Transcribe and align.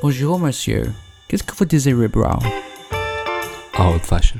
Bonjour 0.00 0.38
monsieur, 0.38 0.92
qu'est-ce 1.26 1.42
que 1.42 1.56
vous 1.56 1.64
désirez 1.64 2.06
boire 2.06 2.38
Old 3.80 4.00
fashion. 4.00 4.38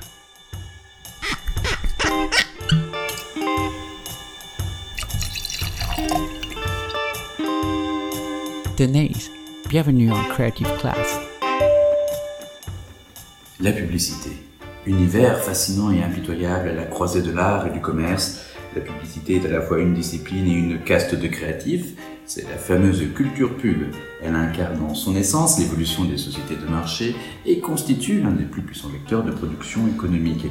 Denise, 8.76 9.32
bienvenue 9.68 10.12
en 10.12 10.22
Creative 10.28 10.68
Class. 10.78 11.18
La 13.58 13.72
publicité. 13.72 14.30
Univers 14.86 15.40
fascinant 15.40 15.90
et 15.90 16.04
impitoyable 16.04 16.68
à 16.68 16.74
la 16.74 16.84
croisée 16.84 17.22
de 17.22 17.32
l'art 17.32 17.66
et 17.66 17.70
du 17.70 17.80
commerce, 17.80 18.44
la 18.76 18.82
publicité 18.82 19.36
est 19.36 19.46
à 19.46 19.50
la 19.50 19.60
fois 19.60 19.80
une 19.80 19.94
discipline 19.94 20.46
et 20.46 20.54
une 20.54 20.84
caste 20.84 21.16
de 21.16 21.26
créatifs. 21.26 21.94
C'est 22.28 22.46
la 22.46 22.58
fameuse 22.58 23.02
culture 23.14 23.56
pub. 23.56 23.84
Elle 24.22 24.34
incarne 24.34 24.82
en 24.82 24.94
son 24.94 25.16
essence 25.16 25.58
l'évolution 25.58 26.04
des 26.04 26.18
sociétés 26.18 26.56
de 26.56 26.70
marché 26.70 27.16
et 27.46 27.58
constitue 27.58 28.20
l'un 28.20 28.32
des 28.32 28.44
plus 28.44 28.60
puissants 28.60 28.90
vecteurs 28.90 29.22
de 29.22 29.30
production 29.30 29.88
économique. 29.88 30.44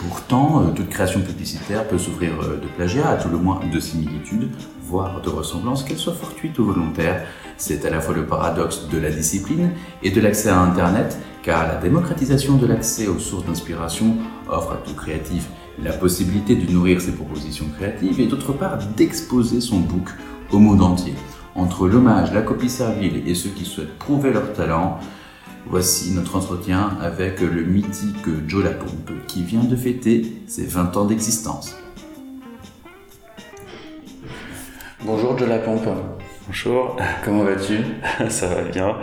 Pourtant, 0.00 0.60
euh, 0.60 0.70
toute 0.72 0.90
création 0.90 1.22
publicitaire 1.22 1.88
peut 1.88 1.96
s'ouvrir 1.96 2.32
euh, 2.42 2.60
de 2.60 2.66
plagiat, 2.76 3.08
à 3.08 3.16
tout 3.16 3.30
le 3.30 3.38
moins 3.38 3.58
de 3.72 3.80
similitude, 3.80 4.50
voire 4.82 5.22
de 5.22 5.30
ressemblance, 5.30 5.82
qu'elle 5.82 5.96
soit 5.96 6.12
fortuite 6.12 6.58
ou 6.58 6.66
volontaire. 6.66 7.26
C'est 7.56 7.86
à 7.86 7.90
la 7.90 8.02
fois 8.02 8.14
le 8.14 8.26
paradoxe 8.26 8.86
de 8.90 8.98
la 8.98 9.10
discipline 9.10 9.70
et 10.02 10.10
de 10.10 10.20
l'accès 10.20 10.50
à 10.50 10.60
Internet, 10.60 11.16
car 11.42 11.66
la 11.66 11.76
démocratisation 11.76 12.56
de 12.56 12.66
l'accès 12.66 13.06
aux 13.06 13.18
sources 13.18 13.46
d'inspiration 13.46 14.14
offre 14.50 14.72
à 14.72 14.76
tout 14.76 14.94
créatif 14.94 15.48
la 15.82 15.92
possibilité 15.92 16.54
de 16.54 16.70
nourrir 16.70 17.00
ses 17.00 17.12
propositions 17.12 17.66
créatives 17.78 18.20
et 18.20 18.26
d'autre 18.26 18.52
part 18.52 18.78
d'exposer 18.94 19.62
son 19.62 19.78
book 19.78 20.10
au 20.52 20.58
monde 20.58 20.82
entier. 20.82 21.14
Entre 21.54 21.88
l'hommage, 21.88 22.32
la 22.32 22.42
copie 22.42 22.70
servile 22.70 23.28
et 23.28 23.34
ceux 23.34 23.50
qui 23.50 23.64
souhaitent 23.64 23.98
prouver 23.98 24.32
leur 24.32 24.52
talent, 24.52 24.98
Voici 25.70 26.12
notre 26.14 26.36
entretien 26.36 26.96
avec 27.02 27.40
le 27.42 27.62
mythique 27.62 28.26
Joe 28.46 28.64
Lapompe 28.64 29.12
qui 29.26 29.42
vient 29.42 29.62
de 29.64 29.76
fêter 29.76 30.32
ses 30.46 30.64
20 30.64 30.96
ans 30.96 31.04
d'existence. 31.04 31.76
Bonjour 35.04 35.36
Joe 35.36 35.46
Lapompe. 35.46 35.88
Bonjour. 36.46 36.96
Comment 37.22 37.44
vas-tu? 37.44 37.80
Ça 38.30 38.46
va 38.46 38.62
bien. 38.62 38.96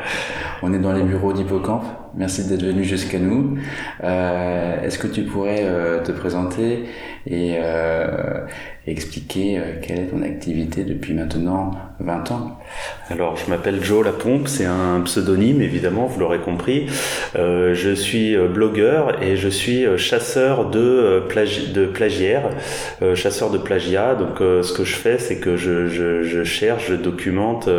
On 0.63 0.73
est 0.73 0.79
dans 0.79 0.91
les 0.91 1.03
bureaux 1.03 1.33
d'Hippocampe. 1.33 1.85
Merci 2.15 2.47
d'être 2.47 2.63
venu 2.63 2.83
jusqu'à 2.83 3.19
nous. 3.19 3.59
Euh, 4.03 4.81
Est-ce 4.81 4.97
que 4.97 5.05
tu 5.05 5.21
pourrais 5.21 5.61
euh, 5.61 6.01
te 6.01 6.11
présenter 6.11 6.85
et 7.27 7.55
euh, 7.57 8.45
expliquer 8.85 9.57
euh, 9.57 9.61
quelle 9.81 9.99
est 9.99 10.07
ton 10.07 10.21
activité 10.21 10.83
depuis 10.83 11.13
maintenant 11.13 11.71
20 11.99 12.31
ans 12.31 12.59
Alors, 13.09 13.35
je 13.35 13.49
m'appelle 13.49 13.83
Joe 13.83 14.05
Lapompe, 14.05 14.47
c'est 14.47 14.65
un 14.65 15.01
pseudonyme, 15.01 15.61
évidemment, 15.61 16.05
vous 16.05 16.19
l'aurez 16.19 16.37
compris. 16.37 16.85
Euh, 17.35 17.73
je 17.73 17.95
suis 17.95 18.37
blogueur 18.37 19.23
et 19.23 19.37
je 19.37 19.49
suis 19.49 19.85
chasseur 19.97 20.69
de, 20.69 21.23
plagi 21.27 21.71
de 21.71 21.85
plagiaires, 21.85 22.49
chasseur 23.15 23.49
de 23.49 23.57
plagiat. 23.57 24.15
Donc, 24.15 24.37
ce 24.39 24.71
que 24.73 24.83
je 24.83 24.95
fais, 24.95 25.17
c'est 25.17 25.37
que 25.37 25.57
je, 25.57 26.43
cherche, 26.43 26.89
je 26.89 26.95
documente, 26.95 27.69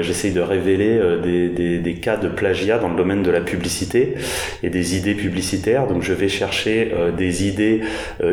j'essaye 0.00 0.32
de 0.32 0.40
révéler 0.40 1.00
des, 1.22 1.48
des, 1.48 1.78
des, 1.78 1.94
cas 1.94 2.16
de 2.16 2.28
plagiat 2.28 2.78
dans 2.78 2.88
le 2.88 2.96
domaine 2.96 3.22
de 3.22 3.30
la 3.30 3.40
publicité 3.40 4.14
et 4.62 4.70
des 4.70 4.96
idées 4.96 5.14
publicitaires. 5.14 5.86
Donc, 5.86 6.02
je 6.02 6.12
vais 6.12 6.28
chercher 6.28 6.92
des 7.16 7.46
idées 7.48 7.80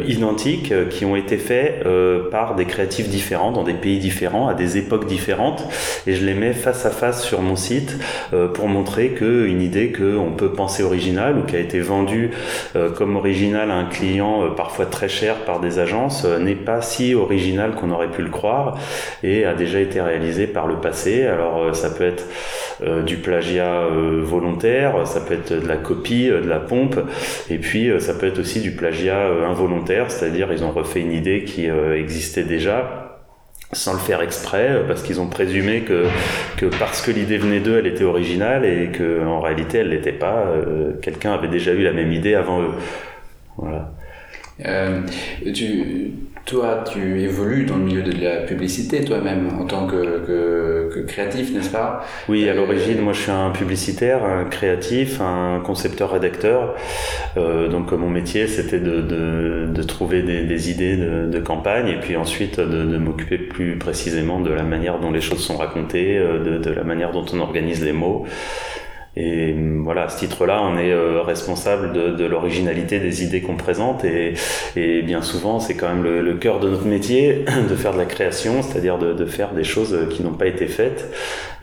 identiques 0.05 0.36
qui 0.37 1.05
ont 1.05 1.15
été 1.15 1.37
faites 1.37 1.83
par 2.31 2.55
des 2.55 2.65
créatifs 2.65 3.09
différents, 3.09 3.51
dans 3.51 3.63
des 3.63 3.73
pays 3.73 3.99
différents, 3.99 4.47
à 4.47 4.53
des 4.53 4.77
époques 4.77 5.07
différentes, 5.07 5.65
et 6.05 6.13
je 6.13 6.25
les 6.25 6.33
mets 6.33 6.53
face 6.53 6.85
à 6.85 6.89
face 6.89 7.23
sur 7.23 7.41
mon 7.41 7.55
site 7.55 7.97
euh, 8.33 8.47
pour 8.47 8.67
montrer 8.67 9.09
qu'une 9.09 9.61
idée 9.61 9.91
qu'on 9.91 10.31
peut 10.31 10.51
penser 10.51 10.83
originale 10.83 11.37
ou 11.37 11.43
qui 11.43 11.55
a 11.55 11.59
été 11.59 11.79
vendue 11.79 12.31
euh, 12.75 12.89
comme 12.89 13.15
originale 13.15 13.71
à 13.71 13.75
un 13.75 13.85
client 13.85 14.43
euh, 14.43 14.49
parfois 14.49 14.85
très 14.85 15.09
cher 15.09 15.35
par 15.45 15.59
des 15.59 15.79
agences 15.79 16.25
n'est 16.25 16.55
pas 16.55 16.81
si 16.81 17.15
originale 17.15 17.75
qu'on 17.75 17.91
aurait 17.91 18.11
pu 18.11 18.21
le 18.21 18.29
croire 18.29 18.77
et 19.23 19.45
a 19.45 19.53
déjà 19.53 19.79
été 19.79 20.01
réalisée 20.01 20.47
par 20.47 20.67
le 20.67 20.75
passé. 20.75 21.25
Alors 21.25 21.75
ça 21.75 21.89
peut 21.89 22.05
être 22.05 22.25
du 23.05 23.17
plagiat 23.17 23.87
volontaire, 24.21 25.07
ça 25.07 25.19
peut 25.19 25.33
être 25.33 25.53
de 25.53 25.67
la 25.67 25.77
copie, 25.77 26.27
de 26.27 26.47
la 26.47 26.59
pompe, 26.59 26.99
et 27.49 27.57
puis 27.57 27.89
ça 27.99 28.13
peut 28.13 28.27
être 28.27 28.39
aussi 28.39 28.61
du 28.61 28.71
plagiat 28.71 29.19
involontaire, 29.49 30.11
c'est-à-dire 30.11 30.26
ils 30.51 30.63
ont 30.63 30.71
refait 30.71 31.01
une 31.01 31.11
idée 31.11 31.43
qui 31.43 31.67
existait 31.67 32.43
déjà 32.43 33.07
sans 33.73 33.93
le 33.93 33.99
faire 33.99 34.21
exprès, 34.21 34.81
parce 34.87 35.03
qu'ils 35.03 35.19
ont 35.19 35.27
présumé 35.27 35.81
que, 35.81 36.05
parce 36.79 37.01
que 37.01 37.11
l'idée 37.11 37.37
venait 37.37 37.59
d'eux, 37.59 37.79
elle 37.79 37.87
était 37.87 38.05
originale 38.05 38.65
et 38.65 38.89
que 38.91 39.03
réalité 39.41 39.79
elle 39.79 39.89
l'était 39.89 40.13
pas. 40.13 40.45
Euh, 40.47 40.93
quelqu'un 41.01 41.33
avait 41.33 41.47
déjà 41.47 41.73
eu 41.73 41.83
la 41.83 41.93
même 41.93 42.11
idée 42.11 42.35
avant 42.35 42.61
eux. 42.61 42.73
Voilà. 43.57 43.91
Euh, 44.65 45.01
tu, 45.53 46.13
toi, 46.47 46.81
tu 46.89 47.21
évolues 47.21 47.65
dans 47.65 47.75
le 47.75 47.83
milieu 47.83 48.01
de 48.01 48.23
la 48.23 48.37
publicité 48.37 49.03
toi-même 49.03 49.49
en 49.59 49.65
tant 49.65 49.85
que, 49.85 50.25
que, 50.25 50.89
que 50.93 50.99
créatif, 51.01 51.53
n'est-ce 51.53 51.69
pas? 51.69 52.05
Oui, 52.29 52.47
à 52.47 52.53
l'origine, 52.53 53.01
moi 53.01 53.11
je 53.11 53.23
suis 53.23 53.31
un 53.31 53.49
publicitaire, 53.51 54.23
un 54.23 54.45
créatif, 54.45 55.19
un 55.19 55.59
concepteur-rédacteur. 55.59 56.73
Euh, 57.35 57.67
donc 57.67 57.91
mon 57.91 58.09
métier, 58.09 58.47
c'était 58.47 58.79
de, 58.79 59.01
de, 59.01 59.67
de, 59.69 59.83
trouver 59.83 60.23
des, 60.23 60.45
des 60.45 60.71
idées 60.71 60.95
de, 60.95 61.27
de, 61.29 61.39
campagne 61.39 61.89
et 61.89 61.99
puis 61.99 62.15
ensuite 62.15 62.61
de, 62.61 62.85
de 62.85 62.97
m'occuper 62.97 63.37
plus 63.37 63.77
précisément 63.77 64.39
de 64.39 64.51
la 64.51 64.63
manière 64.63 64.99
dont 64.99 65.11
les 65.11 65.21
choses 65.21 65.43
sont 65.43 65.57
racontées, 65.57 66.17
euh, 66.17 66.43
de, 66.43 66.57
de 66.59 66.71
la 66.71 66.85
manière 66.85 67.11
dont 67.11 67.25
on 67.33 67.39
organise 67.41 67.83
les 67.83 67.93
mots. 67.93 68.25
Et 69.19 69.55
voilà, 69.83 70.03
à 70.03 70.09
ce 70.09 70.19
titre-là, 70.19 70.61
on 70.61 70.77
est 70.77 70.91
euh, 70.91 71.23
responsable 71.23 71.91
de, 71.91 72.11
de 72.11 72.25
l'originalité 72.25 72.99
des 72.99 73.23
idées 73.23 73.41
qu'on 73.41 73.55
présente 73.55 74.05
et, 74.05 74.35
et, 74.75 75.01
bien 75.01 75.23
souvent, 75.23 75.59
c'est 75.59 75.75
quand 75.75 75.87
même 75.87 76.03
le, 76.03 76.21
le, 76.21 76.35
cœur 76.35 76.59
de 76.59 76.69
notre 76.69 76.85
métier 76.85 77.43
de 77.69 77.75
faire 77.75 77.93
de 77.93 77.97
la 77.97 78.05
création, 78.05 78.61
c'est-à-dire 78.61 78.99
de, 78.99 79.13
de, 79.13 79.25
faire 79.25 79.53
des 79.53 79.63
choses 79.63 79.97
qui 80.11 80.21
n'ont 80.21 80.33
pas 80.33 80.45
été 80.45 80.67
faites. 80.67 81.11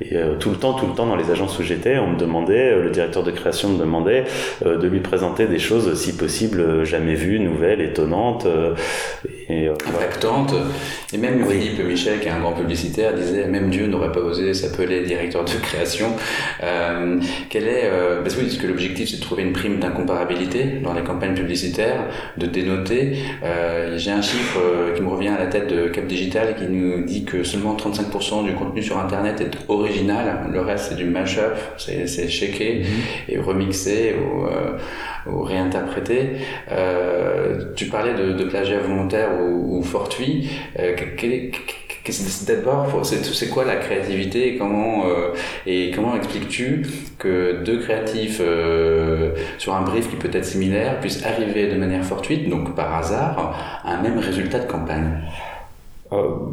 Et 0.01 0.17
euh, 0.17 0.37
tout 0.37 0.51
le 0.51 0.57
temps, 0.57 0.75
tout 0.75 0.87
le 0.87 0.95
temps, 0.95 1.07
dans 1.07 1.17
les 1.17 1.31
agences 1.31 1.59
où 1.59 1.63
j'étais, 1.63 1.99
on 1.99 2.09
me 2.09 2.19
demandait, 2.19 2.73
euh, 2.73 2.83
le 2.83 2.91
directeur 2.91 3.23
de 3.23 3.31
création 3.31 3.69
me 3.69 3.79
demandait 3.79 4.25
euh, 4.67 4.77
de 4.77 4.89
lui 4.89 5.01
présenter 5.01 5.47
des 5.47 5.59
choses, 5.61 5.95
si 5.95 6.17
possible, 6.17 6.85
jamais 6.85 7.15
vues, 7.15 7.39
nouvelles, 7.39 7.81
étonnantes. 7.81 8.47
Et, 9.49 9.69
Impactantes. 9.69 10.55
Et 11.13 11.19
même 11.19 11.45
oui. 11.47 11.61
Philippe 11.61 11.85
Michel, 11.87 12.21
qui 12.21 12.29
est 12.29 12.31
un 12.31 12.41
grand 12.41 12.53
publicitaire, 12.53 13.15
disait 13.15 13.47
même 13.47 13.71
Dieu 13.71 13.87
n'aurait 13.87 14.13
pas 14.13 14.21
osé 14.21 14.55
s'appeler 14.55 15.03
directeur 15.05 15.45
de 15.45 15.51
création. 15.51 16.09
Euh, 16.63 17.21
quel 17.51 17.65
est, 17.65 17.85
euh, 17.85 18.23
parce, 18.23 18.37
oui, 18.37 18.45
parce 18.45 18.57
que 18.57 18.67
l'objectif 18.67 19.09
c'est 19.11 19.17
de 19.17 19.23
trouver 19.23 19.43
une 19.43 19.53
prime 19.53 19.79
d'incomparabilité 19.79 20.81
dans 20.83 20.93
les 20.95 21.03
campagnes 21.03 21.35
publicitaires, 21.35 22.05
de 22.37 22.47
dénoter. 22.47 23.19
Euh, 23.43 23.97
J'ai 23.99 24.11
un 24.11 24.23
chiffre 24.23 24.59
qui 24.95 25.03
me 25.03 25.09
revient 25.09 25.29
à 25.29 25.39
la 25.39 25.47
tête 25.47 25.69
de 25.69 25.89
Cap 25.89 26.07
Digital 26.07 26.55
qui 26.57 26.67
nous 26.67 27.05
dit 27.05 27.25
que 27.25 27.45
seulement 27.45 27.77
35% 27.77 28.45
du 28.45 28.53
contenu 28.55 28.83
sur 28.83 28.99
Internet 28.99 29.41
est 29.41 29.57
original, 29.69 30.49
le 30.53 30.61
reste 30.61 30.87
c'est 30.91 30.97
du 30.97 31.05
mashup, 31.05 31.55
c'est 31.77 32.29
shaké 32.29 32.81
mm 32.81 32.83
-hmm. 32.83 33.33
et 33.33 33.39
remixé 33.39 34.15
ou, 34.21 34.47
euh, 34.47 34.79
ou 35.31 35.43
réinterprété. 35.43 36.19
Euh, 36.71 37.73
tu 37.77 37.87
parlais 37.87 38.15
de, 38.15 38.33
de 38.33 38.45
plagiat 38.45 38.81
volontaire 38.81 39.31
ou, 39.41 39.83
fortuit. 39.83 40.49
D'abord, 42.47 43.03
c'est 43.05 43.49
quoi 43.49 43.65
la 43.65 43.77
créativité 43.77 44.49
et 44.49 44.57
comment, 44.59 45.05
euh, 45.07 46.17
expliques-tu 46.17 46.87
que 47.19 47.63
deux 47.65 47.79
créatifs 47.79 48.41
euh, 48.43 49.31
sur 49.57 49.75
un 49.75 49.83
brief 49.83 50.11
qui 50.11 50.17
peut 50.17 50.29
être 50.31 50.45
similaire 50.45 51.01
puissent 51.01 51.25
arriver 51.25 51.67
de 51.67 51.77
manière 51.77 52.05
fortuite, 52.05 52.51
donc 52.51 52.75
par 52.75 52.95
hasard, 52.95 53.81
à 53.83 53.95
un 53.95 54.03
même 54.03 54.19
résultat 54.19 54.59
de 54.59 54.71
campagne? 54.71 55.23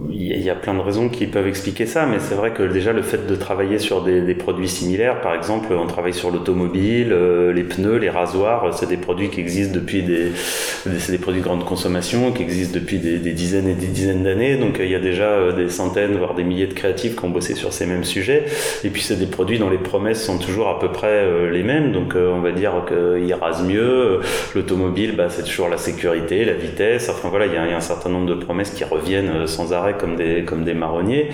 Il 0.09 0.41
y 0.41 0.49
a 0.49 0.55
plein 0.55 0.73
de 0.73 0.79
raisons 0.79 1.09
qui 1.09 1.27
peuvent 1.27 1.47
expliquer 1.47 1.85
ça, 1.85 2.05
mais 2.05 2.19
c'est 2.19 2.35
vrai 2.35 2.51
que 2.51 2.63
déjà 2.63 2.93
le 2.93 3.01
fait 3.01 3.27
de 3.27 3.35
travailler 3.35 3.79
sur 3.79 4.01
des, 4.01 4.21
des 4.21 4.33
produits 4.33 4.67
similaires, 4.67 5.21
par 5.21 5.35
exemple, 5.35 5.73
on 5.73 5.85
travaille 5.87 6.13
sur 6.13 6.31
l'automobile, 6.31 7.11
euh, 7.11 7.53
les 7.53 7.63
pneus, 7.63 7.97
les 7.97 8.09
rasoirs, 8.09 8.73
c'est 8.73 8.87
des 8.87 8.97
produits 8.97 9.29
qui 9.29 9.39
existent 9.39 9.75
depuis 9.75 10.03
des, 10.03 10.31
c'est 10.35 11.11
des 11.11 11.17
produits 11.17 11.41
de 11.41 11.45
grande 11.45 11.65
consommation 11.65 12.31
qui 12.31 12.43
existent 12.43 12.73
depuis 12.79 12.97
des, 12.99 13.17
des 13.19 13.33
dizaines 13.33 13.67
et 13.67 13.73
des 13.73 13.87
dizaines 13.87 14.23
d'années, 14.23 14.55
donc 14.55 14.77
il 14.79 14.89
y 14.89 14.95
a 14.95 14.99
déjà 14.99 15.51
des 15.51 15.69
centaines, 15.69 16.15
voire 16.17 16.33
des 16.33 16.43
milliers 16.43 16.67
de 16.67 16.73
créatifs 16.73 17.15
qui 17.15 17.25
ont 17.25 17.29
bossé 17.29 17.53
sur 17.53 17.73
ces 17.73 17.85
mêmes 17.85 18.05
sujets, 18.05 18.45
et 18.83 18.89
puis 18.89 19.01
c'est 19.01 19.19
des 19.19 19.27
produits 19.27 19.59
dont 19.59 19.69
les 19.69 19.77
promesses 19.77 20.23
sont 20.23 20.37
toujours 20.37 20.69
à 20.69 20.79
peu 20.79 20.91
près 20.91 21.49
les 21.51 21.63
mêmes, 21.63 21.91
donc 21.91 22.15
on 22.15 22.39
va 22.39 22.51
dire 22.51 22.85
qu'ils 22.87 23.33
rasent 23.33 23.63
mieux, 23.63 24.21
l'automobile, 24.55 25.15
bah, 25.15 25.29
c'est 25.29 25.43
toujours 25.43 25.69
la 25.69 25.77
sécurité, 25.77 26.45
la 26.45 26.53
vitesse, 26.53 27.09
enfin 27.09 27.29
voilà, 27.29 27.45
il 27.45 27.53
y 27.53 27.57
a 27.57 27.75
un 27.75 27.79
certain 27.81 28.09
nombre 28.09 28.27
de 28.27 28.35
promesses 28.35 28.71
qui 28.71 28.83
reviennent 28.83 29.40
sans 29.47 29.73
arrêt 29.73 29.97
comme 29.97 30.15
des, 30.15 30.43
comme 30.45 30.63
des 30.63 30.73
marronniers. 30.73 31.29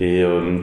Et, 0.00 0.22
euh, 0.22 0.58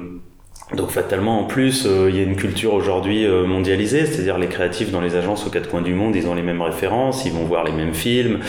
donc 0.75 0.91
fatalement, 0.91 1.41
en 1.41 1.43
plus, 1.43 1.85
euh, 1.85 2.09
il 2.09 2.15
y 2.15 2.19
a 2.19 2.23
une 2.23 2.37
culture 2.37 2.73
aujourd'hui 2.73 3.25
euh, 3.25 3.45
mondialisée, 3.45 4.05
c'est-à-dire 4.05 4.37
les 4.37 4.47
créatifs 4.47 4.89
dans 4.89 5.01
les 5.01 5.17
agences 5.17 5.45
aux 5.45 5.49
quatre 5.49 5.69
coins 5.69 5.81
du 5.81 5.93
monde, 5.93 6.15
ils 6.15 6.27
ont 6.27 6.33
les 6.33 6.41
mêmes 6.41 6.61
références, 6.61 7.25
ils 7.25 7.33
vont 7.33 7.43
voir 7.43 7.65
les 7.65 7.73
mêmes 7.73 7.93
films, 7.93 8.39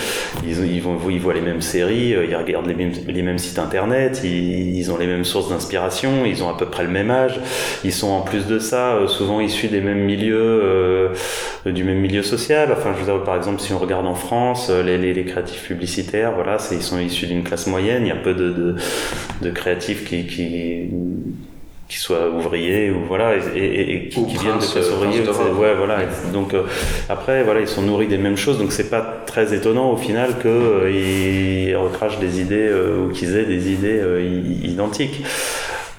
ils, 0.46 0.64
ils, 0.64 0.80
vont, 0.80 0.98
ils 1.10 1.18
voient 1.18 1.34
les 1.34 1.40
mêmes 1.40 1.62
séries, 1.62 2.14
euh, 2.14 2.24
ils 2.24 2.36
regardent 2.36 2.68
les 2.68 2.74
mêmes, 2.74 2.92
les 3.08 3.22
mêmes 3.22 3.38
sites 3.38 3.58
internet, 3.58 4.20
ils, 4.22 4.76
ils, 4.78 4.92
ont 4.92 4.98
les 4.98 5.08
mêmes 5.08 5.24
sources 5.24 5.50
d'inspiration, 5.50 6.24
ils 6.24 6.44
ont 6.44 6.48
à 6.48 6.56
peu 6.56 6.66
près 6.66 6.84
le 6.84 6.90
même 6.90 7.10
âge, 7.10 7.40
ils 7.82 7.92
sont 7.92 8.10
en 8.10 8.20
plus 8.20 8.46
de 8.46 8.60
ça 8.60 9.00
souvent 9.08 9.40
issus 9.40 9.66
des 9.66 9.80
mêmes 9.80 10.04
milieux, 10.04 11.10
du 11.66 11.82
même 11.82 11.98
milieu 11.98 12.22
social. 12.22 12.70
Enfin, 12.72 12.92
je 12.94 13.00
veux 13.00 13.12
dire, 13.12 13.24
par 13.24 13.36
exemple, 13.36 13.60
si 13.60 13.72
on 13.72 13.78
regarde 13.78 14.06
en 14.06 14.14
France, 14.14 14.70
les, 14.70 14.96
les, 14.96 15.12
les 15.12 15.24
créatifs 15.24 15.66
publicitaires, 15.66 16.32
voilà, 16.34 16.58
ils 16.70 16.82
sont 16.82 17.00
issus 17.00 17.26
d'une 17.26 17.42
classe 17.42 17.66
moyenne, 17.66 18.04
il 18.06 18.08
y 18.08 18.12
a 18.12 18.16
peu 18.16 18.34
de, 18.34 18.50
de, 18.50 18.76
de 19.42 19.50
créatifs 19.50 20.08
qui, 20.08 20.26
qui 20.26 20.88
qui 21.92 21.98
soient 21.98 22.30
ouvriers 22.30 22.90
ou 22.90 23.04
voilà 23.06 23.34
et, 23.36 23.58
et, 23.58 23.94
et 23.94 24.08
qui, 24.08 24.24
qui 24.24 24.38
viennent 24.38 24.58
de 24.58 24.64
classe 24.64 24.88
ouvrière 24.90 25.58
ouais 25.58 25.74
voilà. 25.74 25.98
Donc 26.32 26.54
euh, 26.54 26.62
après 27.10 27.44
voilà 27.44 27.60
ils 27.60 27.68
sont 27.68 27.82
nourris 27.82 28.06
des 28.06 28.16
mêmes 28.16 28.38
choses 28.38 28.58
donc 28.58 28.72
c'est 28.72 28.88
pas 28.88 29.02
très 29.26 29.52
étonnant 29.52 29.90
au 29.90 29.98
final 29.98 30.38
que 30.38 30.48
euh, 30.48 30.90
ils 30.90 31.76
recrachent 31.76 32.18
des 32.18 32.40
idées 32.40 32.68
euh, 32.70 33.04
ou 33.04 33.08
qu'ils 33.10 33.36
aient 33.36 33.44
des 33.44 33.70
idées 33.70 34.00
identiques 34.62 35.22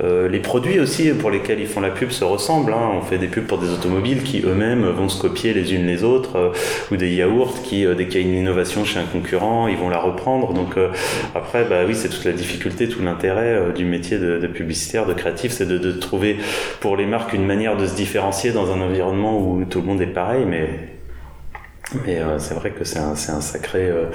euh, 0.02 0.28
les 0.28 0.40
produits 0.40 0.80
aussi 0.80 1.10
pour 1.12 1.30
lesquels 1.30 1.60
ils 1.60 1.68
font 1.68 1.82
la 1.82 1.90
pub 1.90 2.12
se 2.12 2.24
ressemblent. 2.24 2.74
Hein. 2.74 2.92
On 2.98 3.02
fait 3.02 3.18
des 3.18 3.28
pubs 3.28 3.46
pour 3.46 3.58
des 3.58 3.70
automobiles 3.70 4.24
qui 4.24 4.42
eux-mêmes 4.46 4.86
vont 4.86 5.10
se 5.10 5.22
copier 5.22 5.54
les 5.54 5.74
unes 5.74 5.86
les 5.86 6.04
autres, 6.04 6.36
euh, 6.36 6.50
ou 6.92 6.98
des 6.98 7.14
yaourts 7.14 7.62
qui, 7.64 7.86
euh, 7.86 7.96
dès 7.96 8.08
qu'il 8.08 8.22
y 8.22 8.24
a 8.24 8.28
une 8.28 8.36
innovation 8.36 8.86
chez 8.86 9.00
un 9.00 9.06
concurrent, 9.06 9.68
ils 9.68 9.78
vont 9.78 9.90
la 9.90 10.00
reprendre. 10.00 10.54
Donc 10.54 10.76
après, 11.36 11.66
bah 11.66 11.82
oui, 11.88 11.96
c'est 11.96 12.10
toute 12.10 12.26
la 12.26 12.32
difficulté, 12.32 12.88
tout 12.88 13.02
l'intérêt 13.02 13.74
du 13.76 13.86
métier 13.86 14.18
de, 14.18 14.40
de, 14.40 14.48
publicitaire, 14.48 15.06
de 15.06 15.14
créatif, 15.14 15.52
c'est 15.52 15.68
de, 15.68 15.78
de, 15.78 15.92
trouver 15.92 16.38
pour 16.80 16.98
les 16.98 17.06
marques 17.06 17.34
une 17.34 17.46
manière 17.46 17.78
de 17.78 17.86
se 17.86 17.96
différencier 17.96 18.52
dans 18.52 18.72
un 18.72 18.82
environnement 18.82 19.40
où 19.40 19.64
tout 19.66 19.82
le 19.82 19.86
monde 19.86 20.02
est 20.02 20.08
pareil, 20.08 20.46
mais 20.48 20.68
mais 22.06 22.20
euh, 22.20 22.40
c'est 22.40 22.54
vrai 22.54 22.72
que 22.72 22.84
c'est 22.84 23.00
un, 23.00 23.14
euh, 23.14 24.06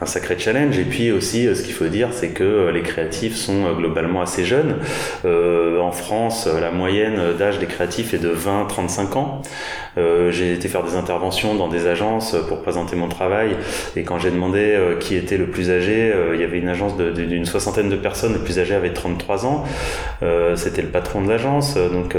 un 0.00 0.06
sacré 0.06 0.38
challenge. 0.38 0.78
Et 0.78 0.84
puis 0.84 1.12
aussi, 1.12 1.46
euh, 1.46 1.54
ce 1.54 1.62
qu'il 1.62 1.74
faut 1.74 1.86
dire, 1.86 2.08
c'est 2.12 2.28
que 2.28 2.70
les 2.72 2.82
créatifs 2.82 3.36
sont 3.36 3.72
globalement 3.74 4.22
assez 4.22 4.44
jeunes. 4.44 4.76
en 5.24 5.92
France, 5.92 6.46
la 6.46 6.70
moyenne 6.70 7.36
d'âge 7.38 7.58
des 7.58 7.66
créatifs 7.66 8.14
est 8.14 8.18
de 8.18 8.32
20-35 8.34 9.16
ans. 9.16 9.42
j'ai 9.96 10.52
été 10.52 10.68
faire 10.68 10.82
des 10.82 10.96
interventions 10.96 11.54
dans 11.54 11.68
des 11.68 11.86
agences 11.86 12.36
pour 12.48 12.62
présenter 12.62 12.96
mon 12.96 13.08
travail. 13.08 13.56
Et 13.96 14.02
quand 14.02 14.18
j'ai 14.18 14.30
demandé 14.30 14.76
qui 15.00 15.16
était 15.16 15.36
le 15.36 15.46
plus 15.46 15.70
âgé, 15.70 16.12
il 16.34 16.40
y 16.40 16.44
avait 16.44 16.58
une 16.58 16.68
agence 16.68 16.96
d'une 16.96 17.46
soixantaine 17.46 17.88
de 17.88 17.96
personnes. 17.96 18.32
Le 18.34 18.40
plus 18.40 18.58
âgé 18.58 18.74
avait 18.74 18.92
33 18.92 19.46
ans. 19.46 19.64
C'était 20.54 20.82
le 20.82 20.88
patron 20.88 21.22
de 21.22 21.28
l'agence. 21.28 21.76
Donc, 21.76 22.16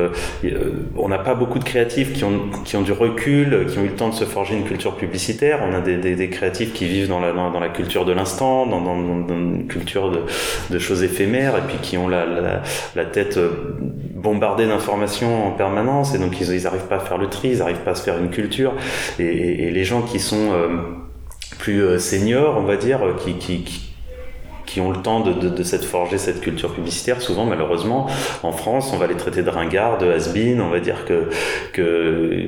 on 0.96 1.10
n'a 1.10 1.20
pas 1.20 1.36
beaucoup 1.36 1.60
de 1.60 1.66
créatifs 1.66 2.14
qui 2.14 2.24
ont, 2.24 2.50
qui 2.64 2.78
ont 2.78 2.84
du 2.84 2.94
recul, 2.94 3.68
qui 3.70 3.78
ont 3.80 3.84
eu 3.84 3.90
le 3.90 3.96
temps 3.96 4.10
de 4.10 4.16
se 4.16 4.26
forger 4.26 4.56
une 4.56 4.64
culture 4.64 4.97
on 5.02 5.74
a 5.74 5.82
des, 5.82 6.30
créatifs 6.30 6.74
qui 6.74 6.86
vivent 6.86 7.08
dans 7.08 7.20
la, 7.20 7.32
dans, 7.32 7.60
la 7.60 7.70
culture 7.70 8.06
de 8.06 8.14
l'instant, 8.14 8.66
dans, 8.66 8.80
une 8.80 9.68
culture 9.68 10.12
de, 10.70 10.80
choses 10.80 11.04
éphémères, 11.04 11.58
et 11.58 11.62
puis 11.68 11.78
qui 11.82 11.98
ont 11.98 12.08
la, 12.08 12.26
la, 12.96 13.06
tête 13.06 13.38
euh, 13.38 13.50
bombardée 14.16 14.68
d'informations 14.68 15.48
en 15.48 15.52
permanence, 15.52 16.14
et 16.16 16.20
donc 16.20 16.40
ils 16.40 16.64
n'arrivent 16.64 16.88
pas 16.88 16.98
à 16.98 17.00
faire 17.00 17.18
le 17.18 17.28
tri, 17.28 17.50
ils 17.50 17.60
n'arrivent 17.60 17.84
pas 17.84 17.92
à 17.92 17.96
se 17.96 18.04
faire 18.04 18.18
une 18.18 18.30
culture, 18.30 18.74
et, 19.20 19.72
les 19.72 19.84
gens 19.84 20.02
qui 20.02 20.20
sont 20.20 20.52
euh, 20.54 20.68
plus 21.60 21.82
euh, 21.82 22.00
seniors, 22.00 22.58
on 22.58 22.64
va 22.64 22.78
dire, 22.78 23.00
qui, 23.24 23.36
qui, 23.36 23.88
qui 24.68 24.82
ont 24.82 24.92
le 24.92 25.02
temps 25.02 25.22
de, 25.22 25.34
de, 25.34 25.64
cette 25.64 25.86
forger 25.86 26.20
cette 26.20 26.42
culture 26.42 26.74
publicitaire, 26.74 27.22
souvent 27.22 27.46
malheureusement 27.46 28.08
en 28.44 28.52
France, 28.52 28.92
on 28.94 28.98
va 28.98 29.08
les 29.08 29.16
traiter 29.16 29.42
de 29.42 29.50
ringards, 29.50 29.98
de 29.98 30.12
has 30.12 30.30
on 30.60 30.70
va 30.70 30.80
dire 30.80 31.06
que, 31.06 31.30
que 31.74 32.48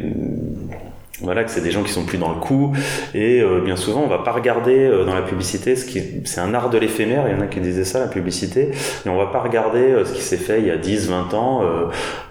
voilà, 1.22 1.44
que 1.44 1.52
c'est 1.52 1.62
des 1.62 1.72
gens 1.72 1.84
qui 1.84 1.92
sont 1.92 2.06
plus 2.06 2.18
dans 2.18 2.30
le 2.30 2.40
coup. 2.40 2.74
Et 3.14 3.42
euh, 3.42 3.62
bien 3.62 3.76
souvent 3.76 4.02
on 4.02 4.08
va 4.08 4.20
pas 4.20 4.32
regarder 4.32 4.86
euh, 4.86 5.06
dans 5.06 5.16
la 5.16 5.22
publicité 5.22 5.76
ce 5.76 5.86
qui 5.86 6.02
c'est 6.26 6.42
un 6.42 6.54
art 6.54 6.70
de 6.70 6.78
l'éphémère, 6.78 7.26
il 7.28 7.36
y 7.36 7.36
en 7.36 7.42
a 7.42 7.48
qui 7.48 7.60
disaient 7.60 7.84
ça 7.84 8.00
la 8.00 8.08
publicité, 8.08 8.72
et 9.06 9.10
on 9.10 9.18
va 9.18 9.28
pas 9.28 9.40
regarder 9.40 9.80
euh, 9.80 10.06
ce 10.06 10.14
qui 10.14 10.22
s'est 10.22 10.38
fait 10.38 10.60
il 10.60 10.68
y 10.68 10.72
a 10.72 10.78
10 10.78 11.10
20 11.10 11.34
ans 11.34 11.62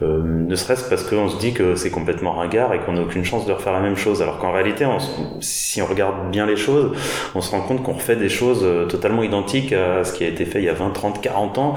euh, 0.02 0.22
ne 0.22 0.54
serait-ce 0.54 0.88
parce 0.88 1.02
qu'on 1.02 1.28
se 1.28 1.38
dit 1.38 1.52
que 1.52 1.74
c'est 1.74 1.90
complètement 1.90 2.32
ringard 2.32 2.74
et 2.74 2.80
qu'on 2.80 2.92
n'a 2.92 3.02
aucune 3.02 3.24
chance 3.24 3.46
de 3.46 3.52
refaire 3.52 3.72
la 3.72 3.80
même 3.80 3.96
chose. 3.96 4.22
Alors 4.22 4.38
qu'en 4.38 4.52
réalité 4.52 4.86
on, 4.86 4.98
si 5.40 5.82
on 5.82 5.86
regarde 5.86 6.30
bien 6.30 6.46
les 6.46 6.56
choses, 6.56 6.92
on 7.34 7.40
se 7.40 7.50
rend 7.50 7.60
compte 7.60 7.82
qu'on 7.82 7.92
refait 7.92 8.16
des 8.16 8.28
choses 8.28 8.66
totalement 8.88 9.22
identiques 9.22 9.72
à 9.72 10.04
ce 10.04 10.12
qui 10.12 10.24
a 10.24 10.28
été 10.28 10.44
fait 10.44 10.60
il 10.60 10.64
y 10.64 10.68
a 10.68 10.74
20 10.74 10.90
30 10.90 11.20
40 11.20 11.58
ans. 11.58 11.74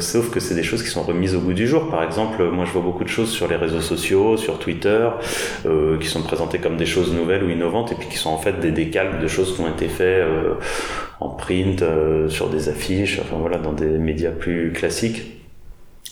Sauf 0.00 0.30
que 0.30 0.40
c'est 0.40 0.54
des 0.54 0.62
choses 0.62 0.82
qui 0.82 0.88
sont 0.88 1.02
remises 1.02 1.34
au 1.34 1.40
goût 1.40 1.52
du 1.52 1.66
jour. 1.66 1.88
Par 1.90 2.02
exemple, 2.02 2.42
moi 2.50 2.64
je 2.64 2.72
vois 2.72 2.82
beaucoup 2.82 3.04
de 3.04 3.08
choses 3.08 3.30
sur 3.30 3.48
les 3.48 3.56
réseaux 3.56 3.80
sociaux, 3.80 4.36
sur 4.36 4.58
Twitter 4.58 5.08
qui 6.00 6.06
sont 6.06 6.22
présentées 6.48 6.58
comme 6.58 6.76
des 6.76 6.86
choses 6.86 7.12
nouvelles 7.12 7.44
ou 7.44 7.50
innovantes 7.50 7.92
et 7.92 7.94
puis 7.94 8.08
qui 8.08 8.16
sont 8.16 8.30
en 8.30 8.38
fait 8.38 8.60
des 8.60 8.70
décalques 8.70 9.20
de 9.20 9.28
choses 9.28 9.54
qui 9.54 9.60
ont 9.60 9.68
été 9.68 9.88
faites 9.88 10.24
euh, 10.24 10.54
en 11.20 11.30
print, 11.30 11.82
euh, 11.82 12.28
sur 12.28 12.48
des 12.48 12.68
affiches, 12.68 13.20
enfin 13.20 13.36
voilà, 13.38 13.58
dans 13.58 13.72
des 13.72 13.98
médias 13.98 14.30
plus 14.30 14.72
classiques 14.72 15.22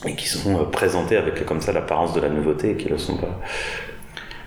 et 0.05 0.15
qui 0.15 0.29
sont 0.29 0.59
euh, 0.59 0.65
présentés 0.65 1.17
avec 1.17 1.45
comme 1.47 1.61
ça 1.61 1.73
l'apparence 1.73 2.13
de 2.15 2.21
la 2.21 2.29
nouveauté 2.29 2.73
et 2.73 2.77
qui 2.77 2.89
le 2.89 2.99
sont 2.99 3.17
pas. 3.17 3.41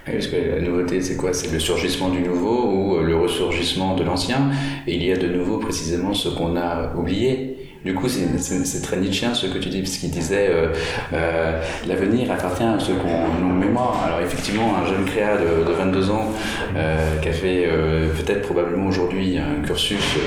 Parce 0.05 0.27
que 0.27 0.35
la 0.35 0.61
nouveauté, 0.61 1.01
c'est 1.01 1.17
quoi? 1.17 1.33
C'est 1.33 1.51
le 1.51 1.59
surgissement 1.59 2.09
du 2.09 2.21
nouveau 2.21 2.65
ou 2.71 2.99
le 2.99 3.15
ressurgissement 3.15 3.95
de 3.95 4.03
l'ancien? 4.03 4.49
Et 4.87 4.95
il 4.95 5.03
y 5.03 5.11
a 5.11 5.17
de 5.17 5.27
nouveau 5.27 5.57
précisément 5.57 6.13
ce 6.13 6.29
qu'on 6.29 6.55
a 6.55 6.95
oublié. 6.95 7.68
Du 7.85 7.93
coup, 7.93 8.09
c'est 8.09 8.81
très 8.81 8.97
Nietzschean 8.97 9.33
ce 9.33 9.47
que 9.47 9.57
tu 9.57 9.69
dis, 9.69 9.79
parce 9.81 9.97
qu'il 9.97 10.11
disait 10.11 10.49
euh, 10.49 10.67
euh, 11.13 11.61
l'avenir 11.87 12.29
appartient 12.29 12.63
à 12.63 12.77
ceux 12.77 12.93
qui 12.93 13.05
ont 13.05 13.39
une 13.39 13.57
mémoire. 13.57 14.03
Alors 14.05 14.19
effectivement, 14.19 14.75
un 14.75 14.85
jeune 14.85 15.05
créa 15.05 15.37
de, 15.37 15.63
de 15.65 15.71
22 15.71 16.11
ans 16.11 16.29
euh, 16.75 17.15
qui 17.21 17.29
a 17.29 17.31
fait 17.31 17.69
peut-être 18.17 18.41
probablement 18.41 18.87
aujourd'hui 18.87 19.37
un 19.37 19.65
cursus 19.65 20.17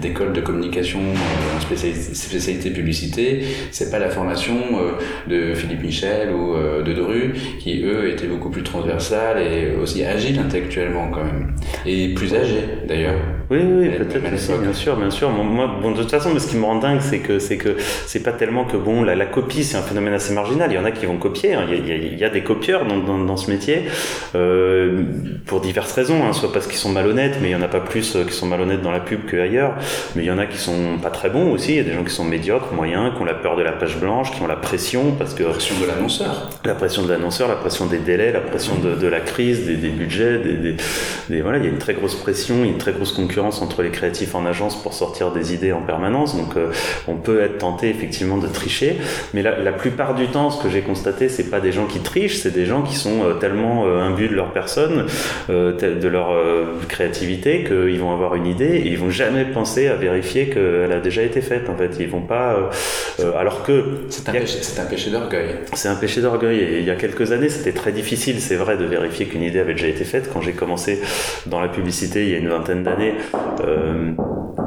d'école 0.00 0.32
de 0.32 0.40
communication 0.40 1.00
en 1.56 1.60
spécialité, 1.60 2.14
spécialité 2.14 2.70
publicité, 2.70 3.44
c'est 3.70 3.90
pas 3.90 3.98
la 3.98 4.10
formation 4.10 4.56
de 5.28 5.54
Philippe 5.54 5.82
Michel 5.82 6.30
ou 6.30 6.54
de 6.56 6.92
Dru 6.92 7.34
qui 7.60 7.82
eux 7.84 8.10
étaient 8.10 8.26
beaucoup 8.26 8.50
plus 8.50 8.62
transversales 8.62 9.40
et 9.40 9.76
aussi 9.80 10.04
agiles 10.04 10.38
intellectuellement 10.38 11.08
quand 11.10 11.24
même 11.24 11.54
et 11.86 12.14
plus 12.14 12.34
âgés 12.34 12.64
d'ailleurs. 12.88 13.39
Oui, 13.50 13.58
oui, 13.64 13.88
peut-être 13.98 14.32
aussi, 14.32 14.52
bien 14.62 14.72
sûr, 14.72 14.96
bien 14.96 15.10
sûr. 15.10 15.28
Moi, 15.28 15.68
bon, 15.82 15.90
de 15.90 15.96
toute 15.96 16.10
façon, 16.10 16.30
ce 16.38 16.46
qui 16.46 16.54
me 16.54 16.64
rend 16.64 16.76
dingue, 16.76 17.00
c'est 17.00 17.18
que 17.18 17.40
c'est 17.40 17.56
que 17.56 17.74
c'est 18.06 18.22
pas 18.22 18.30
tellement 18.30 18.64
que 18.64 18.76
bon, 18.76 19.02
la, 19.02 19.16
la 19.16 19.26
copie, 19.26 19.64
c'est 19.64 19.76
un 19.76 19.82
phénomène 19.82 20.14
assez 20.14 20.32
marginal. 20.32 20.70
Il 20.70 20.76
y 20.76 20.78
en 20.78 20.84
a 20.84 20.92
qui 20.92 21.04
vont 21.04 21.16
copier. 21.16 21.54
Hein. 21.54 21.66
Il, 21.68 21.88
y 21.88 21.90
a, 21.90 21.96
il, 21.96 22.16
y 22.16 22.24
a, 22.24 22.30
des 22.30 22.44
copieurs 22.44 22.86
dans, 22.86 22.98
dans, 22.98 23.18
dans 23.18 23.36
ce 23.36 23.50
métier 23.50 23.86
euh, 24.36 25.02
pour 25.46 25.60
diverses 25.60 25.92
raisons. 25.94 26.24
Hein. 26.24 26.32
Soit 26.32 26.52
parce 26.52 26.68
qu'ils 26.68 26.76
sont 26.76 26.90
malhonnêtes, 26.90 27.38
mais 27.42 27.48
il 27.48 27.52
y 27.52 27.56
en 27.56 27.62
a 27.62 27.66
pas 27.66 27.80
plus 27.80 28.14
euh, 28.14 28.22
qui 28.24 28.32
sont 28.34 28.46
malhonnêtes 28.46 28.82
dans 28.82 28.92
la 28.92 29.00
pub 29.00 29.28
qu'ailleurs. 29.28 29.74
Mais 30.14 30.22
il 30.22 30.26
y 30.26 30.30
en 30.30 30.38
a 30.38 30.46
qui 30.46 30.58
sont 30.58 30.98
pas 31.02 31.10
très 31.10 31.28
bons 31.28 31.50
aussi. 31.50 31.72
Il 31.72 31.76
y 31.78 31.80
a 31.80 31.82
des 31.84 31.94
gens 31.94 32.04
qui 32.04 32.14
sont 32.14 32.24
médiocres, 32.24 32.72
moyens, 32.72 33.12
qui 33.16 33.20
ont 33.20 33.24
la 33.24 33.34
peur 33.34 33.56
de 33.56 33.62
la 33.62 33.72
page 33.72 33.98
blanche, 33.98 34.30
qui 34.30 34.40
ont 34.42 34.46
la 34.46 34.54
pression 34.54 35.16
parce 35.18 35.34
que 35.34 35.42
la 35.42 35.50
pression 35.50 35.74
de 35.82 35.86
l'annonceur, 35.88 36.50
la 36.64 36.74
pression 36.76 37.02
de 37.02 37.10
l'annonceur, 37.10 37.48
la 37.48 37.56
pression 37.56 37.86
des 37.86 37.98
délais, 37.98 38.30
la 38.30 38.42
pression 38.42 38.76
de, 38.76 38.94
de 38.94 39.06
la 39.08 39.18
crise, 39.18 39.66
des, 39.66 39.74
des 39.74 39.88
budgets, 39.88 40.38
des, 40.38 40.52
des, 40.52 40.76
des, 41.28 41.40
voilà. 41.42 41.58
Il 41.58 41.64
y 41.64 41.66
a 41.66 41.70
une 41.70 41.78
très 41.78 41.94
grosse 41.94 42.14
pression, 42.14 42.62
une 42.62 42.78
très 42.78 42.92
grosse 42.92 43.10
concurrence 43.10 43.39
entre 43.40 43.82
les 43.82 43.90
créatifs 43.90 44.34
en 44.34 44.46
agence 44.46 44.80
pour 44.80 44.92
sortir 44.92 45.32
des 45.32 45.54
idées 45.54 45.72
en 45.72 45.82
permanence. 45.82 46.36
Donc 46.36 46.56
euh, 46.56 46.70
on 47.08 47.16
peut 47.16 47.40
être 47.42 47.58
tenté 47.58 47.88
effectivement 47.88 48.38
de 48.38 48.46
tricher, 48.46 48.96
mais 49.34 49.42
la, 49.42 49.58
la 49.58 49.72
plupart 49.72 50.14
du 50.14 50.26
temps, 50.26 50.50
ce 50.50 50.62
que 50.62 50.68
j'ai 50.68 50.82
constaté, 50.82 51.28
c'est 51.28 51.50
pas 51.50 51.60
des 51.60 51.72
gens 51.72 51.86
qui 51.86 52.00
trichent, 52.00 52.38
c'est 52.38 52.52
des 52.52 52.66
gens 52.66 52.82
qui 52.82 52.94
sont 52.94 53.24
euh, 53.24 53.34
tellement 53.34 53.86
euh, 53.86 54.02
imbus 54.02 54.28
de 54.28 54.34
leur 54.34 54.52
personne, 54.52 55.06
de 55.48 56.08
leur 56.08 56.28
créativité, 56.88 57.64
qu'ils 57.64 57.98
vont 58.00 58.12
avoir 58.12 58.34
une 58.34 58.46
idée 58.46 58.76
et 58.76 58.88
ils 58.88 58.98
vont 58.98 59.10
jamais 59.10 59.44
penser 59.44 59.88
à 59.88 59.94
vérifier 59.94 60.46
qu'elle 60.46 60.92
a 60.92 61.00
déjà 61.00 61.22
été 61.22 61.40
faite. 61.40 61.68
En 61.68 61.76
fait, 61.76 61.96
ils 61.98 62.08
vont 62.08 62.20
pas. 62.20 62.70
Alors 63.38 63.62
que 63.62 63.84
c'est 64.08 64.28
un, 64.28 64.32
péché, 64.32 64.58
un 64.78 64.84
péché 64.84 65.10
d'orgueil. 65.10 65.56
C'est 65.72 65.88
un 65.88 65.94
péché 65.94 66.20
d'orgueil. 66.20 66.58
Et 66.58 66.78
il 66.78 66.84
y 66.84 66.90
a 66.90 66.96
quelques 66.96 67.32
années, 67.32 67.48
c'était 67.48 67.72
très 67.72 67.92
difficile, 67.92 68.40
c'est 68.40 68.56
vrai, 68.56 68.76
de 68.76 68.84
vérifier 68.84 69.26
qu'une 69.26 69.42
idée 69.42 69.60
avait 69.60 69.74
déjà 69.74 69.88
été 69.88 70.04
faite. 70.04 70.30
Quand 70.32 70.40
j'ai 70.40 70.52
commencé 70.52 71.00
dans 71.46 71.60
la 71.60 71.68
publicité 71.68 72.10
il 72.18 72.28
y 72.30 72.34
a 72.34 72.38
une 72.38 72.48
vingtaine 72.48 72.82
d'années. 72.82 73.14
Um. 73.32 74.59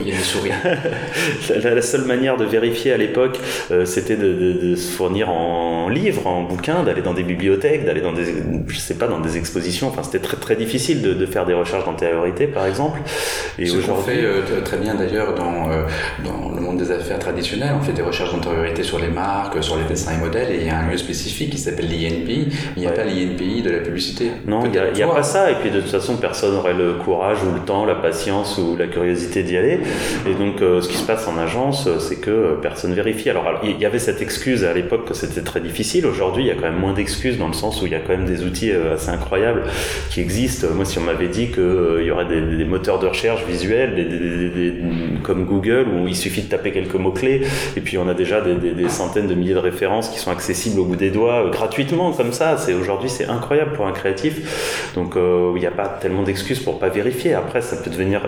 Il 0.00 0.08
y 0.08 0.12
a 0.12 0.16
le 0.16 0.22
sourire. 0.22 0.54
la, 1.62 1.74
la, 1.74 1.80
seule 1.80 2.04
manière 2.04 2.36
de 2.36 2.44
vérifier 2.44 2.92
à 2.92 2.98
l'époque, 2.98 3.38
euh, 3.70 3.86
c'était 3.86 4.16
de, 4.16 4.34
de, 4.34 4.52
de, 4.52 4.74
se 4.74 4.92
fournir 4.92 5.30
en 5.30 5.88
livres, 5.88 6.26
en 6.26 6.42
bouquins, 6.42 6.82
d'aller 6.82 7.00
dans 7.00 7.14
des 7.14 7.22
bibliothèques, 7.22 7.86
d'aller 7.86 8.02
dans 8.02 8.12
des, 8.12 8.26
je 8.66 8.78
sais 8.78 8.96
pas, 8.96 9.06
dans 9.06 9.20
des 9.20 9.38
expositions. 9.38 9.88
Enfin, 9.88 10.02
c'était 10.02 10.18
très 10.18 10.36
très 10.36 10.56
difficile 10.56 11.00
de, 11.00 11.14
de 11.14 11.24
faire 11.24 11.46
des 11.46 11.54
recherches 11.54 11.86
d'antériorité, 11.86 12.46
par 12.46 12.66
exemple. 12.66 13.00
Et 13.58 13.64
Ce 13.64 13.78
qu'on 13.78 13.96
fait 13.96 14.22
euh, 14.22 14.42
très 14.62 14.76
bien 14.76 14.94
d'ailleurs 14.94 15.34
dans, 15.34 15.70
euh, 15.70 15.84
dans 16.22 16.50
le 16.54 16.60
monde 16.60 16.76
des 16.76 16.90
affaires 16.90 17.18
traditionnelles, 17.18 17.72
on 17.80 17.82
fait 17.82 17.94
des 17.94 18.02
recherches 18.02 18.32
d'antériorité 18.32 18.82
sur 18.82 18.98
les 18.98 19.08
marques, 19.08 19.62
sur 19.64 19.78
les 19.78 19.84
dessins 19.84 20.12
et 20.12 20.18
modèles, 20.18 20.52
et 20.52 20.56
il 20.56 20.66
y 20.66 20.70
a 20.70 20.80
un 20.80 20.90
lieu 20.90 20.98
spécifique 20.98 21.48
qui 21.48 21.58
s'appelle 21.58 21.88
l'INPI. 21.88 22.48
Il 22.76 22.80
n'y 22.80 22.86
a 22.86 22.90
ouais. 22.90 22.94
pas 22.94 23.04
l'INPI 23.04 23.62
de 23.62 23.70
la 23.70 23.78
publicité. 23.78 24.32
Non, 24.46 24.66
il 24.66 24.72
n'y 24.72 25.02
a, 25.02 25.08
a, 25.08 25.14
pas 25.14 25.22
ça. 25.22 25.50
Et 25.50 25.54
puis 25.54 25.70
de 25.70 25.80
toute 25.80 25.90
façon, 25.90 26.18
personne 26.18 26.52
n'aurait 26.52 26.74
le 26.74 26.92
courage 26.92 27.38
ou 27.42 27.54
le 27.54 27.60
temps, 27.60 27.86
la 27.86 27.94
patience 27.94 28.58
ou 28.58 28.76
la 28.76 28.86
curiosité 28.86 28.97
curiosité 28.98 29.42
d'y 29.42 29.56
aller. 29.56 29.80
Et 30.26 30.34
donc, 30.34 30.60
euh, 30.60 30.80
ce 30.80 30.88
qui 30.88 30.96
se 30.96 31.06
passe 31.06 31.26
en 31.28 31.38
agence, 31.38 31.88
c'est 31.98 32.20
que 32.20 32.56
personne 32.60 32.94
vérifie. 32.94 33.30
Alors, 33.30 33.60
il 33.62 33.78
y 33.78 33.86
avait 33.86 33.98
cette 33.98 34.20
excuse 34.20 34.64
à 34.64 34.72
l'époque 34.72 35.06
que 35.06 35.14
c'était 35.14 35.42
très 35.42 35.60
difficile. 35.60 36.06
Aujourd'hui, 36.06 36.44
il 36.44 36.46
y 36.46 36.50
a 36.50 36.54
quand 36.54 36.70
même 36.70 36.78
moins 36.78 36.92
d'excuses 36.92 37.38
dans 37.38 37.48
le 37.48 37.54
sens 37.54 37.80
où 37.80 37.86
il 37.86 37.92
y 37.92 37.94
a 37.94 38.00
quand 38.00 38.16
même 38.16 38.26
des 38.26 38.44
outils 38.44 38.72
assez 38.72 39.10
incroyables 39.10 39.62
qui 40.10 40.20
existent. 40.20 40.66
Moi, 40.74 40.84
si 40.84 40.98
on 40.98 41.02
m'avait 41.02 41.28
dit 41.28 41.48
qu'il 41.48 42.04
y 42.04 42.10
aurait 42.10 42.26
des, 42.26 42.64
moteurs 42.64 42.98
de 42.98 43.06
recherche 43.06 43.44
visuels, 43.44 43.94
des, 43.94 44.74
comme 45.22 45.44
Google, 45.44 45.86
où 45.94 46.08
il 46.08 46.16
suffit 46.16 46.42
de 46.42 46.48
taper 46.48 46.72
quelques 46.72 46.94
mots-clés, 46.94 47.42
et 47.76 47.80
puis 47.80 47.98
on 47.98 48.08
a 48.08 48.14
déjà 48.14 48.40
des, 48.40 48.88
centaines 48.88 49.26
de 49.26 49.34
milliers 49.34 49.54
de 49.54 49.58
références 49.58 50.08
qui 50.08 50.18
sont 50.18 50.30
accessibles 50.30 50.80
au 50.80 50.84
bout 50.84 50.96
des 50.96 51.10
doigts 51.10 51.50
gratuitement, 51.50 52.12
comme 52.12 52.32
ça. 52.32 52.56
C'est 52.56 52.74
Aujourd'hui, 52.74 53.08
c'est 53.08 53.26
incroyable 53.26 53.72
pour 53.72 53.86
un 53.86 53.92
créatif. 53.92 54.92
Donc, 54.94 55.14
il 55.16 55.60
n'y 55.60 55.66
a 55.66 55.70
pas 55.70 55.88
tellement 55.88 56.22
d'excuses 56.22 56.60
pour 56.60 56.78
pas 56.78 56.88
vérifier. 56.88 57.34
Après, 57.34 57.60
ça 57.60 57.76
peut 57.76 57.90
devenir 57.90 58.22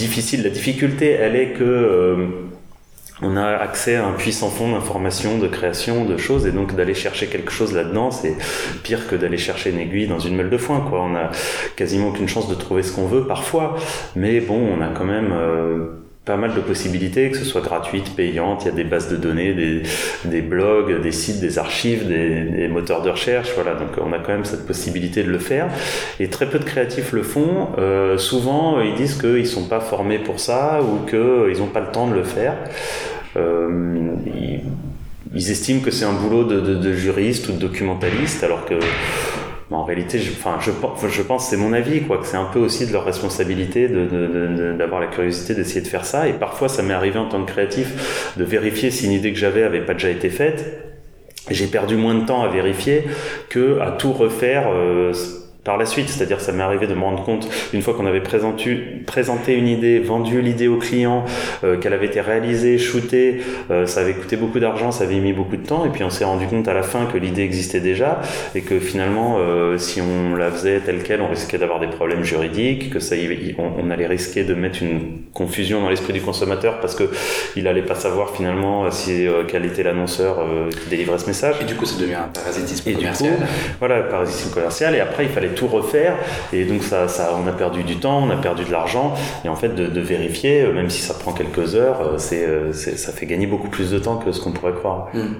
La 0.00 0.48
difficulté, 0.48 1.10
elle 1.10 1.36
est 1.36 1.52
que 1.52 1.62
euh, 1.62 2.26
on 3.20 3.36
a 3.36 3.44
accès 3.48 3.96
à 3.96 4.06
un 4.06 4.12
puissant 4.12 4.48
fond 4.48 4.72
d'informations, 4.72 5.36
de 5.36 5.46
création, 5.46 6.06
de 6.06 6.16
choses, 6.16 6.46
et 6.46 6.52
donc 6.52 6.74
d'aller 6.74 6.94
chercher 6.94 7.26
quelque 7.26 7.52
chose 7.52 7.74
là-dedans, 7.74 8.10
c'est 8.10 8.34
pire 8.82 9.08
que 9.08 9.14
d'aller 9.14 9.36
chercher 9.36 9.70
une 9.70 9.78
aiguille 9.78 10.06
dans 10.06 10.18
une 10.18 10.36
meule 10.36 10.48
de 10.48 10.56
foin. 10.56 10.80
Quoi. 10.88 11.02
On 11.02 11.14
a 11.14 11.30
quasiment 11.76 12.08
aucune 12.08 12.28
chance 12.28 12.48
de 12.48 12.54
trouver 12.54 12.82
ce 12.82 12.92
qu'on 12.92 13.06
veut 13.06 13.26
parfois, 13.26 13.76
mais 14.16 14.40
bon, 14.40 14.58
on 14.58 14.80
a 14.80 14.88
quand 14.88 15.04
même 15.04 15.32
euh, 15.32 15.88
pas 16.30 16.36
mal 16.36 16.54
de 16.54 16.60
possibilités, 16.60 17.28
que 17.28 17.36
ce 17.36 17.44
soit 17.44 17.60
gratuite, 17.60 18.14
payante, 18.14 18.62
il 18.62 18.66
y 18.66 18.70
a 18.70 18.74
des 18.74 18.84
bases 18.84 19.08
de 19.08 19.16
données, 19.16 19.52
des, 19.52 19.82
des 20.24 20.42
blogs, 20.42 21.02
des 21.02 21.10
sites, 21.10 21.40
des 21.40 21.58
archives, 21.58 22.06
des, 22.06 22.68
moteurs 22.68 23.02
de 23.02 23.10
recherche, 23.10 23.50
voilà, 23.56 23.74
donc 23.74 23.88
on 24.00 24.12
a 24.12 24.20
quand 24.20 24.30
même 24.32 24.44
cette 24.44 24.64
possibilité 24.64 25.24
de 25.24 25.28
le 25.28 25.40
faire. 25.40 25.66
Et 26.20 26.28
très 26.28 26.46
peu 26.48 26.60
de 26.60 26.64
créatifs 26.64 27.10
le 27.10 27.24
font. 27.24 27.70
Euh, 27.78 28.16
souvent, 28.16 28.80
ils 28.80 28.94
disent 28.94 29.20
qu'ils 29.20 29.48
sont 29.48 29.66
pas 29.66 29.80
formés 29.80 30.20
pour 30.20 30.38
ça 30.38 30.80
ou 30.82 31.04
qu'ils 31.04 31.58
n'ont 31.58 31.72
pas 31.74 31.80
le 31.80 31.90
temps 31.90 32.06
de 32.06 32.14
le 32.14 32.22
faire. 32.22 32.54
Euh, 33.36 34.14
ils, 35.34 35.50
estiment 35.50 35.80
que 35.80 35.90
c'est 35.90 36.04
un 36.04 36.12
boulot 36.12 36.44
de, 36.44 36.60
de, 36.60 36.92
juriste 36.92 37.48
ou 37.48 37.52
de 37.52 37.58
documentaliste, 37.58 38.44
alors 38.44 38.66
que 38.66 38.74
en 39.76 39.84
réalité, 39.84 40.18
je, 40.18 40.32
enfin, 40.32 40.58
je, 40.60 41.22
pense, 41.22 41.48
c'est 41.48 41.56
mon 41.56 41.72
avis, 41.72 42.02
quoi, 42.02 42.18
que 42.18 42.26
c'est 42.26 42.36
un 42.36 42.44
peu 42.44 42.58
aussi 42.58 42.86
de 42.86 42.92
leur 42.92 43.04
responsabilité 43.04 43.88
d'avoir 43.88 45.00
la 45.00 45.06
curiosité 45.06 45.54
d'essayer 45.54 45.80
de 45.80 45.86
faire 45.86 46.04
ça. 46.04 46.28
Et 46.28 46.32
parfois, 46.32 46.68
ça 46.68 46.82
m'est 46.82 46.94
arrivé 46.94 47.18
en 47.18 47.26
tant 47.26 47.44
que 47.44 47.52
créatif 47.52 48.34
de 48.36 48.44
vérifier 48.44 48.90
si 48.90 49.06
une 49.06 49.12
idée 49.12 49.32
que 49.32 49.38
j'avais 49.38 49.62
avait 49.62 49.84
pas 49.84 49.94
déjà 49.94 50.10
été 50.10 50.28
faite. 50.28 50.86
J'ai 51.50 51.66
perdu 51.66 51.96
moins 51.96 52.14
de 52.14 52.26
temps 52.26 52.42
à 52.42 52.48
vérifier 52.48 53.04
que 53.48 53.80
à 53.80 53.92
tout 53.92 54.12
refaire. 54.12 54.68
Euh, 54.72 55.12
par 55.64 55.76
la 55.76 55.86
suite. 55.86 56.08
C'est-à-dire, 56.08 56.40
ça 56.40 56.52
m'est 56.52 56.62
arrivé 56.62 56.86
de 56.86 56.94
me 56.94 57.02
rendre 57.02 57.24
compte, 57.24 57.48
une 57.72 57.82
fois 57.82 57.94
qu'on 57.94 58.06
avait 58.06 58.20
présenté, 58.20 58.76
présenté 59.06 59.54
une 59.54 59.68
idée, 59.68 59.98
vendu 59.98 60.40
l'idée 60.40 60.68
au 60.68 60.76
client, 60.76 61.24
euh, 61.64 61.76
qu'elle 61.76 61.92
avait 61.92 62.06
été 62.06 62.20
réalisée, 62.20 62.78
shootée, 62.78 63.40
euh, 63.70 63.86
ça 63.86 64.00
avait 64.00 64.14
coûté 64.14 64.36
beaucoup 64.36 64.60
d'argent, 64.60 64.90
ça 64.90 65.04
avait 65.04 65.18
mis 65.18 65.32
beaucoup 65.32 65.56
de 65.56 65.66
temps, 65.66 65.84
et 65.84 65.90
puis 65.90 66.04
on 66.04 66.10
s'est 66.10 66.24
rendu 66.24 66.46
compte 66.46 66.68
à 66.68 66.74
la 66.74 66.82
fin 66.82 67.06
que 67.06 67.18
l'idée 67.18 67.42
existait 67.42 67.80
déjà, 67.80 68.20
et 68.54 68.62
que 68.62 68.78
finalement, 68.78 69.36
euh, 69.38 69.78
si 69.78 70.00
on 70.00 70.36
la 70.36 70.50
faisait 70.50 70.80
telle 70.80 71.02
qu'elle, 71.02 71.20
on 71.20 71.28
risquait 71.28 71.58
d'avoir 71.58 71.80
des 71.80 71.88
problèmes 71.88 72.24
juridiques, 72.24 72.90
que 72.90 73.00
ça, 73.00 73.16
on, 73.58 73.72
on 73.78 73.90
allait 73.90 74.06
risquer 74.06 74.44
de 74.44 74.54
mettre 74.54 74.82
une 74.82 75.22
confusion 75.34 75.82
dans 75.82 75.90
l'esprit 75.90 76.12
du 76.12 76.20
consommateur 76.20 76.80
parce 76.80 76.94
que 76.94 77.04
il 77.56 77.66
allait 77.68 77.82
pas 77.82 77.94
savoir 77.94 78.30
finalement 78.34 78.90
si 78.90 79.26
quel 79.48 79.64
était 79.64 79.82
l'annonceur 79.82 80.44
qui 80.70 80.88
délivrait 80.88 81.18
ce 81.18 81.26
message. 81.26 81.56
Et 81.60 81.64
du 81.64 81.74
coup, 81.74 81.84
ça 81.84 82.00
devient 82.00 82.14
un 82.14 82.28
parasitisme 82.28 82.92
commercial. 82.92 83.34
voilà, 83.78 84.00
parasitisme 84.02 84.52
commercial, 84.52 84.94
et 84.94 85.00
après, 85.00 85.24
il 85.24 85.30
fallait 85.30 85.50
tout 85.60 85.68
refaire. 85.68 86.18
Et 86.52 86.64
donc, 86.64 86.82
ça, 86.82 87.06
ça, 87.06 87.36
on 87.36 87.46
a 87.46 87.52
perdu 87.52 87.84
du 87.84 87.96
temps, 87.96 88.24
on 88.24 88.30
a 88.30 88.36
perdu 88.36 88.64
de 88.64 88.72
l'argent. 88.72 89.14
Et 89.44 89.48
en 89.48 89.56
fait, 89.56 89.68
de, 89.68 90.00
vérifier, 90.00 90.62
euh, 90.62 90.72
même 90.72 90.88
si 90.88 91.02
ça 91.02 91.14
prend 91.14 91.32
quelques 91.32 91.74
heures, 91.74 92.00
euh, 92.00 92.18
euh, 92.32 92.72
c'est, 92.72 92.96
ça 92.96 93.12
fait 93.12 93.26
gagner 93.26 93.46
beaucoup 93.46 93.68
plus 93.68 93.90
de 93.90 93.98
temps 93.98 94.16
que 94.16 94.32
ce 94.32 94.40
qu'on 94.40 94.52
pourrait 94.52 94.72
croire. 94.72 95.14
Hmm. 95.14 95.34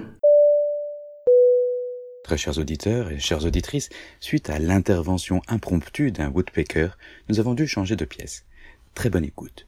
Très 2.23 2.37
chers 2.37 2.59
auditeurs 2.59 3.11
et 3.11 3.17
chères 3.17 3.43
auditrices, 3.43 3.89
suite 4.19 4.49
à 4.51 4.59
l'intervention 4.59 5.41
impromptue 5.47 6.11
d'un 6.11 6.29
woodpecker, 6.29 6.89
nous 7.27 7.39
avons 7.39 7.55
dû 7.55 7.67
changer 7.67 7.95
de 7.95 8.05
pièce. 8.05 8.45
Très 8.93 9.09
bonne 9.09 9.25
écoute. 9.25 9.67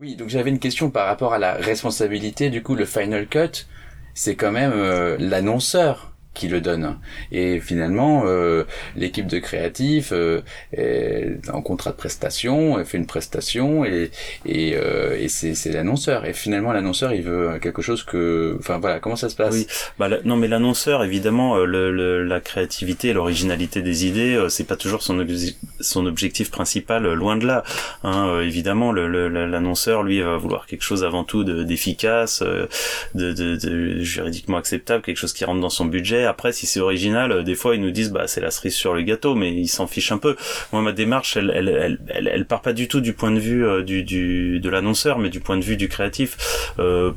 Oui, 0.00 0.14
donc 0.14 0.28
j'avais 0.28 0.50
une 0.50 0.60
question 0.60 0.90
par 0.90 1.06
rapport 1.06 1.32
à 1.32 1.38
la 1.38 1.54
responsabilité. 1.54 2.50
Du 2.50 2.62
coup, 2.62 2.76
le 2.76 2.84
Final 2.84 3.26
Cut, 3.26 3.66
c'est 4.14 4.36
quand 4.36 4.52
même 4.52 4.72
l'annonceur 5.18 6.15
qui 6.36 6.48
le 6.48 6.60
donne. 6.60 6.96
Et 7.32 7.58
finalement, 7.60 8.24
euh, 8.26 8.64
l'équipe 8.96 9.26
de 9.26 9.38
créatifs 9.38 10.12
euh, 10.12 10.42
est 10.72 11.38
en 11.52 11.62
contrat 11.62 11.90
de 11.90 11.96
prestation, 11.96 12.78
elle 12.78 12.86
fait 12.86 12.98
une 12.98 13.06
prestation 13.06 13.84
et 13.84 14.10
et, 14.44 14.76
euh, 14.76 15.26
c'est 15.28 15.72
l'annonceur. 15.72 16.24
Et 16.24 16.32
finalement, 16.32 16.72
l'annonceur, 16.72 17.12
il 17.12 17.22
veut 17.22 17.58
quelque 17.60 17.82
chose 17.82 18.02
que, 18.04 18.56
enfin 18.58 18.78
voilà, 18.78 19.00
comment 19.00 19.16
ça 19.16 19.28
se 19.28 19.36
passe? 19.36 19.54
Oui, 19.54 19.66
bah, 19.98 20.08
non, 20.24 20.36
mais 20.36 20.48
l'annonceur, 20.48 21.02
évidemment, 21.04 21.56
euh, 21.56 22.24
la 22.24 22.40
créativité, 22.40 23.12
l'originalité 23.12 23.82
des 23.82 24.06
idées, 24.06 24.34
euh, 24.34 24.48
c'est 24.48 24.64
pas 24.64 24.76
toujours 24.76 25.02
son 25.02 26.06
objectif 26.06 26.50
principal, 26.50 27.12
loin 27.12 27.36
de 27.36 27.46
là. 27.46 27.64
Hein, 28.02 28.40
évidemment, 28.40 28.92
l'annonceur, 28.92 30.02
lui, 30.02 30.20
va 30.20 30.36
vouloir 30.36 30.66
quelque 30.66 30.82
chose 30.82 31.04
avant 31.04 31.24
tout 31.24 31.44
d'efficace, 31.44 32.42
de, 32.42 33.32
de, 33.32 33.56
de 33.56 34.00
juridiquement 34.00 34.58
acceptable, 34.58 35.02
quelque 35.02 35.16
chose 35.16 35.32
qui 35.32 35.44
rentre 35.44 35.60
dans 35.60 35.70
son 35.70 35.86
budget 35.86 36.25
après, 36.26 36.52
si 36.52 36.66
c'est 36.66 36.80
original, 36.80 37.32
euh, 37.32 37.42
des 37.42 37.54
fois 37.54 37.74
ils 37.74 37.80
nous 37.80 37.90
disent 37.90 38.10
bah 38.10 38.26
c'est 38.26 38.40
la 38.40 38.50
cerise 38.50 38.74
sur 38.74 38.94
le 38.94 39.02
gâteau, 39.02 39.34
mais 39.34 39.52
ils 39.52 39.68
s'en 39.68 39.86
fichent 39.86 40.12
un 40.12 40.18
peu. 40.18 40.36
Moi, 40.72 40.82
ma 40.82 40.92
démarche, 40.92 41.36
elle, 41.36 41.52
elle, 41.54 41.98
elle, 42.08 42.28
elle, 42.32 42.46
part 42.46 42.62
pas 42.62 42.72
du 42.72 42.88
tout 42.88 43.00
du 43.00 43.12
point 43.12 43.30
de 43.30 43.38
vue 43.38 43.64
euh, 43.66 43.82
du, 43.82 44.02
du 44.02 44.60
de 44.60 44.70
l'annonceur, 44.70 45.18
mais 45.18 45.30
du 45.30 45.40
point 45.40 45.56
de 45.56 45.64
vue 45.64 45.76
du 45.76 45.88
créatif. 45.88 46.72
Euh, 46.78 47.12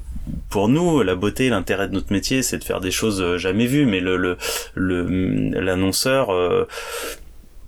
pour 0.50 0.70
nous, 0.70 1.02
la 1.02 1.16
beauté, 1.16 1.50
l'intérêt 1.50 1.88
de 1.88 1.94
notre 1.94 2.14
métier, 2.14 2.44
c'est 2.44 2.60
de 2.60 2.64
faire 2.64 2.82
des 2.82 2.92
choses 2.92 3.38
jamais 3.38 3.66
vues, 3.66 3.86
mais 3.86 4.00
le 4.00 4.38
l'annonceur 4.76 6.32
le, 6.32 6.68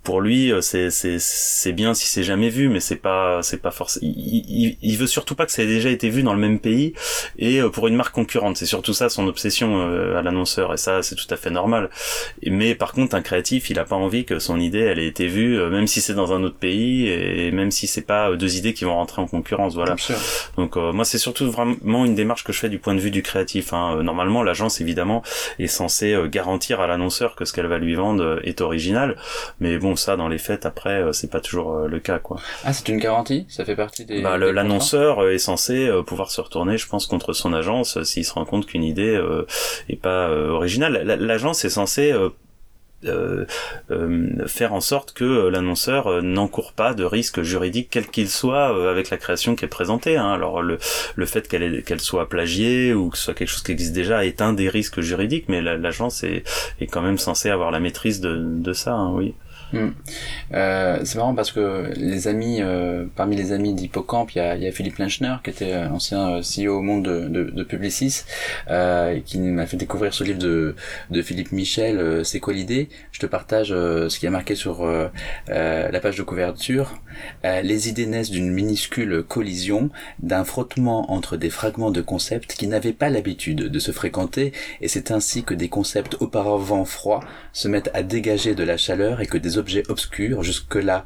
pour 0.04 0.22
lui 0.22 0.52
euh, 0.52 0.62
c'est 0.62 0.90
c'est 0.90 1.20
c'est 1.20 1.74
bien 1.74 1.94
si 1.94 2.08
c'est 2.08 2.24
jamais 2.24 2.50
vu 2.50 2.70
mais 2.70 2.80
c'est 2.80 2.96
pas 2.96 3.42
c'est 3.44 3.62
pas 3.62 3.72
forcément 3.72 4.12
il, 4.12 4.78
il, 4.82 4.98
veut 4.98 5.08
surtout 5.08 5.36
pas 5.36 5.46
que 5.46 5.52
ça 5.52 5.62
ait 5.62 5.68
déjà 5.68 5.90
été 5.90 6.10
vu 6.10 6.24
dans 6.24 6.34
le 6.34 6.40
même 6.40 6.60
pays 6.60 6.94
et 7.38 7.62
euh, 7.62 7.70
pour 7.70 7.88
une 7.88 7.96
marque 7.96 8.14
concurrente. 8.14 8.58
C'est 8.58 8.66
surtout 8.66 8.94
ça 8.94 9.10
son 9.10 9.28
obsession 9.28 9.82
euh, 9.82 10.18
à 10.18 10.22
l'annonceur 10.22 10.74
et 10.74 10.78
ça 10.78 11.04
c'est 11.04 11.16
tout 11.16 11.32
à 11.32 11.38
fait 11.38 11.52
normal. 11.52 11.90
Mais 12.46 12.74
par 12.74 12.94
contre 12.94 13.16
un 13.16 13.22
créatif 13.22 13.70
il 13.70 13.78
a 13.80 13.86
pas 13.86 13.96
envie 13.96 14.26
que 14.26 14.40
son 14.40 14.60
idée 14.60 14.80
elle 14.80 15.00
ait 15.00 15.08
été 15.08 15.28
vue 15.28 15.62
même 15.70 15.88
si 15.88 16.02
c'est 16.02 16.14
dans 16.14 16.34
un 16.34 16.44
autre 16.44 16.58
pays 16.58 17.08
et 17.08 17.52
même 17.52 17.72
si 17.72 17.86
c'est 17.88 18.02
pas 18.02 18.36
deux 18.36 18.58
idées 18.58 18.74
qui 18.74 18.86
vont 18.86 18.96
rentrer 18.96 19.22
en 19.22 19.28
concurrence 19.28 19.76
voilà. 19.76 19.96
Donc 20.58 20.76
moi 20.76 21.06
c'est 21.06 21.18
surtout 21.18 21.52
vraiment 21.52 22.06
une 22.06 22.16
démarche 22.16 22.44
que 22.44 22.54
je 22.54 22.60
fais 22.60 22.70
du 22.70 22.80
point 22.80 22.96
de 22.96 23.00
vue 23.00 23.12
du 23.12 23.22
créatif 23.22 23.74
hein. 23.74 24.02
normalement 24.04 24.44
l'agence 24.44 24.82
évidemment 24.82 25.22
est 25.60 25.68
censée 25.68 26.18
garantir 26.30 26.80
à 26.80 26.88
l'annonceur 26.88 27.36
que 27.36 27.46
ce 27.46 27.54
qu'elle 27.54 27.68
va 27.68 27.78
lui 27.78 27.96
vendre 27.96 28.40
est 28.44 28.62
original. 28.62 29.16
Mais 29.60 29.78
bon 29.78 29.91
ça 29.96 30.16
dans 30.16 30.28
les 30.28 30.38
faits 30.38 30.66
après 30.66 31.02
euh, 31.02 31.12
c'est 31.12 31.30
pas 31.30 31.42
toujours 31.42 31.76
euh, 31.76 31.88
le 31.88 32.00
cas 32.00 32.20
quoi. 32.20 32.38
Ah 32.64 32.74
c'est 32.74 32.90
une 32.90 33.00
garantie, 33.00 33.46
ça 33.50 33.66
fait 33.66 33.76
partie 33.76 34.06
des. 34.06 34.22
Bah, 34.22 34.38
l'annonceur 34.38 35.20
euh, 35.20 35.32
est 35.32 35.38
censé 35.38 35.90
pouvoir 36.06 36.32
se 36.32 36.42
retourner, 36.42 36.78
je 36.78 36.88
pense, 36.88 37.06
contre 37.06 37.34
son 37.34 37.54
agence 37.54 38.02
s'il 38.04 38.26
se 38.26 38.34
rend 38.34 38.46
compte 38.46 38.66
qu'une 38.66 38.84
idée 38.84 39.20
est 39.90 39.96
pas 39.96 40.30
originale. 40.30 41.04
L'agence 41.20 41.66
est 41.66 41.70
censée 41.70 42.14
euh, 43.04 43.46
faire 44.46 44.74
en 44.74 44.82
sorte 44.82 45.14
que 45.14 45.48
l'annonceur 45.48 46.22
n'encourt 46.22 46.74
pas 46.74 46.94
de 46.94 47.04
risque 47.04 47.42
juridique 47.42 47.88
quel 47.90 48.08
qu'il 48.08 48.30
soit 48.30 48.68
avec 48.90 49.10
la 49.10 49.18
création 49.18 49.56
qui 49.56 49.66
est 49.66 49.70
présentée. 49.70 50.18
Hein. 50.18 50.32
Alors 50.32 50.62
le, 50.62 50.78
le 51.16 51.26
fait 51.26 51.48
qu'elle 51.48 51.84
qu'elle 51.84 52.00
soit 52.00 52.30
plagiée 52.30 52.94
ou 52.94 53.10
que 53.10 53.18
ce 53.18 53.24
soit 53.24 53.34
quelque 53.34 53.50
chose 53.50 53.64
qui 53.64 53.72
existe 53.72 53.94
déjà 53.94 54.24
est 54.24 54.42
un 54.42 54.54
des 54.54 54.70
risques 54.70 55.02
juridiques, 55.02 55.46
mais 55.48 55.62
l'agence 55.62 56.24
est, 56.24 56.44
est 56.80 56.88
quand 56.88 57.02
même 57.02 57.18
censée 57.18 57.50
avoir 57.50 57.72
la 57.72 57.80
maîtrise 57.80 58.22
de, 58.22 58.38
de 58.38 58.74
ça, 58.74 58.94
hein, 58.94 59.12
oui. 59.14 59.34
Hmm. 59.74 59.92
Euh, 60.54 61.00
c'est 61.04 61.18
marrant 61.18 61.34
parce 61.34 61.52
que 61.52 61.92
les 61.96 62.28
amis, 62.28 62.62
euh, 62.62 63.06
parmi 63.16 63.36
les 63.36 63.54
amis 63.54 63.74
d'Hippocamp, 63.74 64.28
il 64.36 64.38
y 64.38 64.68
a, 64.68 64.72
Philippe 64.72 64.98
Lynchner 64.98 65.36
qui 65.44 65.50
était 65.50 65.74
euh, 65.74 65.90
ancien 65.90 66.42
CEO 66.42 66.78
au 66.78 66.82
monde 66.82 67.04
de, 67.04 67.64
Publicis, 67.64 68.24
qui 69.26 69.40
m'a 69.40 69.66
fait 69.66 69.78
découvrir 69.78 70.14
ce 70.14 70.24
livre 70.24 70.40
de, 70.40 70.76
Philippe 71.22 71.52
Michel, 71.52 72.26
C'est 72.26 72.40
quoi 72.40 72.54
l'idée? 72.54 72.90
Je 73.12 73.20
te 73.20 73.26
partage 73.26 73.70
ce 73.70 74.20
qui 74.20 74.28
a 74.28 74.32
marqué 74.32 74.56
sur 74.56 74.86
la 75.48 76.00
page 76.02 76.18
de 76.18 76.24
couverture. 76.24 77.02
les 77.44 77.90
idées 77.90 78.08
naissent 78.08 78.32
d'une 78.32 78.52
minuscule 78.52 79.24
collision, 79.24 79.90
d'un 80.20 80.44
frottement 80.44 81.12
entre 81.12 81.38
des 81.38 81.50
fragments 81.50 81.92
de 81.92 82.02
concepts 82.02 82.54
qui 82.54 82.68
n'avaient 82.68 82.94
pas 82.94 83.10
l'habitude 83.10 83.68
de 83.68 83.80
se 83.80 83.92
fréquenter, 83.92 84.52
et 84.82 84.88
c'est 84.88 85.12
ainsi 85.12 85.44
que 85.44 85.54
des 85.54 85.70
concepts 85.70 86.18
auparavant 86.20 86.84
froids 86.86 87.22
se 87.54 87.68
mettent 87.68 87.92
à 87.94 88.04
dégager 88.04 88.56
de 88.56 88.64
la 88.64 88.78
chaleur 88.78 89.22
et 89.22 89.28
que 89.28 89.38
des 89.38 89.58
objets 89.62 89.84
obscurs 89.90 90.44
jusque-là 90.44 91.06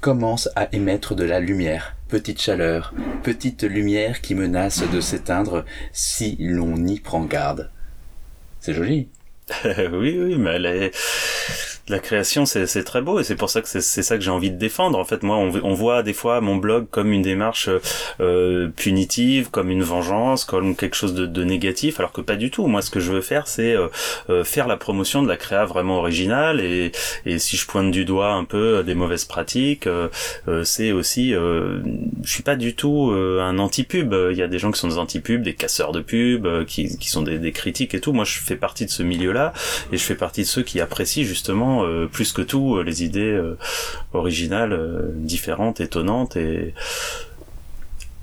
commencent 0.00 0.50
à 0.54 0.68
émettre 0.72 1.14
de 1.14 1.24
la 1.24 1.40
lumière. 1.40 1.96
Petite 2.08 2.40
chaleur, 2.40 2.94
petite 3.24 3.64
lumière 3.64 4.20
qui 4.20 4.34
menace 4.34 4.82
de 4.88 5.00
s'éteindre 5.00 5.64
si 5.92 6.36
l'on 6.38 6.76
y 6.86 7.00
prend 7.00 7.24
garde. 7.24 7.70
C'est 8.60 8.74
joli. 8.74 9.08
oui, 9.64 10.18
oui, 10.20 10.36
mais 10.38 10.56
elle 10.56 10.66
la 11.88 12.00
création, 12.00 12.46
c'est 12.46 12.82
très 12.82 13.00
beau 13.00 13.20
et 13.20 13.24
c'est 13.24 13.36
pour 13.36 13.48
ça 13.48 13.62
que 13.62 13.68
c'est 13.68 14.02
ça 14.02 14.16
que 14.16 14.22
j'ai 14.22 14.30
envie 14.30 14.50
de 14.50 14.56
défendre. 14.56 14.98
En 14.98 15.04
fait, 15.04 15.22
moi, 15.22 15.36
on, 15.36 15.52
on, 15.62 15.74
voit 15.74 16.02
des 16.02 16.14
fois 16.14 16.40
mon 16.40 16.56
blog 16.56 16.86
comme 16.90 17.12
une 17.12 17.22
démarche 17.22 17.68
euh, 18.20 18.68
punitive, 18.74 19.50
comme 19.52 19.70
une 19.70 19.84
vengeance, 19.84 20.44
comme 20.44 20.74
quelque 20.74 20.96
chose 20.96 21.14
de, 21.14 21.26
de, 21.26 21.44
négatif, 21.44 22.00
alors 22.00 22.10
que 22.10 22.20
pas 22.20 22.34
du 22.34 22.50
tout. 22.50 22.66
Moi, 22.66 22.82
ce 22.82 22.90
que 22.90 22.98
je 22.98 23.12
veux 23.12 23.20
faire, 23.20 23.46
c'est 23.46 23.72
euh, 23.72 23.86
euh 24.30 24.42
faire 24.42 24.66
la 24.66 24.76
promotion 24.76 25.22
de 25.22 25.28
la 25.28 25.36
créa 25.36 25.64
vraiment 25.64 25.98
originale 25.98 26.60
et, 26.60 26.90
et 27.24 27.38
si 27.38 27.56
je 27.56 27.66
pointe 27.66 27.92
du 27.92 28.04
doigt 28.04 28.32
un 28.32 28.44
peu 28.44 28.82
des 28.82 28.94
mauvaises 28.94 29.24
pratiques, 29.24 29.86
euh, 29.86 30.08
euh 30.48 30.64
c'est 30.64 30.90
aussi, 30.90 31.30
je 31.30 31.80
suis 32.24 32.42
pas 32.42 32.56
du 32.56 32.74
tout 32.74 33.12
un 33.12 33.58
anti-pub. 33.58 34.14
Il 34.30 34.36
y 34.36 34.42
a 34.42 34.48
des 34.48 34.58
gens 34.58 34.72
qui 34.72 34.80
sont 34.80 34.88
des 34.88 34.98
anti-pub, 34.98 35.42
des 35.42 35.54
casseurs 35.54 35.92
de 35.92 36.00
pub, 36.00 36.64
qui, 36.64 36.98
qui 36.98 37.08
sont 37.08 37.22
des, 37.22 37.38
des 37.38 37.52
critiques 37.52 37.94
et 37.94 38.00
tout. 38.00 38.12
Moi, 38.12 38.24
je 38.24 38.38
fais 38.38 38.56
partie 38.56 38.86
de 38.86 38.90
ce 38.90 39.02
milieu-là 39.04 39.52
et 39.92 39.96
je 39.96 40.02
fais 40.02 40.16
partie 40.16 40.42
de 40.42 40.46
ceux 40.46 40.62
qui 40.62 40.80
apprécient 40.80 41.24
justement 41.24 41.75
euh, 41.84 42.06
plus 42.06 42.32
que 42.32 42.42
tout 42.42 42.76
euh, 42.76 42.82
les 42.82 43.04
idées 43.04 43.32
euh, 43.32 43.56
originales, 44.12 44.78
différentes, 45.14 45.80
étonnantes 45.80 46.36
et 46.36 46.74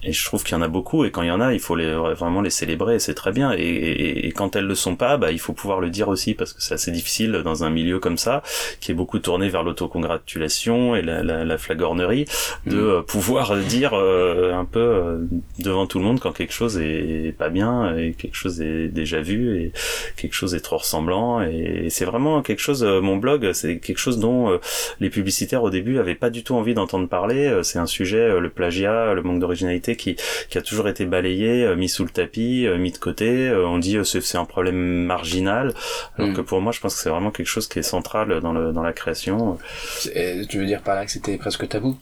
et 0.06 0.14
je 0.14 0.26
trouve 0.26 0.44
qu'il 0.44 0.56
y 0.56 0.60
en 0.60 0.62
a 0.62 0.68
beaucoup 0.68 1.06
et 1.06 1.12
quand 1.12 1.22
il 1.22 1.28
y 1.28 1.32
en 1.32 1.42
a 1.42 1.54
il 1.54 1.60
faut 1.60 1.76
les 1.76 1.94
vraiment 1.94 2.42
les 2.42 2.50
célébrer 2.50 3.00
c'est 3.00 3.14
très 3.14 3.32
bien. 3.32 3.54
Et, 3.54 4.28
et, 4.28 4.32
quand 4.32 4.56
elles 4.56 4.66
le 4.66 4.76
sont 4.76 4.96
pas 4.96 5.18
bah 5.18 5.32
il 5.32 5.40
faut 5.40 5.54
pouvoir 5.54 5.80
le 5.80 5.90
dire 5.90 6.08
aussi 6.10 6.34
parce 6.34 6.54
que 6.54 6.62
c'est 6.62 6.74
assez 6.74 6.92
difficile 6.92 7.42
dans 7.44 7.64
un 7.64 7.70
milieu 7.70 8.00
comme 8.00 8.18
ça 8.18 8.42
qui 8.80 8.92
est 8.92 8.96
beaucoup 8.96 9.20
tourné 9.20 9.50
vers 9.50 9.64
l'autocongratulation 9.64 10.96
et 10.96 11.02
la, 11.02 11.24
la, 11.24 11.46
la 11.46 11.58
flagornerie 11.58 12.26
de 12.66 12.76
mm. 12.76 12.80
euh, 12.80 13.02
pouvoir 13.02 13.56
dire 13.58 13.94
euh, 13.94 14.54
un 14.54 14.66
peu 14.66 14.80
euh, 14.80 15.18
devant 15.60 15.88
tout 15.88 16.00
le 16.00 16.06
monde 16.06 16.20
quand 16.20 16.32
quelque 16.32 16.54
chose 16.54 16.78
est 16.78 17.36
pas 17.38 17.50
bien 17.50 17.96
et 17.98 18.14
quelque 18.14 18.36
chose 18.36 18.62
est 18.62 18.88
déjà 18.88 19.22
vu 19.22 19.58
et 19.58 19.72
quelque 20.18 20.34
chose 20.34 20.56
est 20.56 20.60
trop 20.62 20.78
ressemblant. 20.78 21.42
Et 21.42 21.88
c'est 21.90 22.06
vraiment 22.06 22.42
quelque 22.42 22.62
chose 22.62 22.84
mon 22.84 23.18
blog 23.18 23.52
c'est 23.54 23.80
quelque 23.80 23.98
chose 23.98 24.20
dont 24.20 24.60
les 25.00 25.10
publicitaires 25.10 25.64
au 25.64 25.70
début 25.70 26.00
avaient 26.00 26.16
pas 26.16 26.30
du 26.30 26.44
tout 26.44 26.56
envie 26.56 26.74
d'entendre 26.74 27.08
parler. 27.08 27.60
C'est 27.64 27.80
un 27.80 27.86
sujet 27.86 28.40
le 28.40 28.50
plagiat 28.50 29.14
le 29.14 29.22
manque 29.22 29.40
d'originalité 29.40 29.93
qui, 29.96 30.16
qui 30.50 30.58
a 30.58 30.62
toujours 30.62 30.88
été 30.88 31.06
balayé, 31.06 31.64
euh, 31.64 31.76
mis 31.76 31.90
sous 31.90 32.04
le 32.04 32.10
tapis, 32.10 32.66
euh, 32.66 32.78
mis 32.78 32.92
de 32.92 32.98
côté. 32.98 33.48
Euh, 33.48 33.68
on 33.68 33.78
dit 33.78 33.98
c'est 34.04 34.38
un 34.38 34.46
problème 34.46 35.06
marginal, 35.06 35.74
alors 36.18 36.32
mm. 36.32 36.34
que 36.34 36.42
pour 36.42 36.62
moi, 36.62 36.72
je 36.72 36.80
pense 36.80 36.96
que 36.96 37.02
c'est 37.02 37.10
vraiment 37.10 37.32
quelque 37.32 37.48
chose 37.48 37.68
qui 37.68 37.80
est 37.80 37.84
central 37.84 38.40
dans, 38.42 38.54
le, 38.54 38.72
dans 38.72 38.84
la 38.84 38.94
création. 38.94 39.58
Tu 40.04 40.58
veux 40.58 40.66
dire 40.66 40.82
par 40.82 40.96
là 40.96 41.06
que 41.06 41.12
c'était 41.12 41.38
presque 41.38 41.68
tabou? 41.68 41.98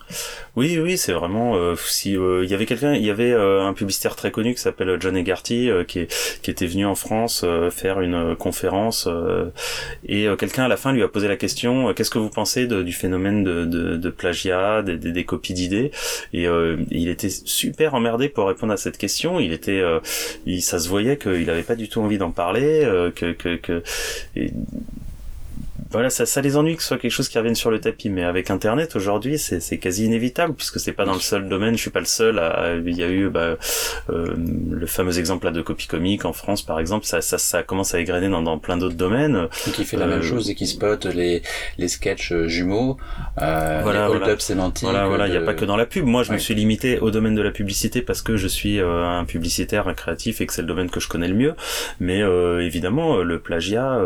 Oui, 0.55 0.79
oui, 0.79 0.98
c'est 0.98 1.13
vraiment. 1.13 1.75
si 1.75 2.13
il 2.13 2.50
y 2.50 2.53
avait 2.53 2.65
quelqu'un, 2.65 2.93
il 2.93 3.05
y 3.05 3.10
avait 3.10 3.33
un 3.33 3.74
publicitaire 3.74 4.15
très 4.15 4.31
connu 4.31 4.53
qui 4.53 4.62
s'appelle 4.62 4.98
John 5.00 5.15
Egarty, 5.15 5.69
qui, 5.88 6.07
qui 6.41 6.51
était 6.51 6.67
venu 6.67 6.86
en 6.86 6.95
France 6.95 7.45
faire 7.71 8.01
une 8.01 8.36
conférence, 8.36 9.07
et 10.05 10.27
quelqu'un 10.38 10.65
à 10.65 10.67
la 10.67 10.77
fin 10.77 10.93
lui 10.93 11.03
a 11.03 11.07
posé 11.07 11.27
la 11.27 11.38
question 11.38 11.93
qu'est-ce 11.93 12.12
que 12.12 12.19
vous 12.19 12.29
pensez 12.29 12.67
de, 12.67 12.83
du 12.83 12.93
phénomène 12.93 13.43
de, 13.43 13.65
de, 13.65 13.98
de 13.98 14.10
plagiat, 14.10 14.81
des, 14.81 14.98
des, 14.98 15.12
des 15.12 15.24
copies 15.25 15.53
d'idées? 15.53 15.91
Et 16.33 16.45
il 16.91 17.10
était 17.10 17.29
super 17.29 17.81
emmerdé 17.88 18.30
pour 18.30 18.48
répondre 18.48 18.74
à 18.74 18.78
cette 18.78 18.98
question. 18.98 19.40
Il 19.40 19.54
était, 19.54 19.80
euh, 19.80 20.00
il, 20.46 20.62
ça 20.62 20.80
se 20.80 20.90
voyait 20.90 21.18
qu'il 21.18 21.50
avait 21.50 21.64
pas 21.64 21.76
du 21.76 21.90
tout 21.90 22.02
envie 22.02 22.18
d'en 22.18 22.32
parler, 22.32 22.84
euh, 22.84 23.12
que, 23.12 23.32
que, 23.32 23.56
que 23.56 23.84
voilà, 25.91 26.10
ça, 26.10 26.25
ça 26.25 26.41
les 26.41 26.57
ennuie 26.57 26.75
que 26.75 26.81
ce 26.81 26.89
soit 26.89 26.98
quelque 26.98 27.12
chose 27.12 27.29
qui 27.29 27.38
revienne 27.38 27.55
sur 27.55 27.71
le 27.71 27.79
tapis. 27.79 28.10
Mais 28.10 28.24
avec 28.24 28.50
Internet 28.50 28.95
aujourd'hui, 28.95 29.38
c'est 29.38 29.77
quasi 29.77 30.05
inévitable 30.05 30.53
puisque 30.53 30.79
c'est 30.79 30.93
pas 30.93 31.05
dans 31.05 31.13
le 31.13 31.19
seul 31.19 31.48
domaine. 31.48 31.75
Je 31.75 31.81
suis 31.81 31.91
pas 31.91 32.00
le 32.00 32.05
seul. 32.05 32.39
À, 32.39 32.75
il 32.75 32.98
y 32.98 33.03
a 33.03 33.10
eu 33.10 33.29
bah, 33.29 33.57
euh, 34.10 34.36
le 34.69 34.86
fameux 34.86 35.17
exemple 35.19 35.45
là 35.45 35.51
de 35.51 35.62
copie 35.62 35.88
comique 35.88 36.25
en 36.25 36.33
France, 36.33 36.62
par 36.62 36.79
exemple. 36.79 37.05
Ça, 37.05 37.21
ça, 37.21 37.38
ça 37.38 37.63
commence 37.63 37.93
à 37.93 38.00
égrener 38.00 38.29
dans, 38.29 38.41
dans 38.41 38.57
plein 38.60 38.77
d'autres 38.77 38.95
domaines. 38.95 39.48
Qui 39.74 39.86
fait 39.86 39.98
la 39.98 40.07
même 40.07 40.19
euh, 40.19 40.24
chose 40.24 40.50
et 40.50 40.55
qui 40.55 40.67
spot 40.67 41.05
les 41.05 41.41
les 41.77 41.88
sketchs 41.88 42.31
euh, 42.31 42.48
jumeaux, 42.48 42.98
euh, 43.41 43.79
voilà, 43.83 44.07
les 44.07 44.17
voilà. 44.17 44.39
sémantiques. 44.39 44.88
Voilà, 44.88 45.07
voilà. 45.07 45.27
Il 45.27 45.31
n'y 45.31 45.38
a 45.38 45.41
pas 45.41 45.53
que 45.53 45.65
dans 45.65 45.77
la 45.77 45.86
pub. 45.86 46.05
Moi, 46.05 46.24
je 46.24 46.31
me 46.31 46.38
suis 46.38 46.55
limité 46.55 47.00
au 47.00 47.12
domaine 47.12 47.36
de 47.36 47.41
la 47.41 47.51
publicité 47.51 48.01
parce 48.01 48.21
que 48.21 48.38
je 48.38 48.48
suis 48.48 48.79
euh, 48.79 49.05
un 49.05 49.25
publicitaire, 49.25 49.88
un 49.88 49.93
créatif 49.93 50.41
et 50.41 50.45
que 50.45 50.53
c'est 50.53 50.62
le 50.62 50.67
domaine 50.67 50.89
que 50.89 51.00
je 51.00 51.07
connais 51.07 51.27
le 51.27 51.36
mieux. 51.36 51.53
Mais 52.00 52.19
évidemment, 52.19 53.17
le 53.17 53.39
plagiat 53.39 54.00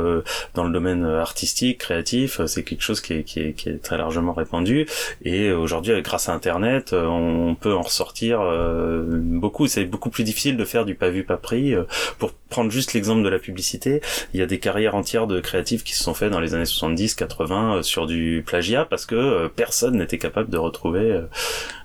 dans 0.54 0.64
le 0.64 0.72
domaine 0.72 1.06
artistique 1.06 1.75
créatif, 1.78 2.42
c'est 2.46 2.64
quelque 2.64 2.82
chose 2.82 3.02
qui 3.02 3.14
est, 3.14 3.24
qui, 3.24 3.40
est, 3.40 3.82
très 3.82 3.98
largement 3.98 4.34
répandu. 4.34 4.88
Et 5.24 5.52
aujourd'hui, 5.52 6.02
grâce 6.02 6.30
à 6.30 6.34
Internet, 6.34 6.94
on 6.94 7.56
peut 7.56 7.74
en 7.74 7.82
ressortir 7.82 8.42
euh, 8.42 9.04
beaucoup. 9.08 9.68
C'est 9.68 9.86
beaucoup 9.86 10.10
plus 10.10 10.24
difficile 10.24 10.58
de 10.58 10.66
faire 10.66 10.86
du 10.86 10.96
pas 10.96 11.10
vu, 11.10 11.24
pas 11.24 11.38
pris. 11.38 11.74
Euh, 11.74 11.84
pour 12.20 12.32
prendre 12.56 12.72
juste 12.72 12.94
l'exemple 12.94 13.22
de 13.22 13.28
la 13.28 13.38
publicité, 13.38 14.00
il 14.34 14.40
y 14.40 14.44
a 14.44 14.46
des 14.46 14.60
carrières 14.60 14.96
entières 14.96 15.28
de 15.28 15.42
créatifs 15.42 15.84
qui 15.84 15.94
se 15.94 16.02
sont 16.02 16.14
faits 16.14 16.32
dans 16.32 16.40
les 16.40 16.54
années 16.54 16.64
70, 16.64 17.16
80 17.16 17.76
euh, 17.76 17.82
sur 17.82 18.08
du 18.08 18.44
plagiat 18.46 18.86
parce 18.86 19.06
que 19.06 19.48
personne 19.48 19.98
n'était 19.98 20.18
capable 20.18 20.50
de 20.50 20.58
retrouver 20.58 21.20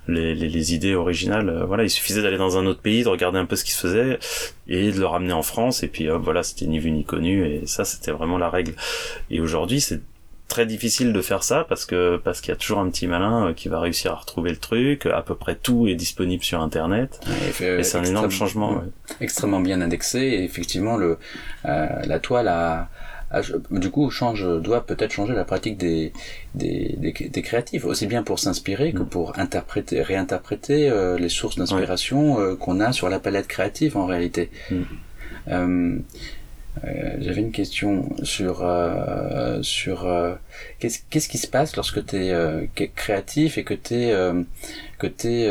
les, 0.07 0.33
les, 0.33 0.73
idées 0.73 0.95
originales. 0.95 1.65
Voilà, 1.67 1.83
il 1.83 1.89
suffisait 1.89 2.21
d'aller 2.21 2.37
dans 2.37 2.57
un 2.57 2.65
autre 2.65 2.79
pays, 2.79 3.03
de 3.03 3.09
regarder 3.09 3.37
un 3.37 3.45
peu 3.45 3.57
ce 3.57 3.65
qui 3.65 3.71
se 3.71 3.81
faisait 3.81 4.19
et 4.69 4.91
de 4.93 4.99
le 4.99 5.05
ramener 5.05 5.33
en 5.33 5.43
France. 5.43 5.83
Et 5.83 5.89
puis 5.89 6.07
voilà, 6.07 6.41
c'était 6.43 6.67
ni 6.67 6.79
vu 6.79 6.91
ni 6.91 7.03
connu. 7.03 7.45
Et 7.45 7.67
ça, 7.67 7.83
c'était 7.83 8.11
vraiment 8.11 8.37
la 8.37 8.49
règle. 8.49 8.73
Et 9.29 9.41
aujourd'hui, 9.41 9.81
c'est 9.81 10.01
très 10.51 10.65
difficile 10.65 11.13
de 11.13 11.21
faire 11.21 11.43
ça 11.43 11.65
parce 11.67 11.85
que 11.85 12.17
parce 12.17 12.41
qu'il 12.41 12.49
y 12.49 12.51
a 12.51 12.57
toujours 12.57 12.79
un 12.79 12.89
petit 12.89 13.07
malin 13.07 13.47
euh, 13.47 13.53
qui 13.53 13.69
va 13.69 13.79
réussir 13.79 14.11
à 14.11 14.15
retrouver 14.15 14.49
le 14.51 14.57
truc. 14.57 15.05
À 15.05 15.21
peu 15.21 15.35
près 15.35 15.55
tout 15.55 15.87
est 15.87 15.95
disponible 15.95 16.43
sur 16.43 16.61
Internet. 16.61 17.21
et, 17.61 17.83
c'est 17.83 17.97
un 17.97 18.03
énorme 18.03 18.29
changement. 18.29 18.83
Extrêmement 19.21 19.61
bien 19.61 19.79
indexé. 19.79 20.19
Et 20.19 20.43
effectivement, 20.43 20.97
le 20.97 21.17
euh, 21.65 21.87
la 22.05 22.19
toile 22.19 22.49
a 22.49 22.89
du 23.71 23.89
coup 23.89 24.09
change 24.09 24.45
doit 24.59 24.85
peut-être 24.85 25.13
changer 25.13 25.33
la 25.33 25.45
pratique 25.45 25.77
des 25.77 26.11
des, 26.53 26.97
des, 26.99 27.41
créatifs 27.41 27.85
aussi 27.85 28.05
bien 28.05 28.23
pour 28.23 28.39
s'inspirer 28.39 28.91
que 28.91 29.03
mm. 29.03 29.07
pour 29.07 29.39
interpréter 29.39 30.01
réinterpréter 30.01 30.89
euh, 30.89 31.17
les 31.17 31.29
sources 31.29 31.55
d'inspiration 31.55 32.57
qu'on 32.57 32.81
a 32.81 32.91
sur 32.91 33.07
la 33.07 33.19
palette 33.19 33.47
créative 33.47 33.95
en 33.95 34.05
réalité 34.05 34.51
mm. 34.69 35.99
Euh, 36.85 37.17
j'avais 37.19 37.41
une 37.41 37.51
question 37.51 38.09
sur 38.23 38.63
euh, 38.63 39.61
sur 39.61 40.07
euh, 40.07 40.35
qu'est-ce 40.79 40.99
qu'est-ce 41.09 41.27
qui 41.27 41.37
se 41.37 41.47
passe 41.47 41.75
lorsque 41.75 42.05
tu 42.05 42.15
es 42.15 42.91
créatif 42.95 43.57
et 43.57 43.63
que 43.65 43.73
tu 43.73 43.95
es 43.95 44.13
que 44.97 45.07
t'es 45.07 45.47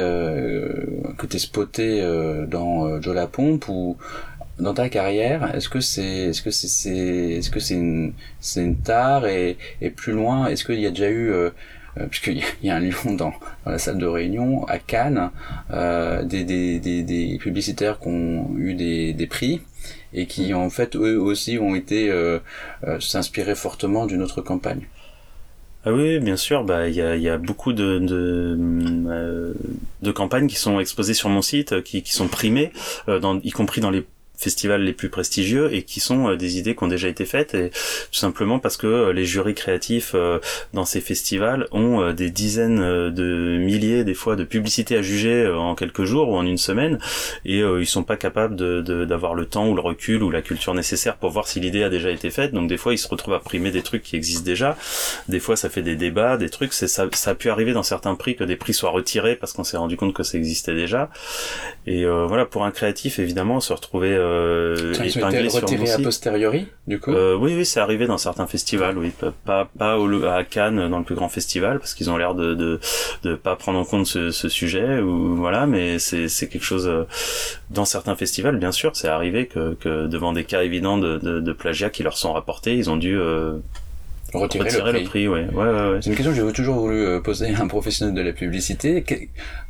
que 1.19 1.27
t'es 1.27 1.39
spoté 1.39 2.01
dans 2.49 3.01
Joe 3.03 3.15
la 3.15 3.27
pompe 3.27 3.69
ou 3.69 3.99
dans 4.59 4.75
ta 4.75 4.89
carrière 4.89 5.55
est-ce 5.55 5.69
que 5.69 5.81
c'est 5.81 6.31
est-ce 6.31 6.43
que 6.43 6.51
c'est 6.51 6.91
est-ce 6.91 7.51
que 7.51 7.61
c'est 7.61 7.75
une 7.75 8.15
c'est 8.41 8.63
une 8.63 8.77
tare 8.77 9.27
et 9.27 9.59
et 9.83 9.91
plus 9.91 10.13
loin 10.13 10.47
est-ce 10.47 10.65
qu'il 10.65 10.81
y 10.81 10.87
a 10.87 10.91
déjà 10.91 11.11
eu 11.11 11.33
puisqu'il 12.09 12.43
y 12.63 12.71
a 12.71 12.77
un 12.77 12.81
lion 12.81 12.95
dans, 13.05 13.33
dans, 13.65 13.71
la 13.71 13.79
salle 13.79 13.99
de 13.99 14.07
réunion 14.07 14.65
à 14.69 14.79
Cannes, 14.79 15.31
euh, 15.71 16.23
des, 16.23 16.45
des, 16.45 16.79
des, 16.79 17.03
des, 17.03 17.37
publicitaires 17.39 17.99
qui 17.99 18.09
ont 18.09 18.57
eu 18.57 18.75
des 18.75 19.27
prix 19.27 19.61
et 20.13 20.27
qui 20.27 20.55
en 20.55 20.71
fait 20.71 20.97
eux 20.97 21.21
aussi 21.21 21.59
ont 21.59 21.75
été 21.75 22.11
euh, 22.11 22.39
euh 22.85 23.01
s'inspirer 23.01 23.55
fortement 23.55 24.07
d'une 24.07 24.23
autre 24.23 24.43
campagne. 24.43 24.87
Ah 25.85 25.93
oui, 25.93 26.19
bien 26.19 26.37
sûr. 26.37 26.65
Bah, 26.65 26.89
il 26.89 26.95
y 26.95 27.01
a, 27.01 27.17
y 27.17 27.29
a, 27.29 27.39
beaucoup 27.39 27.73
de 27.73 27.99
de, 27.99 28.57
euh, 29.09 29.55
de, 30.03 30.13
campagnes 30.13 30.47
qui 30.47 30.57
sont 30.57 30.79
exposées 30.79 31.15
sur 31.15 31.31
mon 31.31 31.41
site, 31.41 31.83
qui, 31.83 32.03
qui 32.03 32.13
sont 32.13 32.29
primées, 32.29 32.71
euh, 33.09 33.19
dans, 33.19 33.41
y 33.41 33.51
compris 33.51 33.81
dans 33.81 33.91
les 33.91 34.05
festivals 34.41 34.83
les 34.83 34.95
plus 34.95 35.11
prestigieux 35.11 35.73
et 35.73 35.83
qui 35.83 36.01
sont 36.01 36.31
euh, 36.31 36.37
des 36.37 36.59
idées 36.59 36.75
qui 36.75 36.83
ont 36.83 36.89
déjà 36.89 37.09
été 37.09 37.27
faites 37.27 37.55
et 37.55 37.71
tout 37.71 38.19
simplement 38.19 38.59
parce 38.59 38.79
que 38.79 38.87
euh, 38.87 39.13
les 39.13 39.27
jurys 39.27 39.55
créatifs 39.55 40.13
euh, 40.15 40.39
dans 40.73 40.87
ces 40.87 41.01
festivals 41.01 41.69
ont 41.73 42.13
des 42.13 42.31
dizaines 42.31 43.11
de 43.11 43.59
milliers 43.59 44.05
des 44.05 44.15
fois 44.15 44.37
de 44.37 44.45
publicités 44.45 44.97
à 44.97 45.03
juger 45.03 45.47
en 45.47 45.75
quelques 45.75 46.05
jours 46.05 46.31
ou 46.31 46.37
en 46.37 46.47
une 46.47 46.59
semaine 46.59 46.99
et 47.45 47.59
ils 47.59 47.87
sont 47.87 48.03
pas 48.03 48.17
capables 48.17 48.57
de 48.57 48.81
d'avoir 49.05 49.35
le 49.35 49.45
temps 49.45 49.69
ou 49.69 49.75
le 49.75 49.81
recul 49.81 50.23
ou 50.23 50.31
la 50.31 50.41
culture 50.41 50.75
nécessaire 50.75 51.17
pour 51.17 51.31
voir 51.31 51.47
si 51.47 51.61
l'idée 51.61 51.83
a 51.83 51.91
déjà 51.91 52.11
été 52.11 52.31
faite. 52.31 52.53
Donc 52.53 52.69
des 52.69 52.77
fois 52.77 52.95
ils 52.95 52.99
se 52.99 53.09
retrouvent 53.09 53.35
à 53.35 53.41
primer 53.41 53.71
des 53.71 53.83
trucs 53.83 54.03
qui 54.03 54.17
existent 54.17 54.45
déjà. 54.45 54.77
Des 55.29 55.41
fois 55.41 55.57
ça 55.57 55.69
fait 55.69 55.83
des 55.83 55.97
débats 55.97 56.37
des 56.37 56.49
trucs. 56.49 56.73
C'est 56.73 56.89
ça, 56.89 57.07
ça 57.13 57.33
a 57.33 57.35
pu 57.35 57.51
arriver 57.51 57.73
dans 57.73 57.83
certains 57.83 58.15
prix 58.15 58.37
que 58.37 58.45
des 58.45 58.57
prix 58.57 58.73
soient 58.73 58.91
retirés 58.91 59.37
parce 59.37 59.53
qu'on 59.53 59.65
s'est 59.65 59.77
rendu 59.77 59.97
compte 59.97 60.15
que 60.15 60.23
ça 60.23 60.39
existait 60.39 60.75
déjà. 60.75 61.11
Et 61.87 62.05
voilà 62.05 62.47
pour 62.47 62.65
un 62.65 62.71
créatif 62.71 63.19
évidemment 63.19 63.61
se 63.61 63.73
retrouver 63.73 64.15
euh, 64.15 64.30
Ils 65.05 65.25
ont 65.25 65.29
été 65.29 65.49
retirés 65.49 65.91
a 65.93 65.99
posteriori, 65.99 66.67
du 66.87 66.99
coup 67.01 67.11
euh, 67.13 67.37
Oui, 67.37 67.55
oui, 67.57 67.65
c'est 67.65 67.81
arrivé 67.81 68.07
dans 68.07 68.19
certains 68.19 68.47
festivals, 68.47 68.97
oui. 68.99 69.13
Pas, 69.45 69.69
pas 69.79 69.99
au, 69.99 70.25
à 70.25 70.45
Cannes, 70.45 70.89
dans 70.89 70.99
le 70.99 71.05
plus 71.05 71.15
grand 71.15 71.29
festival, 71.29 71.79
parce 71.79 71.95
qu'ils 71.95 72.11
ont 72.11 72.17
l'air 72.17 72.35
de, 72.35 72.55
de, 72.55 72.81
de 73.23 73.35
pas 73.35 73.57
prendre 73.57 73.79
en 73.79 73.85
compte 73.85 74.07
ce, 74.07 74.31
ce 74.31 74.49
sujet, 74.49 75.01
ou 75.01 75.37
voilà, 75.37 75.67
mais 75.67 75.99
c'est, 75.99 76.29
c'est 76.29 76.49
quelque 76.49 76.65
chose, 76.65 76.87
euh, 76.89 77.05
dans 77.71 77.85
certains 77.85 78.17
festivals, 78.17 78.57
bien 78.57 78.73
sûr, 78.73 78.95
c'est 78.95 79.09
arrivé 79.09 79.47
que, 79.47 79.75
que 79.75 80.07
devant 80.07 80.33
des 80.33 80.45
cas 80.45 80.63
évidents 80.63 80.99
de, 80.99 81.19
de, 81.19 81.41
de 81.41 81.53
plagiat 81.53 81.91
qui 81.91 82.03
leur 82.03 82.17
sont 82.17 82.33
rapportés, 82.33 82.77
ils 82.77 82.91
ont 82.91 82.97
dû 82.97 83.19
euh, 83.19 83.59
Retirer, 84.33 84.65
Retirer, 84.69 84.93
le 84.93 85.03
prix. 85.05 85.27
ouais. 85.27 85.47
Ouais, 85.53 85.65
ouais, 85.65 85.99
C'est 86.01 86.11
une 86.11 86.17
question 86.17 86.33
que 86.33 86.47
j'ai 86.47 86.53
toujours 86.53 86.77
voulu 86.77 87.05
euh, 87.05 87.21
poser 87.21 87.53
à 87.53 87.61
un 87.63 87.67
professionnel 87.67 88.15
de 88.15 88.23
la 88.23 88.33
publicité. 88.33 89.05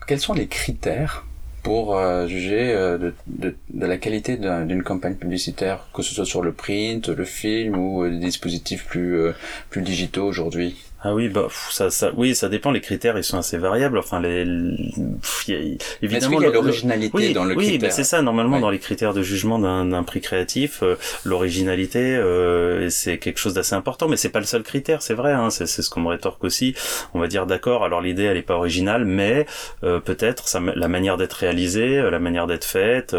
quels 0.07 0.21
sont 0.21 0.35
les 0.35 0.49
critères 0.49 1.25
pour 1.63 1.97
euh, 1.97 2.27
juger 2.27 2.73
euh, 2.73 2.99
de, 3.27 3.55
de, 3.71 3.87
la 3.87 3.97
qualité 3.97 4.37
d'une 4.37 4.83
campagne 4.83 5.15
publicitaire, 5.15 5.89
que 5.95 6.03
ce 6.03 6.15
soit 6.15 6.25
sur 6.25 6.43
le 6.43 6.53
print, 6.53 7.09
le 7.09 7.25
film 7.25 7.77
ou 7.77 8.09
des 8.09 8.19
dispositifs 8.19 8.87
plus 8.87 9.83
digitaux 9.83 10.25
aujourd'hui 10.25 10.77
ah 11.03 11.15
oui, 11.15 11.29
bah 11.31 11.49
ça, 11.71 11.89
ça, 11.89 12.11
oui, 12.15 12.35
ça 12.35 12.51
dépend. 12.51 12.71
Les 12.71 12.83
critères, 12.83 13.17
ils 13.17 13.25
sont 13.25 13.39
assez 13.39 13.57
variables. 13.57 13.97
Enfin, 13.97 14.21
les, 14.21 14.43
évidemment, 16.03 16.41
il 16.41 16.45
y 16.45 16.47
a 16.47 16.51
l'originalité 16.51 17.33
dans 17.33 17.45
le 17.45 17.57
oui, 17.57 17.69
critère. 17.69 17.89
Oui, 17.89 17.95
c'est 17.95 18.05
ça. 18.05 18.21
Normalement, 18.21 18.61
dans 18.61 18.69
les 18.69 18.79
critères 18.79 19.15
de 19.15 19.23
jugement 19.23 19.59
d'un 19.59 20.03
prix 20.03 20.21
créatif, 20.21 20.83
euh, 20.83 20.97
l'originalité, 21.25 22.17
euh, 22.17 22.91
c'est 22.91 23.17
quelque 23.17 23.39
chose 23.39 23.55
d'assez 23.55 23.75
important. 23.75 24.09
Mais 24.09 24.19
c'est 24.19 24.29
pas 24.29 24.41
le 24.41 24.45
seul 24.45 24.63
critère, 24.63 25.01
c'est 25.01 25.15
vrai. 25.15 25.33
Hein, 25.33 25.49
c'est 25.49 25.67
ce 25.67 25.89
qu'on 25.89 26.03
me 26.03 26.09
rétorque 26.09 26.45
aussi. 26.45 26.75
On 27.15 27.19
va 27.19 27.29
dire 27.29 27.47
d'accord. 27.47 27.83
Alors 27.83 28.03
l'idée, 28.03 28.25
elle 28.25 28.37
est 28.37 28.43
pas 28.43 28.57
originale, 28.57 29.07
mais 29.07 29.47
euh, 29.85 30.01
peut-être 30.01 30.45
la 30.77 30.89
manière 30.89 31.17
d'être 31.17 31.33
réalisée, 31.33 32.11
la 32.11 32.19
manière 32.19 32.47
d'être 32.47 32.67
faite, 32.67 33.17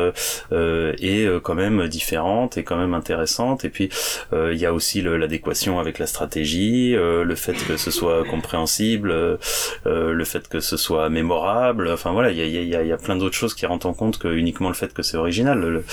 est 0.52 1.42
quand 1.42 1.56
même 1.56 1.88
différente 1.88 2.58
et 2.58 2.64
quand 2.64 2.78
même 2.78 2.94
intéressante. 2.94 3.66
Et 3.66 3.70
puis 3.70 3.90
il 4.32 4.58
y 4.58 4.68
a 4.68 4.74
aussi 4.74 5.02
l'adéquation 5.02 5.80
avec 5.80 5.98
la 5.98 6.06
stratégie, 6.06 6.94
le 6.94 7.36
fait 7.36 7.54
que 7.54 7.71
que 7.72 7.78
ce 7.78 7.92
soit 7.92 8.24
compréhensible, 8.26 9.12
euh, 9.12 9.38
euh, 9.86 10.14
le 10.14 10.26
fait 10.26 10.48
que 10.48 10.60
ce 10.60 10.78
soit 10.78 11.10
mémorable. 11.10 11.90
Enfin 11.90 12.12
voilà, 12.12 12.32
il 12.32 12.38
y 12.38 12.42
a, 12.42 12.46
y, 12.46 12.76
a, 12.76 12.84
y 12.84 12.92
a, 12.92 12.98
plein 12.98 13.16
d'autres 13.16 13.36
choses 13.36 13.54
qui 13.54 13.66
rentrent 13.66 13.88
en 13.88 13.94
compte 13.94 14.18
que 14.18 14.28
uniquement 14.28 14.70
le 14.70 14.76
fait 14.76 14.94
que 14.94 15.04
c'est 15.04 15.18
original. 15.18 15.60
Le, 15.60 15.84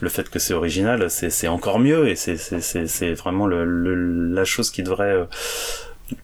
le, 0.00 0.08
fait 0.08 0.28
que 0.28 0.38
c'est 0.38 0.54
original, 0.54 1.10
c'est 1.10 1.48
encore 1.48 1.78
mieux 1.78 2.08
et 2.08 2.16
c'est 2.16 3.14
vraiment 3.14 3.46
le, 3.46 3.64
la 4.34 4.44
chose 4.44 4.70
qui 4.70 4.82
devrait 4.82 5.14
euh, 5.14 5.24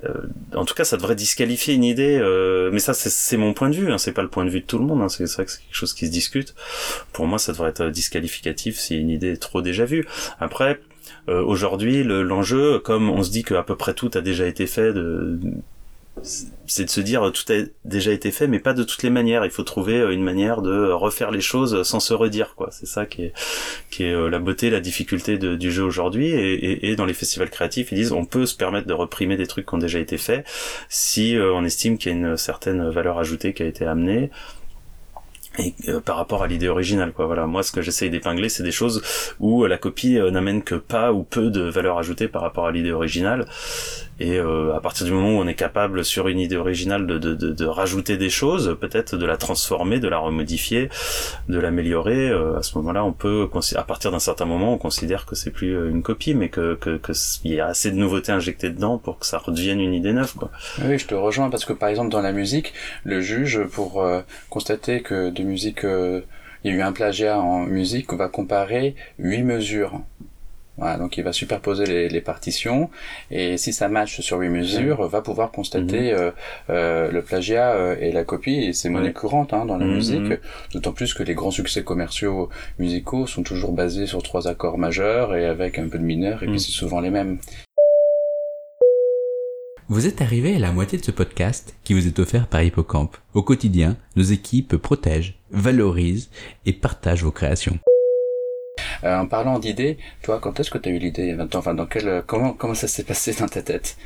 euh, 0.05 0.15
en 0.55 0.65
tout 0.65 0.75
cas, 0.75 0.85
ça 0.85 0.97
devrait 0.97 1.15
disqualifier 1.15 1.75
une 1.75 1.85
idée, 1.85 2.19
euh, 2.21 2.71
mais 2.73 2.79
ça, 2.79 2.95
c'est 2.95 3.37
mon 3.37 3.53
point 3.53 3.71
de 3.71 3.77
vue, 3.77 3.93
hein, 3.93 3.99
c'est 3.99 4.13
pas 4.13 4.23
le 4.23 4.29
point 4.29 4.45
de 4.45 4.51
vue 4.51 4.61
de 4.61 4.67
tout 4.67 4.79
le 4.79 4.85
monde, 4.85 5.03
hein, 5.03 5.09
c'est 5.09 5.25
vrai 5.25 5.45
que 5.45 5.51
c'est 5.51 5.61
quelque 5.61 5.75
chose 5.75 5.95
qui 5.95 6.07
se 6.07 6.11
discute. 6.11 6.55
Pour 7.13 7.27
moi, 7.27 7.39
ça 7.39 7.53
devrait 7.53 7.71
être 7.71 7.89
disqualificatif 7.89 8.79
si 8.79 8.99
une 8.99 9.11
idée 9.11 9.33
est 9.33 9.43
trop 9.43 9.63
déjà 9.63 9.85
vue. 9.85 10.07
Après, 10.41 10.81
euh, 11.29 11.43
aujourd'hui, 11.43 12.05
l'enjeu, 12.05 12.79
comme 12.79 13.11
on 13.11 13.23
se 13.23 13.31
dit 13.31 13.43
qu'à 13.43 13.63
peu 13.63 13.77
près 13.77 13.95
tout 13.95 14.11
a 14.15 14.21
déjà 14.21 14.47
été 14.47 14.67
fait, 14.67 14.93
de, 14.93 15.39
c'est 16.23 16.85
de 16.85 16.91
se 16.91 17.01
dire 17.01 17.31
tout 17.33 17.53
a 17.53 17.57
déjà 17.85 18.13
été 18.13 18.31
fait, 18.31 18.47
mais 18.47 18.59
pas 18.59 18.73
de 18.73 18.83
toutes 18.83 19.03
les 19.03 19.11
manières. 19.11 19.45
Il 19.45 19.51
faut 19.51 19.63
trouver 19.63 19.99
une 20.13 20.23
manière 20.23 20.63
de 20.63 20.91
refaire 20.91 21.31
les 21.31 21.41
choses 21.41 21.83
sans 21.83 22.01
se 22.01 22.15
redire, 22.15 22.55
quoi. 22.57 22.69
C'est 22.71 22.87
ça 22.87 23.07
qui 23.07 23.23
est, 23.23 23.33
qui 23.91 24.05
est 24.05 24.13
euh, 24.13 24.29
la 24.31 24.39
beauté, 24.39 24.71
la 24.71 24.81
difficulté 24.81 25.37
du 25.39 25.71
jeu 25.71 25.85
aujourd'hui. 25.85 26.29
Et, 26.29 26.91
et, 26.91 26.97
dans 26.97 27.05
les 27.05 27.15
festivals 27.15 27.51
créatifs, 27.51 27.93
ils 27.93 27.97
disent 27.97 28.13
on 28.13 28.25
peut 28.25 28.47
se 28.47 28.57
permettre 28.57 28.87
de 28.87 28.95
reprimer 28.95 29.37
des 29.37 29.47
trucs 29.47 29.67
qui 29.67 29.75
ont 29.75 29.79
déjà 29.79 29.99
été 29.99 30.17
faits 30.17 30.47
si 30.89 31.37
euh, 31.37 31.53
on 31.53 31.65
estime 31.65 31.99
qu'il 31.99 32.13
y 32.13 32.15
a 32.15 32.19
une 32.19 32.37
certaine 32.37 32.89
valeur 32.91 33.19
ajoutée 33.19 33.53
qui 33.53 33.63
a 33.63 33.67
été 33.67 33.85
amenée 33.85 34.31
euh, 35.89 36.01
par 36.01 36.17
rapport 36.17 36.43
à 36.43 36.47
l'idée 36.47 36.69
originale 36.69 37.13
quoi. 37.13 37.27
Voilà 37.27 37.47
moi 37.47 37.63
ce 37.63 37.73
que 37.73 37.83
j'essaye 37.83 38.11
d'épingler 38.11 38.49
c'est 38.49 38.63
des 38.63 38.73
choses 38.73 39.03
où 39.41 39.65
la 39.67 39.79
copie 39.79 40.19
n'amène 40.19 40.63
que 40.63 40.75
pas 40.75 41.13
ou 41.13 41.23
peu 41.23 41.51
de 41.51 41.63
valeur 41.63 41.99
ajoutée 41.99 42.29
par 42.29 42.43
rapport 42.43 42.67
à 42.67 42.73
l'idée 42.73 42.93
originale 42.93 43.47
et 44.19 44.39
euh, 44.39 44.75
à 44.75 44.81
partir 44.81 45.07
du 45.07 45.13
moment 45.13 45.39
où 45.39 45.41
on 45.41 45.47
est 45.47 45.55
capable 45.55 46.05
sur 46.05 46.29
une 46.29 46.39
idée 46.39 46.57
originale 46.57 47.07
de, 47.07 47.19
de, 47.19 47.35
de, 47.35 47.53
de 47.53 47.65
rajouter 47.67 48.17
des 48.17 48.31
choses, 48.31 48.77
peut-être 48.81 49.17
de 49.17 49.27
la 49.27 49.37
transformer, 49.37 50.01
de 50.01 50.09
la 50.09 50.19
remodifier, 50.19 50.89
de 51.49 51.59
l'améliorer, 51.59 52.31
euh, 52.31 52.57
à 52.59 52.63
ce 52.63 52.77
moment-là, 52.79 53.05
on 53.05 53.13
peut, 53.13 53.49
à 53.77 53.83
partir 53.83 54.11
d'un 54.11 54.19
certain 54.19 54.47
moment, 54.47 54.73
on 54.73 54.79
considère 54.79 55.27
que 55.27 55.35
c'est 55.35 55.51
plus 55.51 55.77
euh, 55.77 55.91
une 55.91 56.03
copie, 56.03 56.35
mais 56.35 56.49
que 56.49 56.75
que 56.75 56.99
qu'il 57.43 57.53
y 57.53 57.61
a 57.61 57.67
assez 57.67 57.91
de 57.91 57.97
nouveautés 57.97 58.33
injectées 58.33 58.71
dedans 58.71 58.99
pour 58.99 59.19
que 59.19 59.27
ça 59.27 59.39
redevienne 59.39 59.81
une 59.81 59.95
idée 59.95 60.13
neuve, 60.13 60.35
quoi. 60.35 60.51
Oui, 60.85 60.99
je 60.99 61.07
te 61.07 61.15
rejoins 61.15 61.51
parce 61.51 61.65
que 61.65 61.73
par 61.73 61.89
exemple 61.89 62.11
dans 62.11 62.23
la 62.23 62.33
musique, 62.33 62.73
le 63.05 63.21
juge 63.21 63.65
pour 63.65 64.05
constater 64.51 65.03
que 65.03 65.31
de 65.31 65.43
musique 65.43 65.85
il 66.65 66.73
y 66.73 66.75
a 66.75 66.79
eu 66.79 66.83
un 66.83 66.93
plagiat 66.93 67.39
en 67.39 67.61
musique, 67.61 68.13
va 68.13 68.29
comparer 68.29 68.97
huit 69.19 69.43
mesures. 69.43 70.01
Voilà, 70.79 70.99
donc 70.99 71.17
il 71.17 71.25
va 71.25 71.33
superposer 71.33 71.87
les, 71.87 72.09
les, 72.09 72.21
partitions 72.21 72.91
et 73.31 73.57
si 73.57 73.73
ça 73.73 73.89
match 73.89 74.21
sur 74.21 74.39
huit 74.39 74.51
mesures, 74.51 75.07
va 75.09 75.23
pouvoir 75.23 75.51
constater 75.51 76.13
mhm. 76.13 76.19
euh, 76.19 76.31
euh, 76.71 77.11
le 77.11 77.23
plagiat 77.23 77.73
euh, 77.73 77.97
et 77.99 78.13
la 78.13 78.25
copie. 78.25 78.57
Et 78.57 78.73
c'est 78.73 78.91
monnaie 78.91 79.13
courante 79.13 79.55
hein, 79.55 79.65
dans 79.65 79.79
la 79.79 79.87
mhm. 79.87 79.95
musique, 79.95 80.33
d'autant 80.73 80.93
plus 80.93 81.15
que 81.15 81.23
les 81.23 81.35
grands 81.35 81.51
succès 81.51 81.83
commerciaux 81.83 82.51
musicaux 82.79 83.27
sont 83.27 83.43
toujours 83.43 83.73
basés 83.73 84.07
sur 84.07 84.23
trois 84.23 84.49
accords 84.49 84.79
majeurs 84.79 85.35
et 85.35 85.47
avec 85.47 85.79
un 85.79 85.89
peu 85.89 85.99
de 85.99 86.05
mineur, 86.05 86.43
et 86.43 86.47
puis 86.47 86.55
mhm. 86.55 86.59
c'est 86.59 86.73
souvent 86.73 87.01
les 87.01 87.11
mêmes. 87.11 87.39
Vous 89.89 90.07
êtes 90.07 90.21
arrivé 90.21 90.57
à 90.57 90.59
la 90.59 90.73
moitié 90.73 90.99
de 90.99 91.05
ce 91.05 91.13
podcast 91.13 91.75
qui 91.85 91.95
vous 91.95 92.09
est 92.09 92.19
offert 92.19 92.49
par 92.49 92.61
Hippocampe. 92.61 93.17
Au 93.35 93.43
quotidien, 93.43 93.97
nos 94.17 94.25
équipes 94.25 94.77
protègent, 94.77 95.39
valorisent 95.53 96.29
et 96.67 96.73
partagent 96.73 97.23
vos 97.23 97.31
créations. 97.31 97.79
Euh, 99.05 99.19
en 99.19 99.27
parlant 99.27 99.59
d'idées, 99.59 99.99
toi, 100.23 100.39
quand 100.41 100.59
est-ce 100.61 100.71
que 100.71 100.79
tu 100.79 100.89
as 100.89 100.93
eu 100.93 100.99
l'idée 100.99 101.37
Enfin, 101.55 101.75
dans 101.75 101.87
quel, 101.87 102.23
comment, 102.27 102.53
comment 102.53 102.75
ça 102.75 102.89
s'est 102.89 103.05
passé 103.05 103.33
dans 103.39 103.49
ta 103.49 103.63
tête 103.63 103.97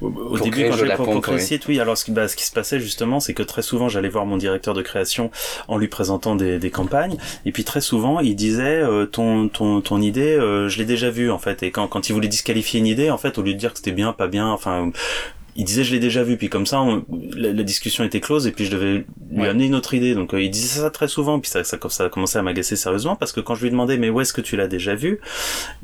au, 0.00 0.38
début, 0.38 0.68
quand 0.68 0.76
j'ai 0.76 0.94
pour, 0.94 1.20
créer 1.20 1.38
site, 1.40 1.66
oui. 1.66 1.80
Alors, 1.80 1.98
ce 1.98 2.04
qui, 2.04 2.12
bah, 2.12 2.28
ce 2.28 2.36
qui 2.36 2.44
se 2.44 2.52
passait 2.52 2.78
justement, 2.78 3.18
c'est 3.18 3.34
que 3.34 3.42
très 3.42 3.62
souvent, 3.62 3.88
j'allais 3.88 4.08
voir 4.08 4.26
mon 4.26 4.36
directeur 4.36 4.72
de 4.74 4.82
création 4.82 5.32
en 5.66 5.76
lui 5.76 5.88
présentant 5.88 6.36
des, 6.36 6.58
des 6.58 6.70
campagnes, 6.70 7.16
et 7.44 7.52
puis 7.52 7.64
très 7.64 7.80
souvent, 7.80 8.20
il 8.20 8.36
disait 8.36 8.80
euh, 8.80 9.06
ton, 9.06 9.48
ton, 9.48 9.80
ton 9.80 10.00
idée, 10.00 10.34
euh, 10.34 10.68
je 10.68 10.78
l'ai 10.78 10.84
déjà 10.84 11.10
vue 11.10 11.30
en 11.30 11.38
fait. 11.38 11.64
Et 11.64 11.72
quand, 11.72 11.88
quand 11.88 12.08
il 12.08 12.12
voulait 12.12 12.28
disqualifier 12.28 12.78
une 12.78 12.86
idée, 12.86 13.10
en 13.10 13.18
fait, 13.18 13.38
au 13.38 13.42
lieu 13.42 13.54
de 13.54 13.58
dire 13.58 13.72
que 13.72 13.78
c'était 13.78 13.92
bien, 13.92 14.12
pas 14.12 14.28
bien, 14.28 14.48
enfin, 14.48 14.92
il 15.58 15.64
disait 15.64 15.82
je 15.82 15.92
l'ai 15.92 15.98
déjà 15.98 16.22
vu. 16.22 16.36
Puis 16.36 16.48
comme 16.48 16.66
ça 16.66 16.82
la, 17.36 17.62
discussion 17.64 18.04
était 18.04 18.20
close 18.20 18.46
et 18.46 18.52
puis 18.52 18.64
je 18.64 18.70
devais 18.70 19.04
lui 19.30 19.46
amener 19.46 19.66
une 19.66 19.74
autre 19.74 19.92
idée. 19.92 20.14
Donc 20.14 20.32
euh, 20.32 20.40
il 20.40 20.50
disait 20.50 20.80
ça 20.80 20.90
très 20.90 21.08
souvent. 21.08 21.40
Puis 21.40 21.50
ça, 21.50 21.64
ça, 21.64 21.76
ça 21.88 22.04
a 22.04 22.08
commencé 22.08 22.38
à 22.38 22.42
m'agacer 22.42 22.76
sérieusement 22.76 23.16
parce 23.16 23.32
que 23.32 23.40
quand 23.40 23.56
je 23.56 23.64
lui 23.64 23.70
demandais 23.70 23.98
mais 23.98 24.08
où 24.08 24.20
est-ce 24.20 24.32
que 24.32 24.40
tu 24.40 24.56
l'as 24.56 24.68
déjà 24.68 24.94
vu? 24.94 25.20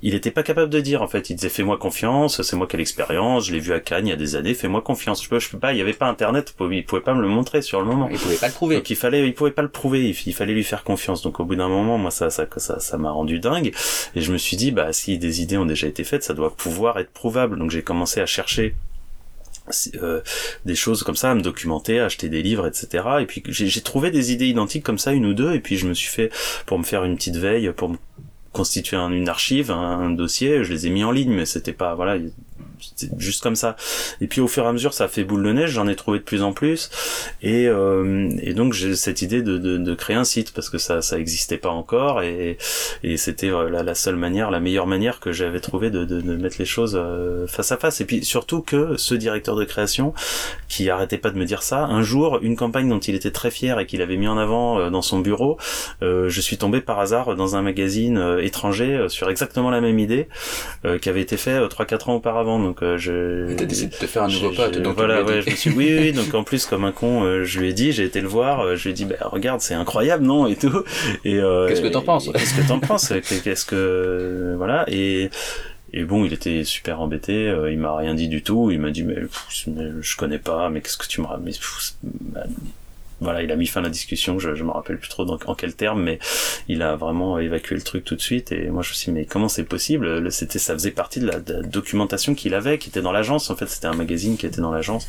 Il 0.00 0.14
était 0.14 0.30
pas 0.30 0.44
capable 0.44 0.70
de 0.70 0.80
dire 0.80 1.02
en 1.02 1.08
fait. 1.08 1.28
Il 1.28 1.34
disait 1.34 1.48
fais-moi 1.48 1.76
confiance. 1.76 2.40
C'est 2.40 2.56
moi 2.56 2.68
qui 2.68 2.76
ai 2.76 2.78
l'expérience. 2.78 3.46
Je 3.46 3.52
l'ai 3.52 3.58
vu 3.58 3.72
à 3.72 3.80
Cannes 3.80 4.06
il 4.06 4.10
y 4.10 4.12
a 4.12 4.16
des 4.16 4.36
années. 4.36 4.54
Fais-moi 4.54 4.80
confiance. 4.80 5.22
Je 5.24 5.28
peux 5.28 5.40
je 5.40 5.50
peux 5.50 5.58
pas. 5.58 5.72
Il 5.72 5.78
y 5.78 5.82
avait 5.82 5.92
pas 5.92 6.06
internet. 6.06 6.54
Il 6.60 6.84
pouvait 6.84 7.02
pas 7.02 7.14
me 7.14 7.20
le 7.20 7.28
montrer 7.28 7.60
sur 7.60 7.80
le 7.80 7.86
moment. 7.86 8.08
Il 8.12 8.18
pouvait 8.18 8.36
pas 8.36 8.46
le 8.46 8.54
prouver. 8.54 8.76
Donc 8.76 8.90
il 8.90 8.96
fallait 8.96 9.26
il 9.26 9.34
pouvait 9.34 9.50
pas 9.50 9.62
le 9.62 9.68
prouver. 9.68 10.14
Il, 10.24 10.34
fallait 10.34 10.54
lui 10.54 10.64
faire 10.64 10.84
confiance. 10.84 11.22
Donc 11.22 11.40
au 11.40 11.44
bout 11.44 11.56
d'un 11.56 11.68
moment 11.68 11.98
moi 11.98 12.12
ça 12.12 12.30
ça 12.30 12.46
ça 12.58 12.78
ça 12.78 12.96
m'a 12.96 13.10
rendu 13.10 13.40
dingue. 13.40 13.72
Et 14.14 14.20
je 14.20 14.32
me 14.32 14.38
suis 14.38 14.56
dit 14.56 14.70
bah 14.70 14.92
si 14.92 15.18
des 15.18 15.42
idées 15.42 15.58
ont 15.58 15.66
déjà 15.66 15.88
été 15.88 16.04
faites 16.04 16.22
ça 16.22 16.32
doit 16.32 16.54
pouvoir 16.54 17.00
être 17.00 17.10
prouvable. 17.10 17.58
Donc 17.58 17.72
j'ai 17.72 17.82
commencé 17.82 18.20
à 18.20 18.26
chercher 18.26 18.76
euh, 20.02 20.20
des 20.64 20.74
choses 20.74 21.02
comme 21.02 21.16
ça, 21.16 21.30
à 21.30 21.34
me 21.34 21.42
documenter, 21.42 22.00
à 22.00 22.06
acheter 22.06 22.28
des 22.28 22.42
livres, 22.42 22.66
etc. 22.66 23.04
Et 23.20 23.26
puis 23.26 23.42
j'ai 23.48 23.80
trouvé 23.80 24.10
des 24.10 24.32
idées 24.32 24.46
identiques 24.46 24.84
comme 24.84 24.98
ça, 24.98 25.12
une 25.12 25.26
ou 25.26 25.34
deux, 25.34 25.54
et 25.54 25.60
puis 25.60 25.76
je 25.76 25.86
me 25.86 25.94
suis 25.94 26.10
fait, 26.10 26.30
pour 26.66 26.78
me 26.78 26.84
faire 26.84 27.04
une 27.04 27.16
petite 27.16 27.36
veille, 27.36 27.72
pour 27.72 27.88
me 27.88 27.96
constituer 28.52 28.96
une 28.96 29.28
archive, 29.28 29.70
un, 29.70 30.10
dossier, 30.10 30.64
je 30.64 30.72
les 30.72 30.86
ai 30.86 30.90
mis 30.90 31.02
en 31.02 31.10
ligne, 31.10 31.32
mais 31.32 31.44
c'était 31.44 31.72
pas, 31.72 31.94
voilà, 31.94 32.18
juste 33.18 33.42
comme 33.42 33.56
ça. 33.56 33.76
Et 34.20 34.26
puis 34.26 34.40
au 34.40 34.48
fur 34.48 34.64
et 34.64 34.68
à 34.68 34.72
mesure, 34.72 34.94
ça 34.94 35.08
fait 35.08 35.24
boule 35.24 35.42
de 35.42 35.52
neige, 35.52 35.70
j'en 35.70 35.88
ai 35.88 35.96
trouvé 35.96 36.18
de 36.18 36.24
plus 36.24 36.42
en 36.42 36.52
plus, 36.52 36.90
et, 37.42 37.66
euh, 37.66 38.30
et 38.40 38.54
donc 38.54 38.72
j'ai 38.72 38.94
cette 38.96 39.22
idée 39.22 39.42
de, 39.42 39.58
de, 39.58 39.76
de, 39.78 39.94
créer 39.94 40.16
un 40.16 40.24
site 40.24 40.52
parce 40.52 40.70
que 40.70 40.78
ça 40.78 41.02
ça 41.02 41.18
existait 41.18 41.58
pas 41.58 41.70
encore 41.70 42.22
et, 42.22 42.58
et 43.02 43.16
c'était 43.16 43.50
euh, 43.50 43.70
la, 43.70 43.82
la, 43.82 43.94
seule 43.94 44.16
manière, 44.16 44.50
la 44.50 44.60
meilleure 44.60 44.86
manière 44.86 45.20
que 45.20 45.32
j'avais 45.32 45.60
trouvé 45.60 45.90
de, 45.90 46.04
de, 46.04 46.20
de, 46.20 46.36
mettre 46.36 46.56
les 46.58 46.64
choses 46.64 46.98
euh, 47.00 47.46
face 47.46 47.72
à 47.72 47.76
face. 47.76 48.00
Et 48.00 48.04
puis 48.04 48.24
surtout 48.24 48.62
que 48.62 48.96
ce 48.96 49.14
directeur 49.14 49.56
de 49.56 49.64
création 49.64 50.14
qui 50.68 50.90
arrêtait 50.90 51.18
pas 51.18 51.30
de 51.30 51.38
me 51.38 51.44
dire 51.44 51.62
ça, 51.62 51.84
un 51.84 52.02
jour 52.02 52.38
une 52.42 52.56
campagne 52.56 52.88
dont 52.88 52.98
il 52.98 53.14
était 53.14 53.30
très 53.30 53.50
fier 53.50 53.78
et 53.78 53.86
qu'il 53.86 54.02
avait 54.02 54.16
mis 54.16 54.28
en 54.28 54.38
avant 54.38 54.78
euh, 54.78 54.90
dans 54.90 55.02
son 55.02 55.20
bureau, 55.20 55.58
je 56.00 56.40
suis 56.40 56.58
tombé 56.58 56.80
par 56.80 56.98
hasard 56.98 57.34
dans 57.36 57.56
un 57.56 57.62
magazine 57.62 58.38
étranger 58.40 59.06
sur 59.08 59.30
exactement 59.30 59.70
la 59.70 59.80
même 59.80 59.98
idée 59.98 60.28
qui 61.00 61.08
avait 61.08 61.20
été 61.20 61.36
fait 61.36 61.58
3-4 61.58 62.10
ans 62.10 62.14
auparavant. 62.14 62.58
Donc 62.58 62.82
donc 62.84 62.98
je. 62.98 63.54
T'as 63.54 63.64
décidé 63.64 63.94
de 63.94 63.96
te 63.96 64.06
faire 64.06 64.24
un 64.24 64.28
nouveau 64.28 64.50
pote. 64.50 64.78
Donc 64.78 64.96
voilà, 64.96 65.22
ouais, 65.22 65.42
je 65.42 65.50
me 65.50 65.56
suis. 65.56 65.70
Oui, 65.70 65.96
oui. 65.98 66.12
Donc 66.12 66.34
en 66.34 66.44
plus, 66.44 66.66
comme 66.66 66.84
un 66.84 66.92
con, 66.92 67.24
euh, 67.24 67.44
je 67.44 67.60
lui 67.60 67.68
ai 67.68 67.72
dit, 67.72 67.92
j'ai 67.92 68.04
été 68.04 68.20
le 68.20 68.28
voir, 68.28 68.60
euh, 68.60 68.76
je 68.76 68.84
lui 68.84 68.90
ai 68.90 68.92
dit, 68.92 69.04
bah 69.04 69.16
regarde, 69.20 69.60
c'est 69.60 69.74
incroyable, 69.74 70.24
non 70.24 70.46
et 70.46 70.56
tout. 70.56 70.84
Et 71.24 71.38
euh, 71.38 71.68
qu'est-ce 71.68 71.82
que 71.82 71.88
t'en 71.88 72.02
penses? 72.02 72.30
Qu'est-ce 72.32 72.54
que 72.54 72.66
t'en 72.66 72.80
penses? 72.80 73.12
Qu'est-ce 73.44 73.66
que 73.66 74.54
voilà 74.56 74.84
et. 74.88 75.30
Et 75.96 76.02
bon, 76.02 76.24
il 76.24 76.32
était 76.32 76.64
super 76.64 77.00
embêté, 77.00 77.54
il 77.70 77.78
m'a 77.78 77.96
rien 77.96 78.14
dit 78.14 78.26
du 78.26 78.42
tout, 78.42 78.72
il 78.72 78.80
m'a 78.80 78.90
dit 78.90 79.04
mais, 79.04 79.14
je 80.00 80.16
connais 80.16 80.40
pas, 80.40 80.68
mais 80.68 80.80
qu'est-ce 80.80 80.96
que 80.96 81.06
tu 81.06 81.20
me 81.20 81.26
ramènes 81.26 81.54
voilà, 83.24 83.42
il 83.42 83.50
a 83.50 83.56
mis 83.56 83.66
fin 83.66 83.80
à 83.80 83.84
la 83.84 83.90
discussion, 83.90 84.38
je, 84.38 84.54
je 84.54 84.64
me 84.64 84.70
rappelle 84.70 84.98
plus 84.98 85.08
trop 85.08 85.24
dans, 85.24 85.38
en 85.46 85.54
quel 85.54 85.74
terme, 85.74 86.02
mais 86.02 86.18
il 86.68 86.82
a 86.82 86.96
vraiment 86.96 87.38
évacué 87.38 87.74
le 87.74 87.82
truc 87.82 88.04
tout 88.04 88.16
de 88.16 88.20
suite. 88.20 88.52
Et 88.52 88.70
moi, 88.70 88.82
je 88.82 88.90
me 88.90 88.94
suis 88.94 89.06
dit, 89.06 89.18
mais 89.18 89.24
comment 89.24 89.48
c'est 89.48 89.64
possible? 89.64 90.30
C'était, 90.30 90.58
ça 90.58 90.74
faisait 90.74 90.90
partie 90.90 91.20
de 91.20 91.26
la, 91.26 91.40
documentation 91.40 92.34
qu'il 92.34 92.54
avait, 92.54 92.78
qui 92.78 92.88
était 92.88 93.02
dans 93.02 93.12
l'agence. 93.12 93.50
En 93.50 93.56
fait, 93.56 93.66
c'était 93.66 93.86
un 93.86 93.94
magazine 93.94 94.36
qui 94.36 94.46
était 94.46 94.60
dans 94.60 94.72
l'agence. 94.72 95.08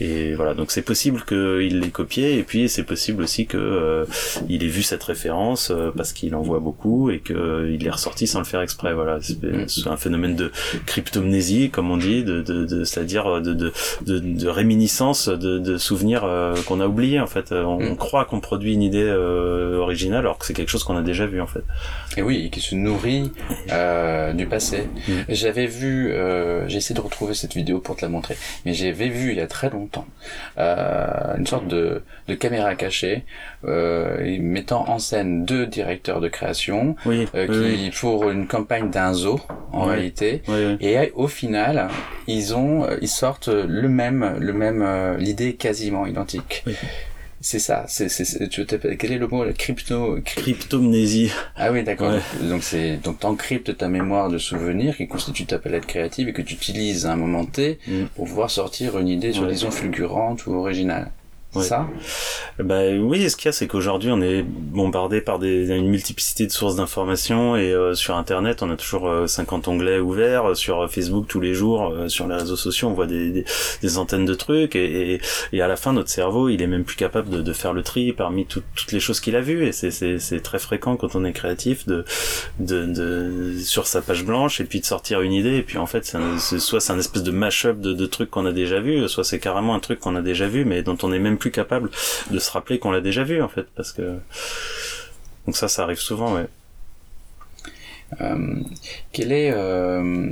Et 0.00 0.34
voilà, 0.34 0.54
donc 0.54 0.70
c'est 0.70 0.82
possible 0.82 1.24
qu'il 1.26 1.80
l'ait 1.80 1.90
copié, 1.90 2.38
et 2.38 2.42
puis 2.42 2.68
c'est 2.68 2.84
possible 2.84 3.22
aussi 3.22 3.46
que 3.46 3.56
euh, 3.56 4.04
il 4.48 4.62
ait 4.62 4.68
vu 4.68 4.82
cette 4.82 5.02
référence 5.02 5.70
euh, 5.70 5.90
parce 5.96 6.12
qu'il 6.12 6.34
en 6.34 6.42
voit 6.42 6.60
beaucoup 6.60 7.10
et 7.10 7.20
qu'il 7.20 7.36
euh, 7.36 7.78
est 7.78 7.90
ressorti 7.90 8.26
sans 8.26 8.38
le 8.38 8.44
faire 8.44 8.60
exprès. 8.60 8.94
Voilà, 8.94 9.18
c'est 9.20 9.86
un 9.86 9.96
phénomène 9.96 10.36
de 10.36 10.52
cryptomnésie, 10.86 11.70
comme 11.70 11.90
on 11.90 11.96
dit, 11.96 12.22
de, 12.22 12.42
de, 12.42 12.64
de 12.64 12.84
c'est-à-dire 12.84 13.40
de, 13.40 13.54
de, 13.54 13.72
de, 14.02 14.18
de 14.18 14.48
réminiscence 14.48 15.28
de, 15.28 15.58
de 15.58 15.78
souvenirs 15.78 16.28
qu'on 16.66 16.80
a 16.80 16.86
oubliés 16.86 17.18
fait. 17.28 17.52
On, 17.52 17.78
Mm. 17.78 17.96
croit 17.96 18.24
qu'on 18.24 18.40
produit 18.40 18.74
une 18.74 18.82
idée 18.82 19.02
euh, 19.06 19.76
originale 19.78 20.20
alors 20.20 20.38
que 20.38 20.44
c'est 20.46 20.52
quelque 20.54 20.68
chose 20.70 20.82
qu'on 20.84 20.96
a 20.96 21.02
déjà 21.02 21.26
vu 21.26 21.40
en 21.40 21.46
fait. 21.46 21.62
Et 22.16 22.22
oui, 22.22 22.50
qui 22.50 22.60
se 22.60 22.74
nourrit 22.74 23.32
euh, 23.70 24.32
du 24.32 24.46
passé. 24.46 24.88
Mm. 25.06 25.12
J'avais 25.28 25.66
vu, 25.66 26.10
euh, 26.10 26.66
j'ai 26.68 26.78
essayé 26.78 26.96
de 26.96 27.00
retrouver 27.00 27.34
cette 27.34 27.54
vidéo 27.54 27.78
pour 27.78 27.96
te 27.96 28.02
la 28.02 28.08
montrer, 28.08 28.36
mais 28.66 28.74
j'avais 28.74 29.08
vu 29.08 29.30
il 29.32 29.36
y 29.38 29.40
a 29.40 29.46
très 29.46 29.70
longtemps 29.70 30.06
euh, 30.58 31.36
une 31.36 31.46
sorte 31.46 31.68
de, 31.68 32.02
de 32.26 32.34
caméra 32.34 32.74
cachée 32.74 33.24
euh, 33.64 34.38
mettant 34.40 34.88
en 34.88 34.98
scène 34.98 35.44
deux 35.44 35.66
directeurs 35.66 36.20
de 36.20 36.28
création 36.28 36.96
Oui. 37.06 37.26
euh, 37.34 37.46
qui 37.46 37.84
oui. 37.84 37.90
pour 38.00 38.28
une 38.30 38.46
campagne 38.46 38.90
d'un 38.90 39.12
zoo 39.12 39.40
en 39.72 39.84
réalité. 39.84 40.42
Et 40.80 40.98
euh, 40.98 41.06
au 41.14 41.28
final, 41.28 41.88
ils 42.26 42.54
ont, 42.54 42.84
euh, 42.84 42.96
ils 43.00 43.08
sortent 43.08 43.48
le 43.48 43.88
même, 43.88 44.36
le 44.38 44.52
même, 44.52 44.82
euh, 44.82 45.16
l'idée 45.16 45.54
quasiment 45.54 46.06
identique. 46.06 46.62
Oui. 46.66 46.74
C'est 47.40 47.60
ça. 47.60 47.84
C'est, 47.86 48.08
c'est, 48.08 48.48
tu 48.48 48.66
quel 48.66 49.12
est 49.12 49.18
le 49.18 49.28
mot, 49.28 49.44
la 49.44 49.52
crypto, 49.52 50.18
cryp- 50.24 50.58
Cryptomnésie. 50.58 51.30
ah 51.56 51.70
oui, 51.72 51.84
d'accord. 51.84 52.10
Ouais. 52.12 52.48
Donc 52.48 52.64
c'est 52.64 52.96
donc 52.96 53.20
t'encryptes 53.20 53.76
ta 53.76 53.88
mémoire 53.88 54.28
de 54.28 54.38
souvenirs 54.38 54.96
qui 54.96 55.06
constitue 55.06 55.46
ta 55.46 55.58
palette 55.58 55.86
créative 55.86 56.28
et 56.28 56.32
que 56.32 56.42
tu 56.42 56.54
utilises 56.54 57.06
à 57.06 57.12
un 57.12 57.16
moment 57.16 57.44
T 57.46 57.78
Mm. 57.86 58.04
pour 58.16 58.26
pouvoir 58.26 58.50
sortir 58.50 58.98
une 58.98 59.08
idée, 59.08 59.28
Ouais. 59.28 59.34
soi-disant 59.34 59.70
fulgurante 59.70 60.46
ou 60.46 60.54
originale. 60.54 61.10
Ouais. 61.54 61.62
Ça 61.64 61.88
Bah 62.58 62.82
oui, 63.00 63.30
ce 63.30 63.34
qu'il 63.36 63.46
y 63.46 63.48
a, 63.48 63.52
c'est 63.52 63.66
qu'aujourd'hui, 63.66 64.10
on 64.12 64.20
est 64.20 64.42
bombardé 64.42 65.22
par 65.22 65.38
des, 65.38 65.68
une 65.74 65.88
multiplicité 65.88 66.46
de 66.46 66.52
sources 66.52 66.76
d'informations 66.76 67.56
et 67.56 67.72
euh, 67.72 67.94
sur 67.94 68.16
Internet, 68.16 68.62
on 68.62 68.70
a 68.70 68.76
toujours 68.76 69.08
euh, 69.08 69.26
50 69.26 69.66
onglets 69.66 69.98
ouverts. 69.98 70.50
euh, 70.50 70.54
Sur 70.54 70.90
Facebook, 70.90 71.26
tous 71.26 71.40
les 71.40 71.54
jours, 71.54 71.88
euh, 71.90 72.08
sur 72.08 72.26
les 72.28 72.34
réseaux 72.36 72.54
sociaux, 72.56 72.88
on 72.88 72.92
voit 72.92 73.06
des, 73.06 73.30
des, 73.30 73.44
des 73.80 73.96
antennes 73.98 74.26
de 74.26 74.34
trucs 74.34 74.76
et, 74.76 75.14
et, 75.14 75.20
et 75.54 75.62
à 75.62 75.68
la 75.68 75.76
fin, 75.76 75.94
notre 75.94 76.10
cerveau, 76.10 76.50
il 76.50 76.60
est 76.60 76.66
même 76.66 76.84
plus 76.84 76.96
capable 76.96 77.30
de, 77.30 77.40
de 77.40 77.52
faire 77.54 77.72
le 77.72 77.82
tri 77.82 78.12
parmi 78.12 78.44
tout- 78.44 78.62
toutes 78.74 78.92
les 78.92 79.00
choses 79.00 79.18
qu'il 79.20 79.34
a 79.34 79.40
vues. 79.40 79.64
Et 79.66 79.72
c'est- 79.72 79.90
c'est 79.90 80.18
c'est 80.18 80.40
très 80.40 80.58
fréquent 80.58 80.96
quand 80.96 81.16
on 81.16 81.24
est 81.24 81.32
créatif 81.32 81.86
de, 81.86 82.04
de, 82.60 82.84
de 82.84 83.58
sur 83.58 83.86
sa 83.86 84.02
page 84.02 84.22
blanche 84.24 84.60
et 84.60 84.64
puis 84.64 84.80
de 84.80 84.84
sortir 84.84 85.22
une 85.22 85.32
idée. 85.32 85.56
Et 85.56 85.62
puis 85.62 85.78
en 85.78 85.86
fait, 85.86 86.04
c'est- 86.38 86.58
soit 86.58 86.80
c'est 86.80 86.92
un 86.92 86.98
espèce 86.98 87.22
de 87.22 87.30
mash-up 87.30 87.80
de, 87.80 87.94
de 87.94 88.06
trucs 88.06 88.30
qu'on 88.30 88.44
a 88.44 88.52
déjà 88.52 88.80
vu, 88.80 89.08
soit 89.08 89.24
c'est 89.24 89.38
carrément 89.38 89.74
un 89.74 89.80
truc 89.80 89.98
qu'on 90.00 90.14
a 90.14 90.20
déjà 90.22 90.46
vu, 90.46 90.66
mais 90.66 90.82
dont 90.82 90.98
on 91.02 91.10
est 91.12 91.18
même 91.18 91.37
plus 91.38 91.50
capable 91.50 91.90
de 92.30 92.38
se 92.38 92.50
rappeler 92.50 92.78
qu'on 92.78 92.90
l'a 92.90 93.00
déjà 93.00 93.24
vu 93.24 93.40
en 93.42 93.48
fait, 93.48 93.66
parce 93.74 93.92
que 93.92 94.18
donc 95.46 95.56
ça, 95.56 95.68
ça 95.68 95.82
arrive 95.84 95.98
souvent, 95.98 96.34
ouais. 96.34 96.46
Euh, 98.20 98.54
quel 99.12 99.32
est 99.32 99.50
euh, 99.52 100.30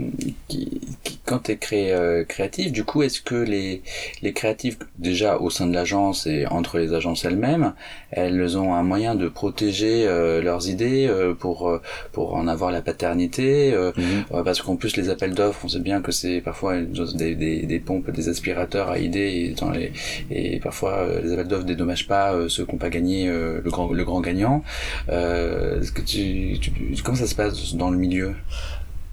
qui, 0.48 0.80
qui- 1.04 1.18
quand 1.26 1.40
tu 1.40 1.52
es 1.52 1.56
cré, 1.56 1.92
euh, 1.92 2.24
créatif, 2.24 2.72
du 2.72 2.84
coup, 2.84 3.02
est-ce 3.02 3.20
que 3.20 3.34
les, 3.34 3.82
les 4.22 4.32
créatifs, 4.32 4.78
déjà 4.98 5.38
au 5.38 5.50
sein 5.50 5.66
de 5.66 5.74
l'agence 5.74 6.26
et 6.26 6.46
entre 6.46 6.78
les 6.78 6.94
agences 6.94 7.24
elles-mêmes, 7.24 7.74
elles 8.12 8.56
ont 8.56 8.74
un 8.74 8.82
moyen 8.84 9.14
de 9.14 9.28
protéger 9.28 10.06
euh, 10.06 10.40
leurs 10.40 10.68
idées 10.68 11.06
euh, 11.08 11.34
pour, 11.34 11.80
pour 12.12 12.34
en 12.34 12.46
avoir 12.48 12.70
la 12.70 12.80
paternité 12.80 13.72
euh, 13.74 13.90
euh, 14.32 14.42
Parce 14.44 14.62
qu'en 14.62 14.76
plus, 14.76 14.96
les 14.96 15.10
appels 15.10 15.34
d'offres, 15.34 15.60
on 15.64 15.68
sait 15.68 15.80
bien 15.80 16.00
que 16.00 16.12
c'est 16.12 16.40
parfois 16.40 16.76
des, 16.80 17.34
des, 17.34 17.62
des 17.66 17.80
pompes, 17.80 18.10
des 18.10 18.28
aspirateurs 18.28 18.88
à 18.90 18.98
idées 18.98 19.50
et, 19.50 19.54
dans 19.60 19.70
les, 19.70 19.92
et 20.30 20.60
parfois 20.60 21.06
les 21.22 21.32
appels 21.32 21.48
d'offres 21.48 21.64
dédommagent 21.64 22.06
pas 22.06 22.32
euh, 22.34 22.48
ceux 22.48 22.64
qui 22.64 22.72
n'ont 22.72 22.78
pas 22.78 22.90
gagné 22.90 23.28
euh, 23.28 23.60
le, 23.64 23.70
grand, 23.70 23.92
le 23.92 24.04
grand 24.04 24.20
gagnant. 24.20 24.62
Euh, 25.08 25.80
est-ce 25.80 25.92
que 25.92 26.02
tu, 26.02 26.58
tu, 26.60 26.70
comment 27.04 27.16
ça 27.16 27.26
se 27.26 27.34
passe 27.34 27.65
dans 27.74 27.90
le 27.90 27.96
milieu 27.98 28.34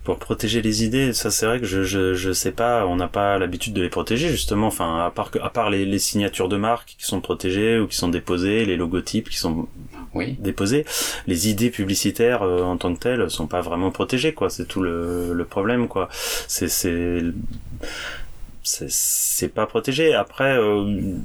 Pour 0.04 0.20
protéger 0.20 0.62
les 0.62 0.84
idées, 0.84 1.14
ça 1.14 1.32
c'est 1.32 1.46
vrai 1.46 1.62
que 1.62 1.66
je, 1.66 1.84
je, 1.84 2.14
je 2.14 2.34
sais 2.34 2.52
pas, 2.52 2.86
on 2.86 2.98
n'a 2.98 3.08
pas 3.08 3.40
l'habitude 3.40 3.74
de 3.74 3.82
les 3.82 3.90
protéger 3.90 4.28
justement, 4.28 4.68
enfin 4.68 5.06
à 5.06 5.10
part 5.12 5.32
que, 5.32 5.40
à 5.40 5.50
part 5.50 5.70
les, 5.70 5.86
les 5.86 6.00
signatures 6.00 6.50
de 6.50 6.58
marque 6.58 6.96
qui 7.00 7.06
sont 7.06 7.22
protégées 7.22 7.80
ou 7.80 7.88
qui 7.88 7.96
sont 7.96 8.10
déposées, 8.10 8.66
les 8.66 8.76
logotypes 8.76 9.30
qui 9.30 9.38
sont 9.38 9.70
Oui. 10.14 10.36
déposés, 10.40 10.84
les 11.26 11.48
idées 11.50 11.70
publicitaires 11.72 12.42
euh, 12.44 12.64
en 12.64 12.76
tant 12.76 12.94
que 12.94 13.00
telles 13.00 13.30
sont 13.32 13.48
pas 13.48 13.62
vraiment 13.62 13.92
protégées 13.92 14.34
quoi, 14.34 14.50
c'est 14.50 14.66
tout 14.66 14.82
le, 14.82 15.32
le 15.34 15.46
problème 15.46 15.88
quoi. 15.88 16.10
C'est 16.50 16.68
c'est 16.68 17.22
c'est 18.64 19.54
pas 19.54 19.66
protégé. 19.66 20.14
Après 20.14 20.58
euh, 20.58 21.16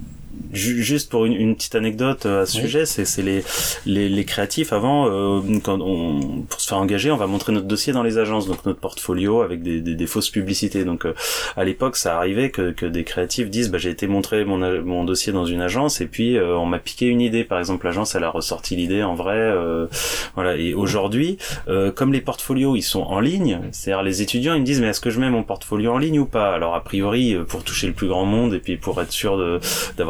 juste 0.52 1.10
pour 1.10 1.26
une, 1.26 1.32
une 1.34 1.54
petite 1.56 1.74
anecdote 1.74 2.26
euh, 2.26 2.42
à 2.42 2.46
ce 2.46 2.56
Oui. 2.56 2.62
sujet, 2.64 2.86
c'est 2.86 3.04
c'est 3.04 3.22
les, 3.22 3.42
les 3.86 4.08
les 4.08 4.24
créatifs 4.24 4.72
avant 4.72 5.06
euh, 5.08 5.40
quand 5.62 5.80
on 5.80 6.42
pour 6.48 6.60
se 6.60 6.68
faire 6.68 6.78
engager, 6.78 7.10
on 7.10 7.16
va 7.16 7.26
montrer 7.26 7.52
notre 7.52 7.66
dossier 7.66 7.92
dans 7.92 8.02
les 8.02 8.18
agences, 8.18 8.46
donc 8.46 8.64
notre 8.64 8.80
portfolio 8.80 9.42
avec 9.42 9.62
des 9.62 9.80
des, 9.80 9.94
des 9.94 10.06
fausses 10.06 10.30
publicités. 10.30 10.84
Donc 10.84 11.04
euh, 11.06 11.14
à 11.56 11.64
l'époque, 11.64 11.96
ça 11.96 12.16
arrivait 12.16 12.50
que 12.50 12.70
que 12.72 12.86
des 12.86 13.04
créatifs 13.04 13.50
disent 13.50 13.70
bah 13.70 13.78
j'ai 13.78 13.90
été 13.90 14.06
montrer 14.06 14.44
mon 14.44 14.58
mon 14.82 15.04
dossier 15.04 15.32
dans 15.32 15.44
une 15.46 15.60
agence 15.60 16.00
et 16.00 16.06
puis 16.06 16.36
euh, 16.36 16.56
on 16.56 16.66
m'a 16.66 16.78
piqué 16.78 17.06
une 17.06 17.20
idée. 17.20 17.44
Par 17.44 17.58
exemple, 17.58 17.86
l'agence 17.86 18.14
elle 18.14 18.24
a 18.24 18.30
ressorti 18.30 18.76
l'idée 18.76 19.02
en 19.02 19.14
vrai, 19.14 19.36
euh, 19.36 19.86
voilà. 20.34 20.56
Et 20.56 20.74
aujourd'hui, 20.74 21.38
euh, 21.68 21.90
comme 21.92 22.12
les 22.12 22.20
portfolios 22.20 22.76
ils 22.76 22.82
sont 22.82 23.02
en 23.02 23.20
ligne, 23.20 23.60
c'est-à-dire 23.72 24.02
les 24.02 24.22
étudiants 24.22 24.54
ils 24.54 24.60
me 24.60 24.66
disent 24.66 24.80
mais 24.80 24.88
est-ce 24.88 25.00
que 25.00 25.10
je 25.10 25.20
mets 25.20 25.30
mon 25.30 25.42
portfolio 25.42 25.92
en 25.92 25.98
ligne 25.98 26.20
ou 26.20 26.26
pas? 26.26 26.54
Alors 26.54 26.74
a 26.74 26.82
priori 26.82 27.36
pour 27.48 27.64
toucher 27.64 27.86
le 27.86 27.92
plus 27.92 28.08
grand 28.08 28.24
monde 28.24 28.54
et 28.54 28.58
puis 28.60 28.76
pour 28.76 29.00
être 29.02 29.12
sûr 29.12 29.36
de 29.36 29.60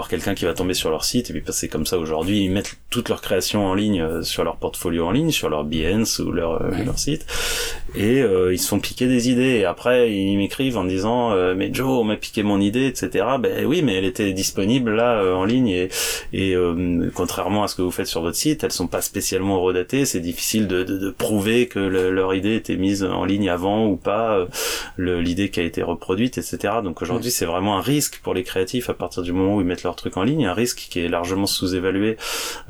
quelqu'un 0.08 0.34
qui 0.34 0.44
va 0.44 0.54
tomber 0.54 0.74
sur 0.74 0.90
leur 0.90 1.04
site 1.04 1.30
et 1.30 1.32
puis 1.32 1.42
c'est 1.52 1.68
comme 1.68 1.86
ça 1.86 1.98
aujourd'hui 1.98 2.44
ils 2.44 2.50
mettent 2.50 2.76
toutes 2.90 3.08
leurs 3.08 3.20
créations 3.20 3.66
en 3.66 3.74
ligne 3.74 4.00
euh, 4.00 4.22
sur 4.22 4.44
leur 4.44 4.56
portfolio 4.56 5.06
en 5.06 5.10
ligne 5.10 5.30
sur 5.30 5.48
leur 5.48 5.64
Behance 5.64 6.18
ou 6.18 6.32
leur 6.32 6.62
euh, 6.62 6.70
Ouais. 6.70 6.84
leur 6.84 6.98
site 6.98 7.26
et 7.94 8.20
euh, 8.22 8.52
ils 8.52 8.58
se 8.58 8.68
font 8.68 8.78
piquer 8.80 9.06
des 9.06 9.30
idées. 9.30 9.56
Et 9.58 9.64
après 9.64 10.12
ils 10.12 10.36
m'écrivent 10.36 10.76
en 10.78 10.84
disant 10.84 11.32
euh, 11.32 11.54
mais 11.56 11.70
Joe 11.72 11.88
on 12.00 12.04
m'a 12.04 12.16
piqué 12.16 12.42
mon 12.42 12.60
idée 12.60 12.86
etc 12.86 13.24
ben 13.40 13.64
oui 13.66 13.82
mais 13.82 13.94
elle 13.94 14.04
était 14.04 14.32
disponible 14.32 14.94
là 14.94 15.20
euh, 15.22 15.34
en 15.34 15.44
ligne. 15.44 15.68
Et 15.68 15.88
et 16.32 16.54
euh, 16.54 17.10
contrairement 17.14 17.62
à 17.64 17.68
ce 17.68 17.74
que 17.74 17.82
vous 17.82 17.90
faites 17.90 18.06
sur 18.06 18.20
votre 18.22 18.36
site 18.36 18.64
elles 18.64 18.72
sont 18.72 18.86
pas 18.88 19.00
spécialement 19.00 19.60
redatées. 19.60 20.04
C'est 20.04 20.20
difficile 20.20 20.66
de, 20.68 20.84
de, 20.84 20.98
de 20.98 21.10
prouver 21.10 21.66
que 21.68 21.78
le- 21.78 22.10
leur 22.10 22.34
idée 22.34 22.54
était 22.56 22.76
mise 22.76 23.04
en 23.04 23.24
ligne 23.24 23.48
avant 23.50 23.86
ou 23.86 23.96
pas 23.96 24.38
euh, 24.38 25.20
l'idée 25.20 25.50
qui 25.50 25.60
a 25.60 25.64
été 25.64 25.82
reproduite 25.82 26.38
etc 26.38 26.74
donc 26.82 27.02
aujourd'hui 27.02 27.30
c'est 27.30 27.46
vraiment 27.46 27.78
un 27.78 27.82
risque 27.82 28.20
pour 28.22 28.34
les 28.34 28.42
créatifs 28.42 28.90
à 28.90 28.94
partir 28.94 29.22
du 29.22 29.32
moment 29.32 29.56
où 29.56 29.60
ils 29.60 29.66
mettent 29.66 29.82
leur 29.82 29.96
truc 29.96 30.16
en 30.16 30.22
ligne 30.22 30.46
un 30.46 30.54
risque 30.54 30.86
qui 30.90 31.00
est 31.00 31.08
largement 31.08 31.46
sous-évalué 31.46 32.16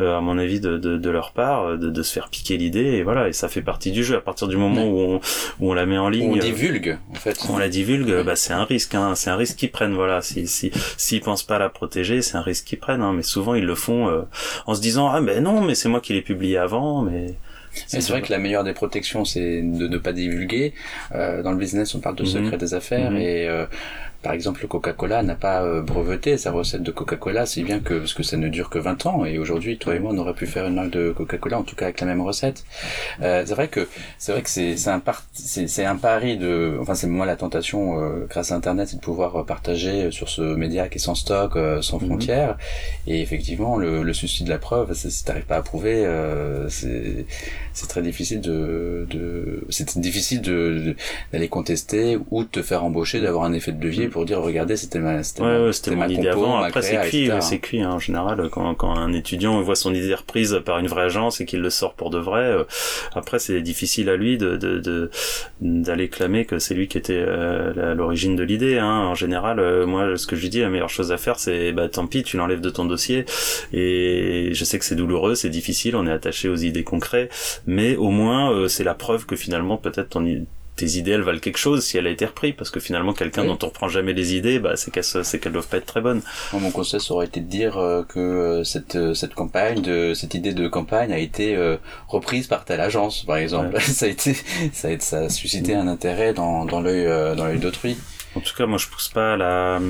euh, 0.00 0.16
à 0.16 0.20
mon 0.20 0.38
avis 0.38 0.60
de, 0.60 1.10
leur 1.10 1.32
part 1.32 1.76
de, 1.78 1.90
de 1.90 2.02
se 2.02 2.12
faire 2.12 2.28
piquer 2.28 2.56
l'idée. 2.56 2.84
Et 2.98 3.02
voilà 3.02 3.28
et 3.28 3.32
ça 3.32 3.48
fait 3.48 3.62
partie 3.62 3.90
du 3.92 4.04
jeu. 4.04 4.16
À 4.16 4.20
partir 4.20 4.46
du 4.48 4.56
moment 4.56 4.84
où 4.86 4.98
on, 5.00 5.07
où 5.16 5.70
on 5.70 5.74
la 5.74 5.86
met 5.86 5.98
en 5.98 6.08
ligne 6.08 6.32
On 6.32 6.36
divulgue, 6.36 6.98
en 7.10 7.14
fait. 7.14 7.38
on 7.48 7.58
la 7.58 7.68
divulgue, 7.68 8.22
bah 8.24 8.36
c'est 8.36 8.52
un 8.52 8.64
risque, 8.64 8.94
hein, 8.94 9.14
c'est 9.14 9.30
un 9.30 9.36
risque 9.36 9.56
qu'ils 9.56 9.70
prennent, 9.70 9.94
voilà. 9.94 10.22
Si 10.22 10.46
si 10.46 10.70
s'ils 10.96 11.20
pensent 11.20 11.42
pas 11.42 11.58
la 11.58 11.68
protéger, 11.68 12.22
c'est 12.22 12.36
un 12.36 12.42
risque 12.42 12.64
qu'ils 12.66 12.78
prennent, 12.78 13.02
hein, 13.02 13.12
mais 13.14 13.22
souvent 13.22 13.54
ils 13.54 13.64
le 13.64 13.74
font 13.74 14.08
euh, 14.08 14.22
en 14.66 14.74
se 14.74 14.80
disant 14.80 15.08
ah 15.08 15.20
ben 15.20 15.42
non, 15.42 15.60
mais 15.62 15.74
c'est 15.74 15.88
moi 15.88 16.00
qui 16.00 16.12
l'ai 16.12 16.22
publié 16.22 16.58
avant, 16.58 17.02
mais 17.02 17.34
Mais 17.92 18.00
c'est 18.00 18.10
vrai 18.10 18.22
que 18.22 18.32
la 18.32 18.38
meilleure 18.38 18.64
des 18.64 18.72
protections, 18.72 19.24
c'est 19.24 19.62
de 19.62 19.86
ne 19.88 19.98
pas 19.98 20.12
divulguer. 20.12 20.72
Euh, 21.14 21.42
dans 21.42 21.52
le 21.52 21.58
business, 21.58 21.94
on 21.94 22.00
parle 22.00 22.16
de 22.16 22.22
Mhm. 22.24 22.28
secret 22.28 22.56
des 22.56 22.74
affaires 22.74 23.10
Mhm. 23.12 23.18
et 23.18 23.46
euh, 23.48 23.66
par 24.22 24.32
exemple, 24.32 24.62
le 24.62 24.68
Coca-Cola 24.68 25.22
n'a 25.22 25.34
pas 25.36 25.62
euh, 25.62 25.80
breveté 25.82 26.36
sa 26.38 26.50
recette 26.50 26.82
de 26.82 26.90
Coca-Cola, 26.90 27.46
si 27.46 27.62
bien 27.62 27.80
que 27.80 27.94
parce 27.94 28.14
que 28.14 28.22
ça 28.22 28.36
ne 28.36 28.48
dure 28.48 28.68
que 28.70 28.78
20 28.78 29.06
ans 29.06 29.24
et 29.24 29.38
aujourd'hui, 29.38 29.78
toi 29.78 29.94
et 29.94 29.98
moi, 30.00 30.12
on 30.14 30.18
aurait 30.18 30.34
pu 30.34 30.46
faire 30.46 30.66
une 30.66 30.74
marque 30.74 30.90
de 30.90 31.12
Coca-Cola, 31.12 31.58
en 31.58 31.62
tout 31.62 31.76
cas 31.76 31.86
avec 31.86 32.00
la 32.00 32.06
même 32.06 32.20
recette. 32.20 32.64
Euh, 33.22 33.42
c'est 33.46 33.54
vrai 33.54 33.68
que 33.68 33.88
c'est 34.18 34.32
vrai 34.32 34.42
que 34.42 34.50
c'est 34.50 34.76
c'est 34.76 34.90
un 34.90 35.00
par- 35.00 35.24
un 35.78 35.96
pari 35.96 36.36
de 36.36 36.76
enfin 36.80 36.94
c'est 36.94 37.06
moi 37.06 37.26
la 37.26 37.36
tentation 37.36 38.00
euh, 38.00 38.26
grâce 38.28 38.52
à 38.52 38.56
internet 38.56 38.88
c'est 38.88 38.96
de 38.96 39.00
pouvoir 39.00 39.36
euh, 39.36 39.44
partager 39.44 40.10
sur 40.10 40.28
ce 40.28 40.42
média 40.42 40.88
qui 40.88 40.96
est 40.96 41.00
sans 41.00 41.14
stock 41.14 41.56
euh, 41.56 41.82
sans 41.82 41.98
Mhm. 41.98 42.06
frontières 42.06 42.58
et 43.06 43.20
effectivement 43.22 43.76
le, 43.76 44.02
le 44.02 44.12
souci 44.12 44.44
de 44.44 44.50
la 44.50 44.58
preuve 44.58 44.92
si 44.94 45.24
t'arrives 45.24 45.46
pas 45.46 45.56
à 45.56 45.62
prouver 45.62 46.04
euh, 46.06 46.68
c'est 46.68 47.26
c'est 47.72 47.88
très 47.88 48.02
difficile 48.02 48.40
de, 48.40 49.06
de 49.10 49.64
c'est 49.70 49.98
difficile 49.98 50.40
de 50.42 50.82
de- 50.86 50.96
d'aller 51.32 51.48
contester 51.48 52.18
ou 52.30 52.44
de 52.44 52.48
te 52.48 52.62
faire 52.62 52.84
embaucher 52.84 53.20
d'avoir 53.20 53.44
un 53.44 53.52
effet 53.52 53.72
de 53.72 53.82
levier 53.82 54.07
pour 54.08 54.24
dire 54.24 54.40
regardez 54.40 54.76
c'était 54.76 54.98
ma 54.98 55.22
c'était 55.22 55.42
ouais, 55.42 55.64
ouais, 55.66 55.72
c'était 55.72 55.90
mon 55.92 55.98
ma 55.98 56.06
idée 56.06 56.28
compo, 56.28 56.44
avant. 56.44 56.58
Après 56.58 56.82
c'est 56.82 56.96
cuit, 57.08 57.30
c'est 57.40 57.58
cuit 57.58 57.82
hein, 57.82 57.90
en 57.92 57.98
général 57.98 58.48
quand 58.50 58.74
quand 58.74 58.96
un 58.96 59.12
étudiant 59.12 59.60
voit 59.62 59.76
son 59.76 59.94
idée 59.94 60.14
reprise 60.14 60.60
par 60.64 60.78
une 60.78 60.86
vraie 60.88 61.02
agence 61.04 61.40
et 61.40 61.46
qu'il 61.46 61.60
le 61.60 61.70
sort 61.70 61.94
pour 61.94 62.10
de 62.10 62.18
vrai. 62.18 62.42
euh, 62.42 62.64
après 63.14 63.38
c'est 63.38 63.60
difficile 63.60 64.08
à 64.10 64.16
lui 64.16 64.38
de 64.38 64.56
de 64.56 64.78
de- 64.78 65.10
d'aller 65.60 66.08
clamer 66.08 66.44
que 66.44 66.58
c'est 66.58 66.74
lui 66.74 66.88
qui 66.88 66.98
était 66.98 67.14
euh, 67.26 67.92
à 67.92 67.94
l'origine 67.94 68.36
de 68.36 68.42
l'idée. 68.42 68.78
Hein. 68.78 68.86
En 69.06 69.14
général, 69.14 69.58
euh, 69.60 69.86
moi 69.86 70.16
ce 70.16 70.26
que 70.26 70.36
je 70.36 70.42
lui 70.42 70.48
dis, 70.50 70.60
la 70.60 70.68
meilleure 70.70 70.90
chose 70.90 71.12
à 71.12 71.16
faire, 71.18 71.38
c'est 71.38 71.72
bah 71.72 71.88
tant 71.88 72.06
pis, 72.06 72.22
tu 72.22 72.36
l'enlèves 72.36 72.60
de 72.60 72.70
ton 72.70 72.84
dossier. 72.84 73.24
Et 73.72 74.50
je 74.52 74.64
sais 74.64 74.78
que 74.78 74.84
c'est 74.84 74.94
douloureux, 74.96 75.34
c'est 75.34 75.50
difficile, 75.50 75.96
on 75.96 76.06
est 76.06 76.12
attaché 76.12 76.48
aux 76.48 76.56
idées 76.56 76.84
concrètes, 76.84 77.32
mais 77.66 77.96
au 77.96 78.10
moins 78.10 78.52
euh, 78.52 78.68
c'est 78.68 78.84
la 78.84 78.94
preuve 78.94 79.26
que 79.26 79.36
finalement 79.36 79.76
peut-être 79.76 80.10
ton 80.10 80.24
i- 80.24 80.46
tes 80.78 80.96
idées 80.96 81.10
elles 81.12 81.22
valent 81.22 81.38
quelque 81.40 81.58
chose 81.58 81.84
si 81.84 81.98
elle 81.98 82.06
a 82.06 82.10
été 82.10 82.24
reprise 82.24 82.54
parce 82.56 82.70
que 82.70 82.80
finalement 82.80 83.12
quelqu'un 83.12 83.42
Oui. 83.42 83.48
dont 83.48 83.58
on 83.62 83.66
reprend 83.66 83.88
jamais 83.88 84.12
les 84.14 84.34
idées 84.34 84.58
bah 84.58 84.76
c'est 84.76 84.90
qu'elles 84.90 85.04
c'est 85.04 85.38
qu'elles 85.38 85.52
doivent 85.52 85.68
pas 85.68 85.76
être 85.78 85.86
très 85.86 86.00
bonnes 86.00 86.22
mon 86.54 86.70
conseil 86.70 87.00
ça 87.00 87.12
aurait 87.14 87.26
été 87.26 87.40
de 87.40 87.46
dire 87.50 87.76
euh, 87.78 88.02
que 88.04 88.18
euh, 88.18 88.64
cette 88.64 88.96
euh, 88.96 89.12
cette 89.14 89.34
campagne 89.34 89.82
de 89.82 90.14
cette 90.14 90.34
idée 90.34 90.54
de 90.54 90.66
campagne 90.68 91.12
a 91.12 91.18
été 91.18 91.56
euh, 91.56 91.76
reprise 92.08 92.46
par 92.46 92.64
telle 92.64 92.80
agence 92.80 93.24
par 93.24 93.36
exemple 93.36 93.74
Ouais. 93.74 93.80
ça 93.98 94.06
a 94.06 94.08
été 94.08 94.34
ça 94.72 94.88
a, 94.88 94.98
ça 95.00 95.18
a 95.18 95.28
suscité 95.28 95.74
un 95.74 95.88
intérêt 95.88 96.32
dans 96.32 96.64
dans 96.64 96.80
l'œil 96.80 97.04
dans 97.36 97.44
l'œil 97.46 97.58
d'autrui 97.58 97.96
En 98.36 98.40
tout 98.40 98.54
cas, 98.54 98.66
moi, 98.66 98.78
je 98.78 98.86
pousse 98.86 99.08
pas 99.08 99.34
à 99.34 99.36
la, 99.36 99.80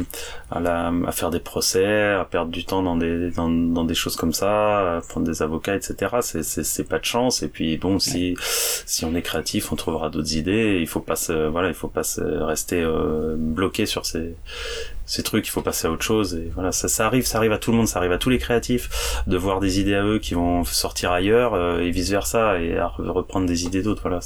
à 0.51 0.61
la, 0.61 0.93
à 1.07 1.13
faire 1.13 1.31
des 1.31 1.41
procès, 1.41 2.13
à 2.13 2.25
perdre 2.25 2.51
du 2.51 2.65
temps 2.65 2.83
dans 2.83 2.97
des, 2.97 3.31
dans, 3.31 3.49
dans 3.51 3.85
des 3.85 3.95
choses 3.95 4.17
comme 4.17 4.33
ça, 4.33 4.97
à 4.97 5.01
prendre 5.01 5.27
des 5.27 5.43
avocats, 5.43 5.75
etc. 5.75 6.17
C'est, 6.23 6.43
c'est, 6.43 6.65
c'est 6.65 6.85
pas 6.85 6.99
de 6.99 7.05
chance. 7.05 7.43
Et 7.43 7.49
puis, 7.49 7.77
bon, 7.77 7.99
si, 7.99 8.37
si 8.87 9.05
on 9.05 9.15
est 9.15 9.23
créatif, 9.23 9.73
on 9.73 9.77
trouvera 9.77 10.09
d'autres 10.09 10.37
idées. 10.37 10.79
Il 10.81 10.87
faut 10.87 11.01
pas 11.01 11.17
se, 11.17 11.49
voilà, 11.49 11.69
il 11.69 11.75
faut 11.75 11.89
pas 11.89 12.05
se 12.05 12.21
rester 12.21 12.81
euh, 12.81 13.35
bloqué 13.37 13.87
sur 13.87 14.07
ces, 14.07 14.35
ces 15.05 15.23
trucs. 15.25 15.47
Il 15.47 15.51
faut 15.51 15.63
passer 15.63 15.89
à 15.89 15.91
autre 15.91 16.05
chose. 16.05 16.35
Et 16.37 16.51
voilà, 16.55 16.73
ça, 16.73 16.89
ça 16.89 17.07
arrive, 17.07 17.27
ça 17.27 17.39
arrive 17.39 17.53
à 17.53 17.59
tout 17.59 17.73
le 17.73 17.77
monde, 17.77 17.89
ça 17.89 17.99
arrive 17.99 18.13
à 18.13 18.19
tous 18.19 18.31
les 18.31 18.39
créatifs 18.39 19.23
de 19.27 19.37
voir 19.37 19.61
des 19.61 19.81
idées 19.81 19.97
à 19.97 20.05
eux 20.05 20.21
qui 20.21 20.35
vont 20.35 20.65
sortir 20.65 21.11
ailleurs 21.13 21.55
euh, 21.55 21.81
et 21.81 21.91
vice 21.91 22.11
versa 22.11 22.61
et 22.61 22.79
à 22.79 22.87
reprendre 22.87 23.47
des 23.47 23.65
idées 23.65 23.83
d'autres. 23.83 24.03
Voilà. 24.03 24.21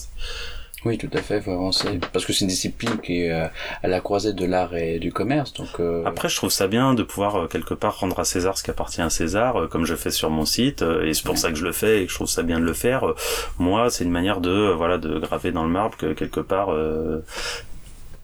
Oui, 0.84 0.98
tout 0.98 1.10
à 1.12 1.22
fait, 1.22 1.40
faut 1.40 1.52
avancer. 1.52 2.00
Parce 2.12 2.26
que 2.26 2.32
c'est 2.32 2.40
une 2.40 2.48
discipline 2.48 2.98
qui 2.98 3.22
est 3.22 3.32
euh, 3.32 3.46
à 3.82 3.88
la 3.88 4.00
croisée 4.00 4.32
de 4.32 4.44
l'art 4.44 4.74
et 4.74 4.98
du 4.98 5.12
commerce. 5.12 5.52
Donc, 5.52 5.68
euh, 5.78 6.02
Après, 6.04 6.28
je 6.28 6.34
trouve 6.34 6.50
ça 6.50 6.66
bien 6.66 6.94
de 6.94 7.04
pouvoir 7.04 7.36
euh, 7.36 7.46
quelque 7.46 7.74
part 7.74 8.00
rendre 8.00 8.18
à 8.18 8.24
César 8.24 8.58
ce 8.58 8.64
qui 8.64 8.70
appartient 8.70 9.00
à 9.00 9.08
César, 9.08 9.68
comme 9.70 9.84
je 9.84 9.94
fais 9.94 10.10
sur 10.10 10.30
mon 10.30 10.44
site, 10.44 10.82
et 10.82 11.14
c'est 11.14 11.24
pour 11.24 11.38
ça 11.38 11.50
que 11.50 11.56
je 11.56 11.64
le 11.64 11.72
fais 11.72 12.02
et 12.02 12.06
que 12.06 12.10
je 12.10 12.16
trouve 12.16 12.28
ça 12.28 12.42
bien 12.42 12.58
de 12.58 12.64
le 12.64 12.72
faire. 12.72 13.04
Moi, 13.58 13.90
c'est 13.90 14.02
une 14.02 14.10
manière 14.10 14.40
de 14.40 14.72
voilà 14.76 14.98
de 14.98 15.18
graver 15.18 15.52
dans 15.52 15.64
le 15.64 15.70
marbre 15.70 15.96
que 15.96 16.12
quelque 16.14 16.40
part 16.40 16.70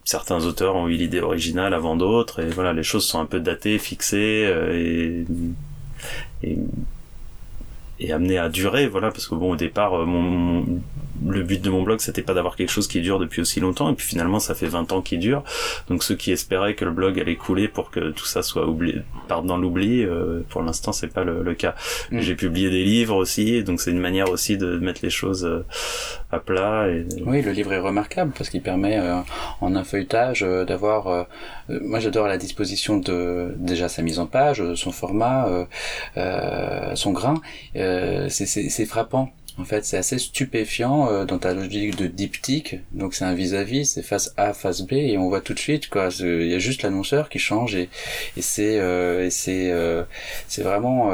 certains 0.03 0.43
auteurs 0.45 0.75
ont 0.75 0.87
eu 0.87 0.93
l'idée 0.93 1.21
originale 1.21 1.73
avant 1.73 1.95
d'autres, 1.95 2.41
et 2.41 2.47
voilà, 2.49 2.73
les 2.73 2.83
choses 2.83 3.05
sont 3.05 3.19
un 3.19 3.25
peu 3.25 3.39
datées, 3.39 3.77
fixées, 3.77 4.51
et, 4.73 5.25
et 6.43 6.57
et 7.99 8.11
amené 8.11 8.37
à 8.37 8.49
durer 8.49 8.87
voilà 8.87 9.11
parce 9.11 9.27
que 9.27 9.35
bon 9.35 9.51
au 9.51 9.55
départ 9.55 9.93
euh, 9.93 10.05
mon, 10.05 10.65
le 11.27 11.43
but 11.43 11.61
de 11.61 11.69
mon 11.69 11.83
blog 11.83 11.99
c'était 11.99 12.21
pas 12.21 12.33
d'avoir 12.33 12.55
quelque 12.55 12.69
chose 12.69 12.87
qui 12.87 13.01
dure 13.01 13.19
depuis 13.19 13.41
aussi 13.41 13.59
longtemps 13.59 13.89
et 13.89 13.95
puis 13.95 14.07
finalement 14.07 14.39
ça 14.39 14.55
fait 14.55 14.67
20 14.67 14.91
ans 14.91 15.01
qu'il 15.01 15.19
dure 15.19 15.43
donc 15.89 16.03
ceux 16.03 16.15
qui 16.15 16.31
espéraient 16.31 16.75
que 16.75 16.85
le 16.85 16.91
blog 16.91 17.19
allait 17.19 17.35
couler 17.35 17.67
pour 17.67 17.91
que 17.91 18.11
tout 18.11 18.25
ça 18.25 18.41
soit 18.41 18.67
oublié 18.67 19.01
parte 19.27 19.45
dans 19.45 19.57
l'oubli 19.57 20.03
euh, 20.03 20.41
pour 20.49 20.61
l'instant 20.61 20.91
c'est 20.91 21.07
pas 21.07 21.23
le, 21.23 21.53
cas 21.53 21.75
mm. 22.11 22.19
j'ai 22.19 22.35
publié 22.35 22.69
des 22.69 22.83
livres 22.83 23.15
aussi 23.15 23.63
donc 23.63 23.81
c'est 23.81 23.91
une 23.91 23.99
manière 23.99 24.29
aussi 24.29 24.57
de 24.57 24.77
mettre 24.79 25.01
les 25.03 25.09
choses 25.09 25.45
euh, 25.45 25.65
à 26.31 26.39
plat 26.39 26.87
et... 26.89 27.05
oui 27.25 27.41
le 27.41 27.51
livre 27.51 27.73
est 27.73 27.79
remarquable 27.79 28.31
parce 28.37 28.49
qu'il 28.49 28.61
permet 28.61 28.99
en 29.61 29.75
un 29.75 29.83
feuilletage 29.83 30.41
d'avoir 30.41 31.27
moi 31.69 31.99
j'adore 31.99 32.27
la 32.27 32.37
disposition 32.37 32.97
de 32.97 33.55
déjà 33.57 33.89
sa 33.89 34.01
mise 34.01 34.19
en 34.19 34.27
page 34.27 34.63
son 34.75 34.91
format 34.91 35.47
son 36.95 37.11
grain 37.11 37.41
euh, 37.75 38.27
c'est 38.29 38.85
frappant. 38.85 39.31
En 39.59 39.65
fait, 39.65 39.83
c'est 39.83 39.97
assez 39.97 40.17
stupéfiant 40.17 41.11
euh, 41.11 41.25
dans 41.25 41.37
ta 41.37 41.53
logique 41.53 41.97
de 41.97 42.07
diptyque. 42.07 42.77
Donc 42.93 43.13
c'est 43.13 43.25
un 43.25 43.33
vis-à-vis, 43.33 43.85
c'est 43.85 44.01
face 44.01 44.33
A, 44.37 44.53
face 44.53 44.81
B, 44.81 44.93
et 44.93 45.17
on 45.17 45.27
voit 45.27 45.41
tout 45.41 45.53
de 45.53 45.59
suite 45.59 45.89
quoi. 45.89 46.09
Il 46.19 46.47
y 46.47 46.55
a 46.55 46.59
juste 46.59 46.81
l'annonceur 46.81 47.29
qui 47.29 47.39
change 47.39 47.75
et, 47.75 47.89
et 48.37 48.41
c'est 48.41 48.79
euh, 48.79 49.25
et 49.25 49.29
c'est 49.29 49.73
c'est 50.47 50.63
vraiment 50.63 51.11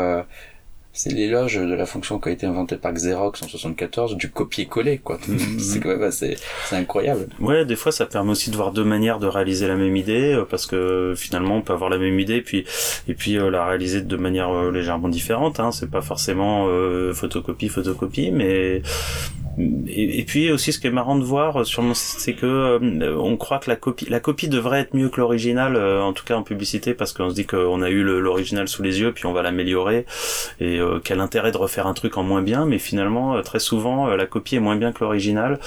c'est 0.95 1.11
l'éloge 1.11 1.57
de 1.57 1.73
la 1.73 1.85
fonction 1.85 2.19
qui 2.19 2.29
a 2.29 2.31
été 2.31 2.47
inventée 2.47 2.77
par 2.77 2.93
Xerox 2.93 3.43
en 3.43 3.47
74 3.47 4.15
du 4.15 4.31
copier-coller 4.31 4.99
quoi. 4.99 5.19
Mhm. 5.27 5.59
c'est 5.59 5.79
quand 5.81 5.95
même 5.95 6.09
c'est 6.11 6.37
incroyable. 6.71 7.27
Ouais, 7.39 7.65
des 7.65 7.75
fois 7.75 7.91
ça 7.91 8.05
permet 8.05 8.31
aussi 8.31 8.49
de 8.49 8.55
voir 8.55 8.71
deux 8.71 8.85
manières 8.85 9.19
de 9.19 9.27
réaliser 9.27 9.67
la 9.67 9.75
même 9.75 9.95
idée 9.95 10.33
euh, 10.33 10.45
parce 10.49 10.65
que 10.65 11.13
finalement 11.17 11.57
on 11.57 11.61
peut 11.61 11.73
avoir 11.73 11.89
la 11.89 11.97
même 11.97 12.17
idée 12.19 12.41
puis 12.41 12.65
et 13.07 13.13
puis 13.13 13.37
euh, 13.37 13.51
la 13.51 13.65
réaliser 13.65 14.01
de 14.01 14.17
manière 14.17 14.49
euh, 14.49 14.71
légèrement 14.71 15.09
différente 15.09 15.59
hein, 15.59 15.71
c'est 15.71 15.91
pas 15.91 16.01
forcément 16.01 16.67
photocopie 17.13 17.67
photocopie 17.67 18.31
mais 18.31 18.81
et, 19.87 20.23
puis 20.25 20.51
aussi 20.51 20.73
ce 20.73 20.79
qui 20.79 20.87
est 20.87 20.91
marrant 20.91 21.15
de 21.15 21.23
voir 21.23 21.65
sur 21.65 21.81
mon 21.81 21.93
site 21.93 22.19
c'est 22.19 22.33
que 22.33 22.79
on 23.17 23.37
croit 23.37 23.59
que 23.59 23.69
la 23.69 23.75
copie 23.75 24.05
la 24.09 24.19
copie 24.19 24.47
devrait 24.47 24.81
être 24.81 24.93
mieux 24.93 25.09
que 25.09 25.19
l'original 25.19 25.77
en 25.77 26.13
tout 26.13 26.25
cas 26.25 26.35
en 26.35 26.43
publicité 26.43 26.93
parce 26.93 27.13
qu'on 27.13 27.29
se 27.29 27.35
dit 27.35 27.45
qu'on 27.45 27.81
a 27.81 27.89
eu 27.89 28.03
l'original 28.03 28.67
sous 28.67 28.83
les 28.83 28.99
yeux 28.99 29.13
puis 29.13 29.25
on 29.25 29.33
va 29.33 29.41
l'améliorer 29.41 30.05
et 30.59 30.79
euh, 30.79 30.99
quel 31.03 31.19
intérêt 31.19 31.51
de 31.51 31.57
refaire 31.57 31.87
un 31.87 31.93
truc 31.93 32.17
en 32.17 32.23
moins 32.23 32.41
bien, 32.41 32.65
mais 32.65 32.79
finalement 32.79 33.35
euh, 33.35 33.41
très 33.41 33.59
souvent 33.59 34.09
euh, 34.09 34.15
la 34.15 34.25
copie 34.25 34.55
est 34.55 34.59
moins 34.59 34.75
bien 34.75 34.91
que 34.91 35.03
l'original, 35.03 35.59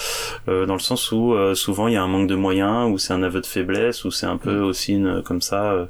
dans 0.46 0.74
le 0.74 0.78
sens 0.78 1.12
où 1.12 1.34
souvent 1.54 1.88
il 1.88 1.94
y 1.94 1.96
a 1.96 2.02
un 2.02 2.06
manque 2.06 2.28
de 2.28 2.34
moyens, 2.34 2.90
ou 2.90 2.98
c'est 2.98 3.12
un 3.12 3.22
aveu 3.22 3.40
de 3.40 3.46
faiblesse, 3.46 4.04
ou 4.04 4.10
c'est 4.10 4.26
un 4.26 4.36
peu 4.36 4.60
mm. 4.60 4.64
aussi 4.64 4.92
une, 4.94 5.22
comme 5.22 5.40
ça 5.40 5.88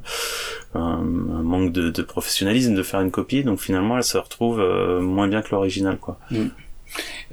un, 0.75 0.97
manque 0.97 1.71
de, 1.71 1.89
de, 1.89 2.01
professionnalisme 2.01 2.75
de 2.75 2.83
faire 2.83 3.01
une 3.01 3.11
copie, 3.11 3.43
donc 3.43 3.59
finalement 3.59 3.97
elle 3.97 4.03
se 4.03 4.17
retrouve 4.17 4.61
moins 5.01 5.27
bien 5.27 5.41
que 5.41 5.49
l'original 5.51 5.97
quoi. 5.97 6.19
Mm. 6.31 6.47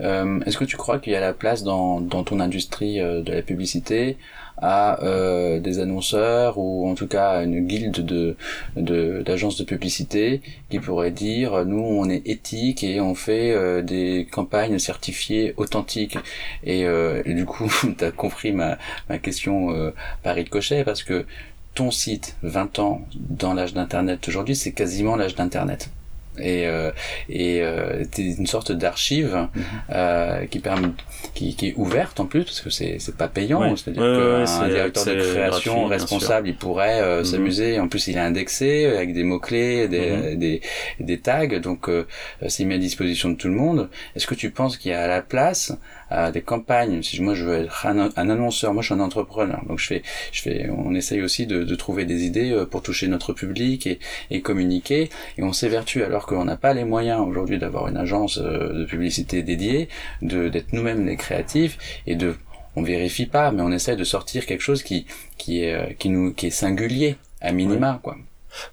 Euh, 0.00 0.40
Est-ce 0.46 0.58
que 0.58 0.64
tu 0.64 0.76
crois 0.76 0.98
qu'il 0.98 1.12
y 1.12 1.16
a 1.16 1.20
la 1.20 1.32
place 1.32 1.62
dans, 1.62 2.00
dans 2.00 2.24
ton 2.24 2.40
industrie 2.40 2.98
de 2.98 3.32
la 3.32 3.42
publicité 3.42 4.16
à 4.58 5.02
euh, 5.02 5.60
des 5.60 5.80
annonceurs 5.80 6.58
ou 6.58 6.88
en 6.88 6.94
tout 6.94 7.06
cas 7.06 7.30
à 7.30 7.42
une 7.42 7.66
guilde 7.66 8.04
de 8.04 8.36
d'agences 8.76 9.58
de, 9.58 9.64
publicité 9.64 10.40
qui 10.70 10.78
pourrait 10.78 11.10
dire 11.10 11.64
nous 11.66 11.82
on 11.82 12.08
est 12.08 12.26
éthique 12.26 12.84
et 12.84 13.00
on 13.00 13.14
fait 13.14 13.52
euh, 13.52 13.82
des 13.82 14.26
campagnes 14.30 14.78
certifiées 14.78 15.54
authentiques? 15.56 16.18
Et, 16.64 16.84
euh, 16.84 17.22
du 17.26 17.44
coup 17.44 17.70
tu 17.98 18.04
as 18.04 18.10
compris 18.10 18.52
ma, 18.52 18.78
ma 19.08 19.18
question 19.18 19.70
euh, 19.72 19.90
par 20.22 20.36
ricochet 20.36 20.84
parce 20.84 21.02
que 21.02 21.26
ton 21.74 21.90
site 21.90 22.36
20 22.42 22.78
ans 22.78 23.02
dans 23.14 23.52
l'âge 23.52 23.74
d'internet 23.74 24.26
aujourd'hui 24.28 24.56
c'est 24.56 24.72
quasiment 24.72 25.16
l'âge 25.16 25.34
d'internet 25.34 25.90
et 26.38 26.66
euh, 26.66 26.90
et 27.29 27.62
euh, 27.62 28.05
une 28.18 28.46
sorte 28.46 28.72
d'archive 28.72 29.35
mhm. 29.35 29.62
euh, 29.90 30.46
qui 30.46 30.59
permet 30.59 30.88
qui, 31.35 31.55
qui 31.55 31.68
est 31.68 31.75
ouverte 31.77 32.20
en 32.20 32.27
plus 32.27 32.44
parce 32.44 32.61
que 32.61 32.70
c'est 32.70 32.96
c'est 32.99 33.16
pas 33.16 33.29
payant 33.29 33.77
c'est-à-dire 33.77 34.03
qu'un 34.03 34.68
directeur 34.68 35.05
de 35.05 35.33
création 35.33 35.87
responsable 35.87 36.49
il 36.49 36.57
pourrait 36.57 37.01
euh, 37.01 37.18
mhm. 37.18 37.25
s'amuser 37.25 37.81
en 37.81 37.88
plus 37.88 38.07
il 38.09 38.16
est 38.16 38.20
indexé 38.20 38.87
avec 38.87 39.12
des 39.12 39.22
mots 39.22 39.40
clés 39.40 39.88
des, 39.88 40.11
mhm. 40.11 40.38
des 40.38 40.61
des 41.01 41.20
tags 41.20 41.59
donc 41.61 41.88
euh, 41.88 42.07
s'il 42.49 42.66
met 42.66 42.77
à 42.77 42.79
disposition 42.79 43.31
de 43.31 43.37
tout 43.37 43.49
le 43.49 43.55
monde 43.55 43.88
est-ce 44.14 44.27
que 44.27 44.35
tu 44.35 44.51
penses 44.51 44.77
qu'il 44.77 44.90
y 44.90 44.94
a 44.94 45.07
la 45.07 45.22
place 45.22 45.72
à 46.10 46.30
des 46.30 46.42
campagnes. 46.42 47.02
Si 47.02 47.20
moi 47.22 47.34
je 47.34 47.44
veux 47.44 47.64
être 47.64 47.86
un, 47.86 48.10
annonceur, 48.16 48.72
moi 48.72 48.82
je 48.82 48.86
suis 48.86 48.94
un 48.94 49.00
entrepreneur, 49.00 49.62
donc 49.66 49.78
je 49.78 49.86
fais, 49.86 50.02
je 50.32 50.42
fais, 50.42 50.70
on 50.70 50.94
essaye 50.94 51.22
aussi 51.22 51.46
de, 51.46 51.64
de 51.64 51.74
trouver 51.74 52.04
des 52.04 52.24
idées 52.24 52.52
euh, 52.52 52.66
pour 52.66 52.82
toucher 52.82 53.08
notre 53.08 53.32
public 53.32 53.86
et, 53.86 53.98
et 54.30 54.40
communiquer, 54.40 55.10
et 55.38 55.42
on 55.42 55.52
s'évertue 55.52 56.02
alors 56.02 56.26
qu'on 56.26 56.44
n'a 56.44 56.56
pas 56.56 56.74
les 56.74 56.84
moyens 56.84 57.20
aujourd'hui 57.20 57.58
d'avoir 57.58 57.88
une 57.88 57.96
agence 57.96 58.38
euh, 58.38 58.72
de 58.72 58.84
publicité 58.84 59.42
dédiée, 59.42 59.88
de 60.22 60.48
d'être 60.48 60.72
nous-mêmes 60.72 61.06
les 61.06 61.16
créatifs 61.16 61.78
et 62.06 62.16
de 62.16 62.34
on 62.76 62.82
vérifie 62.82 63.26
pas, 63.26 63.52
mais 63.52 63.62
on 63.62 63.72
essaye 63.72 63.96
de 63.96 64.04
sortir 64.04 64.46
quelque 64.46 64.60
chose 64.60 64.82
qui 64.82 65.06
qui 65.38 65.62
est 65.62 65.74
euh, 65.74 65.92
qui 65.98 66.10
nous 66.10 66.32
qui 66.32 66.46
est 66.46 66.50
singulier 66.50 67.16
à 67.40 67.52
minima 67.52 68.00
quoi. 68.02 68.16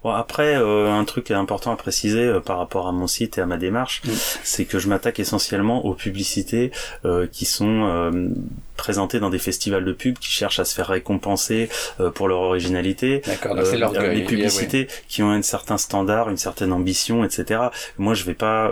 Bon 0.04 0.12
après 0.12 0.56
euh, 0.56 0.92
un 0.92 1.06
truc 1.06 1.32
important 1.32 1.72
à 1.72 1.76
préciser 1.76 2.26
euh, 2.26 2.40
par 2.40 2.58
rapport 2.58 2.88
à 2.88 2.92
mon 2.92 3.08
site 3.08 3.38
et 3.38 3.42
à 3.42 3.46
ma 3.46 3.58
démarche, 3.58 4.02
c'est 4.44 4.66
que 4.66 4.80
je 4.80 4.88
m'attaque 4.88 5.20
essentiellement 5.20 5.86
aux 5.86 5.94
publicités 5.94 6.72
euh, 7.06 7.28
qui 7.32 7.46
sont 7.46 8.12
présentées 8.78 9.20
dans 9.20 9.30
des 9.30 9.40
festivals 9.40 9.84
de 9.84 9.92
pub 9.92 10.18
qui 10.20 10.32
cherchent 10.32 10.60
à 10.60 10.66
se 10.66 10.74
faire 10.76 10.88
récompenser 10.88 11.70
pour 12.16 12.28
leur 12.28 12.40
originalité. 12.40 13.22
D'accord, 13.26 13.58
c'est 13.66 13.78
l'orgueil. 13.78 14.20
Les 14.20 14.26
publicités 14.26 14.88
qui 15.08 15.24
ont 15.24 15.32
un 15.32 15.42
certain 15.42 15.78
standard, 15.78 16.30
une 16.30 16.38
certaine 16.38 16.72
ambition, 16.72 17.24
etc. 17.24 17.62
Moi 17.98 18.14
je 18.14 18.24
vais 18.24 18.34
pas 18.34 18.72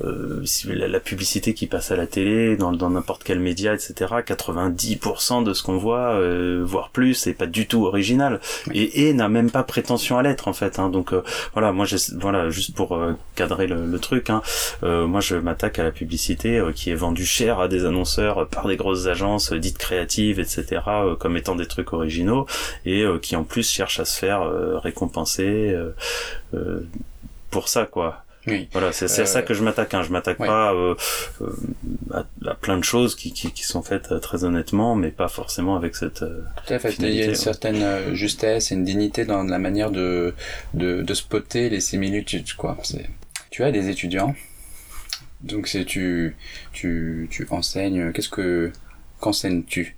la, 0.00 0.88
la, 0.88 1.00
publicité 1.00 1.54
qui 1.54 1.66
passe 1.66 1.90
à 1.90 1.96
la 1.96 2.06
télé, 2.06 2.56
dans 2.56 2.90
n'importe 2.90 3.24
quel 3.24 3.40
média, 3.40 3.74
etc. 3.74 3.94
90% 4.26 5.44
de 5.44 5.52
ce 5.52 5.62
qu'on 5.62 5.76
voit, 5.76 6.18
voire 6.62 6.90
plus, 6.90 7.14
c'est 7.14 7.34
pas 7.34 7.46
du 7.46 7.66
tout 7.66 7.84
original 7.86 8.40
et, 8.72 9.08
et 9.08 9.12
n'a 9.12 9.28
même 9.28 9.50
pas 9.50 9.62
prétendu 9.62 9.90
attention 9.90 10.18
à 10.18 10.22
l'être 10.22 10.46
en 10.46 10.52
fait. 10.52 10.78
Hein. 10.78 10.88
Donc 10.88 11.12
euh, 11.12 11.22
voilà, 11.52 11.72
moi 11.72 11.86
voilà 12.20 12.48
juste 12.48 12.74
pour 12.74 12.94
euh, 12.94 13.14
cadrer 13.34 13.66
le, 13.66 13.98
truc, 13.98 14.30
hein, 14.30 14.40
euh, 14.84 15.06
moi 15.06 15.20
je 15.20 15.34
m'attaque 15.34 15.78
à 15.78 15.82
la 15.82 15.90
publicité 15.90 16.62
qui 16.74 16.90
est 16.90 16.94
vendue 16.94 17.26
cher 17.26 17.58
à 17.58 17.66
des 17.66 17.84
annonceurs 17.84 18.46
par 18.48 18.68
des 18.68 18.76
grosses 18.80 19.06
agences 19.06 19.52
dites 19.52 19.78
créatives, 19.78 20.40
etc. 20.40 20.80
comme 21.18 21.36
étant 21.36 21.54
des 21.54 21.66
trucs 21.66 21.92
originaux 21.92 22.46
et 22.84 23.04
qui 23.22 23.36
en 23.36 23.44
plus 23.44 23.68
cherchent 23.68 24.00
à 24.00 24.04
se 24.04 24.18
faire 24.18 24.42
récompenser 24.82 25.74
pour 27.50 27.68
ça 27.68 27.86
quoi. 27.86 28.24
Oui. 28.46 28.68
Voilà, 28.72 28.92
c'est 28.92 29.04
à 29.04 29.26
ça 29.26 29.42
que 29.42 29.52
je 29.52 29.62
m'attaque. 29.62 29.92
Hein. 29.92 30.02
Je 30.02 30.10
m'attaque 30.10 30.38
pas 30.38 30.72
euh, 30.72 30.94
à, 32.12 32.24
à, 32.46 32.54
plein 32.54 32.78
de 32.78 32.84
choses 32.84 33.14
qui, 33.14 33.32
qui, 33.32 33.52
qui, 33.52 33.64
sont 33.64 33.82
faites 33.82 34.18
très 34.20 34.44
honnêtement, 34.44 34.96
mais 34.96 35.10
pas 35.10 35.28
forcément 35.28 35.76
avec 35.76 35.94
cette. 35.94 36.20
Tout 36.20 36.74
à 36.74 36.78
fait. 36.78 36.96
Il 36.98 37.14
y 37.14 37.22
a 37.22 37.26
une 37.26 37.34
certaine 37.34 38.14
justesse 38.14 38.72
et 38.72 38.74
une 38.74 38.84
dignité 38.84 39.24
dans 39.24 39.42
la 39.42 39.58
manière 39.58 39.90
de, 39.90 40.34
de, 40.74 41.02
de 41.02 41.14
spotter 41.14 41.68
les 41.68 41.80
similitudes, 41.80 42.54
quoi. 42.54 42.78
Tu 43.50 43.62
as 43.62 43.72
des 43.72 43.88
étudiants, 43.88 44.34
donc 45.42 45.68
c'est 45.68 45.84
tu, 45.84 46.36
tu, 46.72 47.28
tu 47.30 47.46
enseignes. 47.50 48.12
Qu'est-ce 48.12 48.28
que 48.28 48.72
qu'enseignes-tu? 49.20 49.96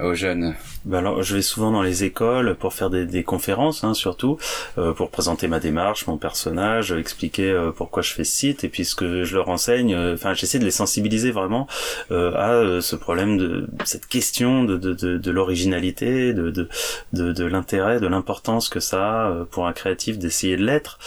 Aux 0.00 0.14
jeunes 0.14 0.54
bah 0.84 0.98
alors, 0.98 1.22
je 1.22 1.36
vais 1.36 1.42
souvent 1.42 1.70
dans 1.70 1.82
les 1.82 2.04
écoles 2.04 2.56
pour 2.56 2.74
faire 2.74 2.90
des, 2.90 3.06
des 3.06 3.24
conférences, 3.24 3.84
hein, 3.84 3.94
surtout 3.94 4.36
euh, 4.76 4.92
pour 4.92 5.10
présenter 5.10 5.48
ma 5.48 5.58
démarche, 5.58 6.06
mon 6.06 6.18
personnage, 6.18 6.92
expliquer 6.92 7.50
euh, 7.50 7.70
pourquoi 7.70 8.02
je 8.02 8.12
fais 8.12 8.24
ce 8.24 8.36
site 8.36 8.64
et 8.64 8.68
puis 8.68 8.84
ce 8.84 8.94
que 8.94 9.24
je 9.24 9.34
leur 9.34 9.48
enseigne. 9.48 9.94
Euh, 9.94 10.14
enfin, 10.14 10.34
j'essaie 10.34 10.58
de 10.58 10.64
les 10.64 10.70
sensibiliser 10.70 11.30
vraiment 11.30 11.66
à 12.10 12.80
ce 12.80 12.96
problème 12.96 13.38
de 13.38 13.66
cette 13.84 14.06
question 14.06 14.64
de, 14.64 14.76
de, 14.76 14.92
de, 14.92 15.16
de 15.16 15.30
l'originalité, 15.30 16.32
de, 16.34 16.50
de, 16.50 16.68
de 17.12 17.44
l'intérêt, 17.44 17.98
de 17.98 18.06
l'importance 18.06 18.68
que 18.68 18.80
ça 18.80 19.26
a 19.26 19.44
pour 19.50 19.66
un 19.66 19.72
créatif 19.72 20.18
d'essayer 20.18 20.56
de 20.56 20.64
l'être. 20.64 20.98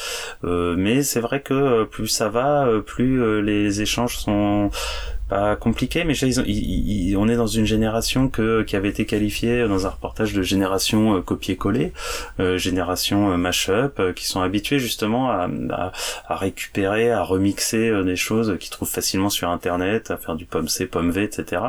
mais 0.43 1.03
c'est 1.03 1.19
vrai 1.19 1.41
que 1.41 1.83
plus 1.83 2.07
ça 2.07 2.29
va, 2.29 2.67
plus 2.85 3.41
les 3.41 3.81
échanges 3.81 4.17
sont 4.17 4.71
pas 5.29 5.55
compliqué, 5.55 6.03
mais 6.03 6.13
on 7.17 7.27
est 7.27 7.35
dans 7.35 7.47
une 7.47 7.65
génération 7.65 8.29
que, 8.29 8.63
qui 8.63 8.75
avait 8.75 8.89
été 8.89 9.05
qualifiée 9.05 9.67
dans 9.67 9.85
un 9.85 9.89
reportage 9.89 10.33
de 10.33 10.41
génération 10.41 11.17
euh, 11.17 11.21
copier-coller, 11.21 11.91
euh, 12.39 12.57
génération 12.57 13.31
euh, 13.31 13.37
mash-up, 13.37 14.01
qui 14.15 14.25
sont 14.25 14.41
habitués 14.41 14.79
justement 14.79 15.29
à, 15.29 15.49
à, 16.27 16.35
récupérer, 16.35 17.11
à 17.11 17.23
remixer 17.23 18.03
des 18.03 18.15
choses 18.15 18.57
qu'ils 18.59 18.69
trouvent 18.69 18.89
facilement 18.89 19.29
sur 19.29 19.49
Internet, 19.49 20.11
à 20.11 20.17
faire 20.17 20.35
du 20.35 20.45
pomme 20.45 20.67
C, 20.67 20.85
pomme 20.85 21.11
V, 21.11 21.23
etc. 21.23 21.61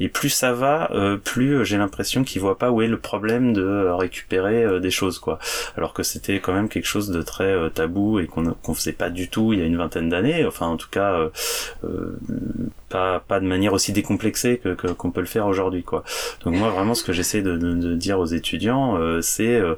Et 0.00 0.08
plus 0.08 0.30
ça 0.30 0.52
va, 0.52 0.90
plus 1.24 1.64
j'ai 1.64 1.76
l'impression 1.76 2.24
qu'ils 2.24 2.40
voient 2.40 2.58
pas 2.58 2.70
où 2.70 2.82
est 2.82 2.86
le 2.86 2.98
problème 2.98 3.52
de 3.52 3.88
récupérer 3.90 4.80
des 4.80 4.90
choses, 4.90 5.18
quoi. 5.18 5.38
Alors 5.76 5.92
que 5.92 6.02
c'était 6.02 6.40
quand 6.40 6.52
même 6.52 6.68
quelque 6.68 6.86
chose 6.86 7.10
de 7.10 7.22
très 7.22 7.70
tabou 7.70 8.18
et 8.18 8.26
qu'on 8.26 8.54
qu'on 8.62 8.74
faisait 8.74 8.92
pas 8.92 9.10
du 9.10 9.28
tout 9.28 9.52
il 9.52 9.58
y 9.58 9.62
a 9.62 9.66
une 9.66 9.76
vingtaine 9.76 10.08
d'années. 10.08 10.44
Enfin, 10.44 10.66
en 10.66 10.76
tout 10.76 10.90
cas, 10.90 11.30
pas, 12.92 13.40
de 13.40 13.46
manière 13.46 13.72
aussi 13.72 13.92
décomplexée 13.92 14.58
que 14.58 14.88
qu'on 14.92 15.10
peut 15.10 15.20
le 15.20 15.26
faire 15.26 15.46
aujourd'hui 15.46 15.82
quoi. 15.82 16.04
Donc 16.44 16.54
moi 16.54 16.70
vraiment 16.70 16.94
ce 16.94 17.04
que 17.04 17.12
j'essaie 17.12 17.42
de, 17.42 17.56
de, 17.56 17.94
dire 17.94 18.18
aux 18.18 18.26
étudiants 18.26 18.96
euh, 18.96 19.20
c'est 19.20 19.54
euh, 19.54 19.74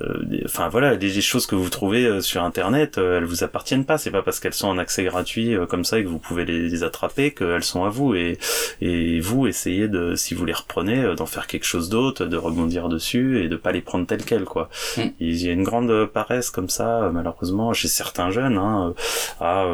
euh, 0.00 0.42
enfin 0.44 0.68
voilà 0.68 0.94
les, 0.94 1.20
choses 1.20 1.46
que 1.46 1.54
vous 1.54 1.70
trouvez 1.70 2.20
sur 2.20 2.42
internet 2.42 2.98
elles 2.98 3.24
vous 3.24 3.42
appartiennent 3.44 3.84
pas 3.84 3.98
c'est 3.98 4.10
pas 4.10 4.22
parce 4.22 4.40
qu'elles 4.40 4.54
sont 4.54 4.68
en 4.68 4.78
accès 4.78 5.04
gratuit 5.04 5.56
comme 5.68 5.84
ça 5.84 5.98
et 5.98 6.04
que 6.04 6.08
vous 6.08 6.18
pouvez 6.18 6.44
les, 6.44 6.82
attraper 6.82 7.32
qu'elles 7.32 7.64
sont 7.64 7.84
à 7.84 7.88
vous 7.88 8.14
et 8.14 8.38
et 8.80 9.18
vous 9.20 9.46
essayez 9.46 9.88
de 9.88 10.14
si 10.14 10.34
vous 10.34 10.44
les 10.44 10.52
reprenez 10.52 11.14
d'en 11.16 11.26
faire 11.26 11.46
quelque 11.46 11.64
chose 11.64 11.88
d'autre 11.88 12.26
de 12.26 12.36
rebondir 12.36 12.88
dessus 12.88 13.42
et 13.42 13.48
de 13.48 13.56
pas 13.56 13.72
les 13.72 13.80
prendre 13.80 14.06
telles 14.06 14.24
quelles 14.24 14.44
quoi. 14.44 14.68
Mm. 14.96 15.02
Il 15.20 15.42
y 15.42 15.48
a 15.48 15.52
une 15.52 15.64
grande 15.64 16.06
paresse 16.06 16.50
comme 16.50 16.68
ça 16.68 17.10
malheureusement 17.12 17.72
chez 17.72 17.88
certains 17.88 18.30
jeunes 18.30 18.58
hein, 18.58 18.94
à 19.40 19.66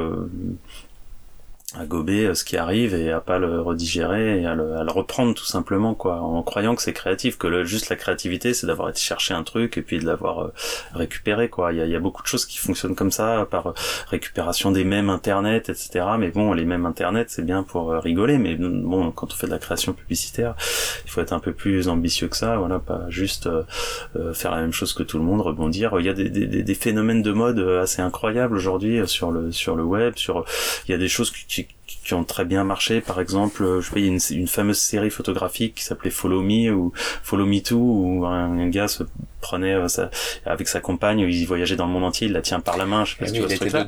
à 1.78 1.86
gober 1.86 2.26
euh, 2.26 2.34
ce 2.34 2.44
qui 2.44 2.56
arrive 2.56 2.94
et 2.94 3.10
à 3.10 3.20
pas 3.20 3.38
le 3.38 3.60
redigérer 3.60 4.42
et 4.42 4.46
à 4.46 4.54
le, 4.54 4.76
à 4.76 4.84
le 4.84 4.90
reprendre 4.90 5.34
tout 5.34 5.44
simplement 5.44 5.94
quoi. 5.94 6.20
En 6.20 6.42
croyant 6.42 6.74
que 6.74 6.82
c'est 6.82 6.92
créatif 6.92 7.38
que 7.38 7.46
le, 7.46 7.64
juste 7.64 7.88
la 7.88 7.96
créativité 7.96 8.52
c'est 8.52 8.66
d'avoir 8.66 8.90
été 8.90 9.00
chercher 9.00 9.34
un 9.34 9.42
truc 9.42 9.78
et 9.78 9.82
puis 9.82 9.98
de 9.98 10.04
l'avoir 10.04 10.40
euh, 10.40 10.52
récupéré 10.92 11.48
quoi. 11.48 11.72
Il 11.72 11.78
y 11.78 11.80
a, 11.80 11.86
y 11.86 11.96
a, 11.96 12.00
beaucoup 12.00 12.22
de 12.22 12.26
choses 12.26 12.44
qui 12.44 12.58
fonctionnent 12.58 12.94
comme 12.94 13.10
ça 13.10 13.46
par 13.50 13.68
euh, 13.68 13.72
récupération 14.08 14.70
des 14.70 14.84
mêmes 14.84 15.08
internet 15.08 15.68
etc 15.70 16.04
mais 16.18 16.30
bon 16.30 16.52
les 16.52 16.64
mêmes 16.64 16.84
internet 16.84 17.30
c'est 17.30 17.44
bien 17.44 17.62
pour 17.62 17.90
rigoler 17.92 18.38
mais 18.38 18.56
bon 18.56 19.10
quand 19.12 19.32
on 19.32 19.36
fait 19.36 19.46
de 19.46 19.52
la 19.52 19.58
création 19.58 19.92
publicitaire 19.92 20.54
il 21.04 21.10
faut 21.10 21.20
être 21.20 21.32
un 21.32 21.40
peu 21.40 21.52
plus 21.52 21.88
ambitieux 21.88 22.28
que 22.28 22.36
ça 22.36 22.56
voilà. 22.56 22.80
Pas 22.82 23.04
juste 23.10 23.48
faire 24.34 24.50
la 24.50 24.60
même 24.60 24.72
chose 24.72 24.92
que 24.92 25.02
tout 25.02 25.18
le 25.18 25.24
monde 25.24 25.40
rebondir. 25.40 25.94
Il 26.00 26.06
y 26.06 26.08
a 26.08 26.14
des, 26.14 26.30
des, 26.30 26.46
des 26.46 26.74
phénomènes 26.74 27.22
de 27.22 27.30
mode 27.30 27.58
assez 27.60 28.02
incroyables 28.02 28.56
aujourd'hui 28.56 29.06
sur 29.06 29.30
le 29.30 29.52
sur 29.52 29.76
le 29.76 29.84
web 29.84 30.14
sur 30.16 30.44
il 30.88 30.90
y 30.90 30.94
a 30.94 30.98
des 30.98 31.08
choses 31.08 31.30
qui 31.30 31.61
qui 31.61 31.61
ont 32.14 32.24
très 32.24 32.44
bien 32.44 32.64
marché. 32.64 33.00
Par 33.00 33.20
exemple, 33.20 33.80
je 33.80 33.88
sais 33.88 34.00
il 34.00 34.07
y 34.07 34.09
a 34.09 34.12
une, 34.12 34.40
une 34.40 34.48
fameuse 34.48 34.78
série 34.78 35.11
photographique 35.11 35.76
qui 35.76 35.84
s'appelait 35.84 36.11
Follow 36.11 36.42
Me 36.42 36.70
ou 36.70 36.92
Follow 37.22 37.46
Me 37.46 37.61
Too 37.61 37.76
où 37.76 38.26
un, 38.26 38.68
gars 38.68 38.88
se 38.88 39.05
prenait 39.43 39.74
euh, 39.74 39.86
avec 40.47 40.68
sa 40.68 40.80
compagne, 40.80 41.20
il 41.20 41.47
voyageait 41.47 41.76
dans 41.76 41.86
le 41.86 41.93
monde 41.93 42.05
entier, 42.05 42.28
il 42.28 42.32
la 42.32 42.40
tient 42.40 42.61
par 42.61 42.78
la 42.78 42.86
main, 42.86 43.05
je 43.05 43.12
sais 43.12 43.18
pas 43.18 43.26
si 43.26 43.32
tu 43.34 43.40
vois 43.40 43.51
ce 43.51 43.57
truc 43.57 43.72
-là. 43.72 43.84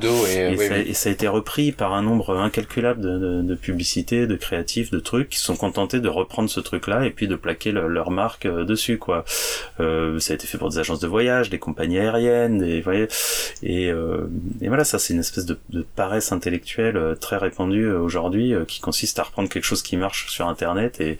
et, 0.51 0.57
ça, 0.57 0.77
et, 0.77 0.93
ça, 0.93 1.09
a 1.09 1.11
été 1.11 1.27
repris 1.27 1.71
par 1.71 1.93
un 1.93 2.03
nombre 2.03 2.37
incalculable 2.37 3.01
de, 3.01 3.17
de, 3.17 3.41
de, 3.41 3.55
publicités, 3.55 4.27
de 4.27 4.35
créatifs, 4.35 4.91
de 4.91 4.99
trucs 4.99 5.29
qui 5.29 5.39
sont 5.39 5.55
contentés 5.55 5.99
de 5.99 6.09
reprendre 6.09 6.49
ce 6.49 6.59
truc-là 6.59 7.05
et 7.05 7.09
puis 7.09 7.27
de 7.27 7.35
plaquer 7.35 7.71
leur 7.71 8.11
marque 8.11 8.45
euh, 8.45 8.63
dessus, 8.65 8.97
quoi. 8.97 9.25
Euh, 9.79 10.19
ça 10.19 10.33
a 10.33 10.35
été 10.35 10.47
fait 10.47 10.57
pour 10.57 10.69
des 10.69 10.79
agences 10.79 10.99
de 10.99 11.07
voyage, 11.07 11.49
des 11.49 11.59
compagnies 11.59 11.99
aériennes, 11.99 12.57
des, 12.59 12.81
voyez, 12.81 13.07
et, 13.63 13.89
euh, 13.89 14.27
et 14.61 14.67
voilà, 14.67 14.83
ça 14.83 14.99
c'est 14.99 15.13
une 15.13 15.19
espèce 15.19 15.45
de, 15.45 15.57
de 15.69 15.85
paresse 15.95 16.31
intellectuelle 16.31 16.97
euh, 16.97 17.15
très 17.15 17.37
répandue 17.37 17.89
aujourd'hui 17.91 18.53
qui 18.67 18.81
consiste 18.81 19.19
à 19.19 19.23
reprendre 19.23 19.49
quelque 19.49 19.63
chose 19.63 19.81
qui 19.81 19.97
marche 19.97 20.29
sur 20.29 20.47
internet 20.47 20.99
et, 21.01 21.17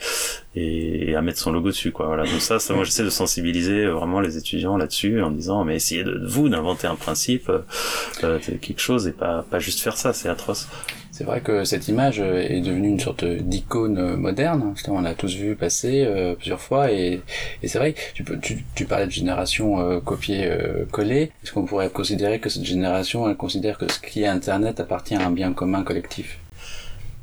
et, 0.56 1.16
à 1.16 1.22
mettre 1.22 1.40
son 1.40 1.52
logo 1.52 1.70
dessus 1.70 1.92
quoi 1.92 2.08
voilà 2.08 2.24
donc 2.24 2.42
ça, 2.42 2.60
ça 2.60 2.74
moi 2.74 2.84
j'essaie 2.84 3.04
de 3.04 3.10
sensibiliser 3.10 3.86
vraiment 3.88 4.20
les 4.26 4.38
étudiants 4.38 4.78
là-dessus 4.78 5.22
en 5.22 5.32
disant 5.32 5.64
mais 5.64 5.76
essayez 5.76 6.04
de, 6.04 6.26
vous 6.28 6.50
d'inventer 6.50 6.88
un 6.88 6.96
principe 6.96 7.50
euh, 7.50 8.40
quelque 8.40 8.80
chose 8.80 9.08
et 9.08 9.12
pas 9.12 9.46
pas 9.50 9.60
juste 9.60 9.80
faire 9.80 9.98
ça 9.98 10.14
c'est 10.14 10.30
atroce 10.30 10.68
c'est 11.12 11.24
vrai 11.24 11.40
que 11.40 11.64
cette 11.64 11.88
image 11.88 12.20
est 12.20 12.60
devenue 12.60 12.90
une 12.90 13.00
sorte 13.00 13.24
d'icône 13.24 14.18
moderne. 14.18 14.74
On 14.90 15.00
l'a 15.00 15.14
tous 15.14 15.34
vu 15.34 15.56
passer 15.56 16.06
plusieurs 16.36 16.60
fois 16.60 16.92
et, 16.92 17.22
et 17.64 17.70
c'est 17.70 17.78
vrai. 17.78 17.96
Tu, 18.14 18.26
tu, 18.42 18.66
tu 18.76 18.86
parlais 18.86 19.06
de 19.06 19.12
génération 19.12 19.80
euh, 19.80 20.02
copier-coller. 20.02 21.32
Est-ce 21.42 21.54
qu'on 21.54 21.64
pourrait 21.64 21.90
considérer 21.90 22.40
que 22.40 22.50
cette 22.50 22.66
génération 22.66 23.30
elle 23.30 23.38
considère 23.38 23.78
que 23.78 23.90
ce 23.90 24.00
qui 24.00 24.24
est 24.24 24.28
Internet 24.28 24.82
appartient 24.82 25.16
à 25.16 25.26
un 25.26 25.32
bien 25.32 25.54
commun 25.54 25.84
collectif? 25.84 26.38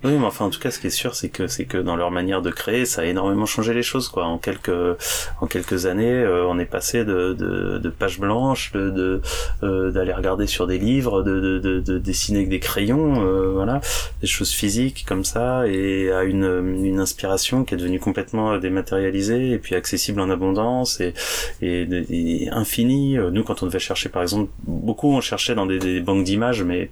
Oui, 0.05 0.13
mais 0.19 0.27
enfin, 0.27 0.47
en 0.47 0.51
tout 0.51 0.59
cas, 0.59 0.73
ce 0.73 0.81
qui 0.81 0.89
est 0.89 0.91
sûr, 0.91 1.15
c'est 1.15 1.29
que 1.29 1.47
c'est 1.47 1.65
que 1.65 1.79
dans 1.79 1.95
leur 1.95 2.11
manière 2.11 2.43
de 2.43 2.51
créer, 2.51 2.87
ça 2.87 3.03
a 3.03 3.05
énormément 3.05 3.47
changé 3.47 3.73
les 3.73 3.85
choses, 3.85 4.09
quoi. 4.09 4.25
En 4.25 4.37
quelques 4.37 4.97
en 5.41 5.47
quelques 5.47 5.87
années, 5.87 6.13
euh, 6.13 6.45
on 6.49 6.59
est 6.59 6.65
passé 6.67 7.05
de, 7.05 7.35
de, 7.35 7.79
de 7.79 7.89
pages 7.89 8.19
blanches, 8.19 8.73
de 8.73 8.91
de 8.91 9.21
euh, 9.63 9.93
d'aller 9.93 10.13
regarder 10.13 10.49
sur 10.49 10.67
des 10.67 10.79
livres, 10.79 11.23
de, 11.23 11.59
de, 11.59 11.81
de, 11.81 11.99
dessiner 11.99 12.39
avec 12.39 12.49
des 12.49 12.59
crayons, 12.59 13.25
euh, 13.25 13.53
voilà, 13.53 13.81
des 14.21 14.27
choses 14.27 14.51
physiques 14.51 15.05
comme 15.07 15.25
ça, 15.25 15.69
et 15.69 16.11
à 16.11 16.25
une 16.25 16.83
une 16.85 16.99
inspiration 16.99 17.65
qui 17.65 17.75
est 17.75 17.79
devenue 17.79 18.01
complètement 18.01 18.59
dématérialisée 18.59 19.53
et 19.53 19.59
puis 19.59 19.77
accessible 19.77 20.21
en 20.21 20.31
abondance 20.31 21.01
et 21.01 21.15
et, 21.61 21.87
et 22.11 22.49
infinie. 22.51 23.19
Nous, 23.31 23.45
quand 23.45 23.63
on 23.63 23.67
devait 23.67 23.79
chercher, 23.79 24.09
par 24.09 24.23
exemple, 24.23 24.51
beaucoup 24.67 25.13
on 25.15 25.21
cherchait 25.21 25.55
dans 25.55 25.67
des, 25.67 25.79
des 25.79 26.01
banques 26.01 26.25
d'images, 26.25 26.65
mais 26.65 26.91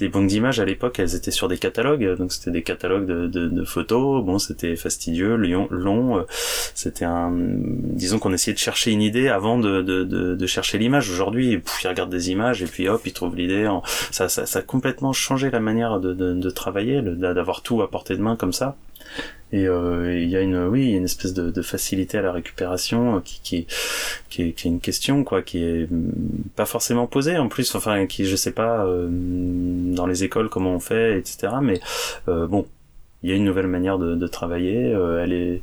des 0.00 0.08
banques 0.08 0.26
d'images 0.26 0.58
à 0.58 0.64
l'époque, 0.64 0.98
elles 0.98 1.14
étaient 1.14 1.30
sur 1.30 1.46
des 1.46 1.58
catalogues, 1.58 2.16
donc 2.16 2.32
c'était 2.32 2.47
des 2.50 2.62
catalogues 2.62 3.06
de, 3.06 3.26
de, 3.26 3.48
de 3.48 3.64
photos. 3.64 4.24
Bon, 4.24 4.38
c'était 4.38 4.76
fastidieux, 4.76 5.36
long. 5.36 6.18
Euh, 6.18 6.22
c'était 6.74 7.04
un, 7.04 7.32
disons 7.34 8.18
qu'on 8.18 8.32
essayait 8.32 8.54
de 8.54 8.58
chercher 8.58 8.90
une 8.92 9.02
idée 9.02 9.28
avant 9.28 9.58
de, 9.58 9.82
de, 9.82 10.04
de 10.04 10.46
chercher 10.46 10.78
l'image. 10.78 11.10
Aujourd'hui, 11.10 11.62
ils 11.82 11.88
regardent 11.88 12.10
des 12.10 12.30
images 12.30 12.62
et 12.62 12.66
puis 12.66 12.88
hop, 12.88 13.02
ils 13.04 13.12
trouvent 13.12 13.36
l'idée. 13.36 13.68
Ça, 14.10 14.28
ça, 14.28 14.46
ça 14.46 14.58
a 14.58 14.62
complètement 14.62 15.12
changé 15.12 15.50
la 15.50 15.60
manière 15.60 16.00
de, 16.00 16.14
de, 16.14 16.34
de 16.34 16.50
travailler, 16.50 17.02
d'avoir 17.02 17.62
tout 17.62 17.82
à 17.82 17.90
portée 17.90 18.16
de 18.16 18.22
main 18.22 18.36
comme 18.36 18.52
ça. 18.52 18.76
Et 19.50 19.66
euh, 19.66 20.14
il 20.20 20.28
y 20.28 20.36
a 20.36 20.42
une, 20.42 20.66
oui, 20.66 20.90
y 20.90 20.94
a 20.94 20.98
une 20.98 21.04
espèce 21.06 21.32
de, 21.32 21.50
de 21.50 21.62
facilité 21.62 22.18
à 22.18 22.22
la 22.22 22.32
récupération 22.32 23.16
euh, 23.16 23.20
qui, 23.20 23.40
qui, 23.42 23.66
qui, 24.28 24.42
est, 24.42 24.52
qui 24.52 24.68
est 24.68 24.70
une 24.70 24.80
question, 24.80 25.24
quoi, 25.24 25.40
qui 25.40 25.64
est 25.64 25.90
mm, 25.90 26.12
pas 26.54 26.66
forcément 26.66 27.06
posée 27.06 27.38
en 27.38 27.48
plus, 27.48 27.74
enfin, 27.74 28.06
qui, 28.06 28.26
je 28.26 28.36
sais 28.36 28.52
pas, 28.52 28.84
euh, 28.84 29.08
dans 29.10 30.06
les 30.06 30.22
écoles 30.22 30.50
comment 30.50 30.74
on 30.74 30.80
fait, 30.80 31.18
etc. 31.18 31.48
Mais 31.62 31.80
euh, 32.28 32.46
bon, 32.46 32.66
il 33.22 33.30
y 33.30 33.32
a 33.32 33.36
une 33.36 33.44
nouvelle 33.44 33.68
manière 33.68 33.98
de, 33.98 34.14
de 34.16 34.26
travailler. 34.26 34.92
Euh, 34.92 35.24
elle 35.24 35.32
est. 35.32 35.62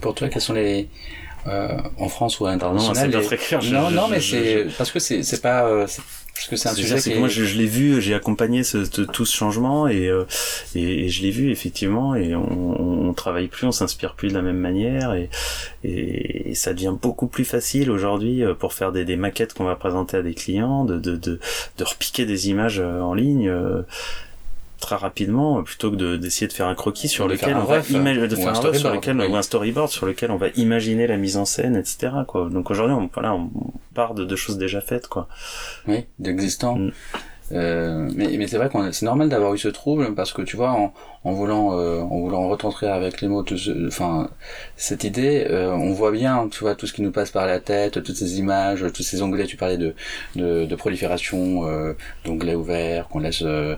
Pour 0.00 0.14
toi, 0.14 0.28
quels 0.28 0.42
sont 0.42 0.54
les 0.54 0.88
en 1.98 2.08
France 2.10 2.40
ou 2.40 2.46
à 2.46 2.50
l'international 2.50 3.10
Non, 3.10 3.22
très 3.22 3.38
clair. 3.38 3.60
non, 3.64 3.90
non, 3.90 4.08
mais 4.08 4.20
c'est 4.20 4.66
parce 4.76 4.90
que 4.90 4.98
c'est 4.98 5.22
c'est 5.22 5.40
pas 5.40 5.86
parce 6.38 6.48
que 6.48 6.56
c'est 6.56 6.68
un 6.68 6.74
sujet 6.74 7.10
que 7.14 7.18
moi 7.18 7.26
je, 7.26 7.42
je 7.42 7.58
l'ai 7.58 7.66
vu, 7.66 8.00
j'ai 8.00 8.14
accompagné 8.14 8.62
ce, 8.62 8.78
tout 8.86 9.24
ce 9.26 9.36
changement 9.36 9.88
et, 9.88 10.06
euh, 10.06 10.24
et, 10.76 11.06
et, 11.06 11.08
je 11.08 11.22
l'ai 11.22 11.32
vu 11.32 11.50
effectivement 11.50 12.14
et 12.14 12.36
on, 12.36 13.08
on 13.08 13.12
travaille 13.12 13.48
plus, 13.48 13.66
on 13.66 13.72
s'inspire 13.72 14.14
plus 14.14 14.28
de 14.28 14.34
la 14.34 14.42
même 14.42 14.58
manière 14.58 15.14
et, 15.14 15.30
et, 15.82 16.54
ça 16.54 16.74
devient 16.74 16.94
beaucoup 17.00 17.26
plus 17.26 17.44
facile 17.44 17.90
aujourd'hui 17.90 18.44
euh, 18.44 18.54
pour 18.54 18.72
faire 18.72 18.92
des, 18.92 19.04
des 19.04 19.16
maquettes 19.16 19.52
qu'on 19.52 19.64
va 19.64 19.74
présenter 19.74 20.16
à 20.16 20.22
des 20.22 20.34
clients, 20.34 20.84
de, 20.84 20.96
de, 20.98 21.16
de, 21.16 21.40
de 21.76 21.84
repiquer 21.84 22.24
des 22.24 22.50
images 22.50 22.78
euh, 22.78 23.00
en 23.00 23.14
ligne 23.14 23.52
très 24.80 24.96
rapidement 24.96 25.62
plutôt 25.62 25.90
que 25.90 26.16
d'essayer 26.16 26.46
de, 26.46 26.52
faire 26.52 26.66
un 26.66 26.74
croquis 26.74 27.08
sur 27.08 27.28
lequel 27.28 27.56
on 27.56 27.64
va 27.64 27.80
imaginer 27.90 28.28
de 28.28 28.36
faire 28.36 28.48
un, 28.48 28.72
sur 28.74 28.92
lequel 28.92 29.20
ou 29.20 29.36
un 29.36 29.42
storyboard 29.42 29.90
sur 29.90 30.06
lequel 30.06 30.30
on 30.30 30.36
va 30.36 30.48
imaginer 30.56 31.06
la 31.06 31.16
mise 31.16 31.36
en 31.36 31.44
scène 31.44 31.76
etc 31.76 32.10
quoi. 32.26 32.48
Donc 32.48 32.70
aujourd'hui 32.70 32.94
on 32.94 33.10
voilà 33.12 33.34
on 33.34 33.50
part 33.94 34.14
de, 34.14 34.24
de 34.24 34.36
choses 34.36 34.58
déjà 34.58 34.80
faites 34.80 35.08
quoi. 35.08 35.28
Oui 35.86 36.06
d'existant. 36.18 36.76
Mm. 36.76 36.92
Euh, 37.52 38.10
mais 38.14 38.36
mais 38.36 38.46
c'est 38.46 38.58
vrai 38.58 38.68
qu'on 38.68 38.92
c'est 38.92 39.06
normal 39.06 39.30
d'avoir 39.30 39.54
eu 39.54 39.58
ce 39.58 39.68
trouble 39.68 40.14
parce 40.14 40.32
que 40.34 40.42
tu 40.42 40.56
vois 40.56 40.70
en, 40.72 40.92
en 41.24 41.32
voulant 41.32 41.78
euh, 41.78 42.00
en 42.00 42.18
voulant 42.20 42.46
retranscrire 42.46 42.92
avec 42.92 43.22
les 43.22 43.28
mots 43.28 43.42
enfin 43.86 44.28
cette 44.76 45.02
idée 45.04 45.46
euh, 45.48 45.72
on 45.72 45.92
voit 45.94 46.10
bien 46.12 46.48
tu 46.50 46.60
vois 46.60 46.74
tout 46.74 46.86
ce 46.86 46.92
qui 46.92 47.00
nous 47.00 47.10
passe 47.10 47.30
par 47.30 47.46
la 47.46 47.58
tête 47.58 48.02
toutes 48.02 48.16
ces 48.16 48.38
images 48.38 48.84
tous 48.92 49.02
ces 49.02 49.22
onglets. 49.22 49.46
Tu 49.46 49.56
parlais 49.56 49.78
de 49.78 49.94
de, 50.36 50.66
de 50.66 50.74
prolifération 50.76 51.66
euh, 51.66 51.94
d'onglets 52.26 52.54
ouverts 52.54 53.08
qu'on 53.08 53.20
laisse 53.20 53.42
euh, 53.42 53.76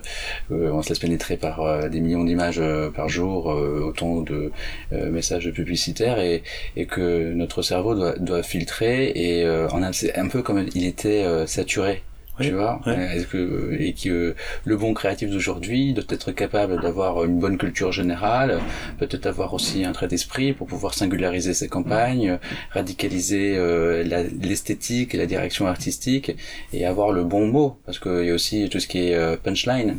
on 0.49 0.81
se 0.81 0.89
laisse 0.89 0.99
pénétrer 0.99 1.37
par 1.37 1.89
des 1.89 2.01
millions 2.01 2.25
d'images 2.25 2.61
par 2.93 3.07
jour 3.07 3.45
autant 3.47 4.21
de 4.21 4.51
messages 4.91 5.49
publicitaires 5.51 6.19
et 6.19 6.43
et 6.75 6.85
que 6.87 7.31
notre 7.33 7.61
cerveau 7.61 7.95
doit 7.95 8.13
doit 8.19 8.43
filtrer 8.43 9.11
et 9.15 9.49
en 9.71 9.81
a- 9.83 9.91
un 10.15 10.27
peu 10.27 10.41
comme 10.41 10.65
il 10.75 10.85
était 10.85 11.25
saturé 11.47 12.03
Oui, 12.41 12.47
tu 12.47 12.53
vois 12.53 12.81
ouais. 12.85 13.17
est-ce 13.17 13.27
que 13.27 13.75
et 13.79 13.93
que 13.93 14.35
le 14.65 14.77
bon 14.77 14.93
créatif 14.93 15.29
d'aujourd'hui 15.29 15.93
doit 15.93 16.03
être 16.09 16.31
capable 16.31 16.81
d'avoir 16.81 17.23
une 17.23 17.39
bonne 17.39 17.57
culture 17.57 17.91
générale 17.91 18.59
peut-être 18.99 19.25
avoir 19.25 19.53
aussi 19.53 19.85
un 19.85 19.91
trait 19.91 20.07
d'esprit 20.07 20.53
pour 20.53 20.67
pouvoir 20.67 20.93
singulariser 20.93 21.53
ses 21.53 21.67
campagnes 21.67 22.39
radicaliser 22.71 23.55
euh, 23.57 24.03
l'esthétique 24.41 25.15
et 25.15 25.17
la 25.17 25.25
direction 25.25 25.67
artistique 25.67 26.35
et 26.73 26.85
avoir 26.85 27.11
le 27.11 27.23
bon 27.23 27.47
mot 27.47 27.77
parce 27.85 27.99
qu'il 27.99 28.25
y 28.25 28.31
a 28.31 28.33
aussi 28.33 28.69
tout 28.69 28.79
ce 28.79 28.87
qui 28.87 29.09
est 29.09 29.15
euh, 29.15 29.37
punchline 29.37 29.97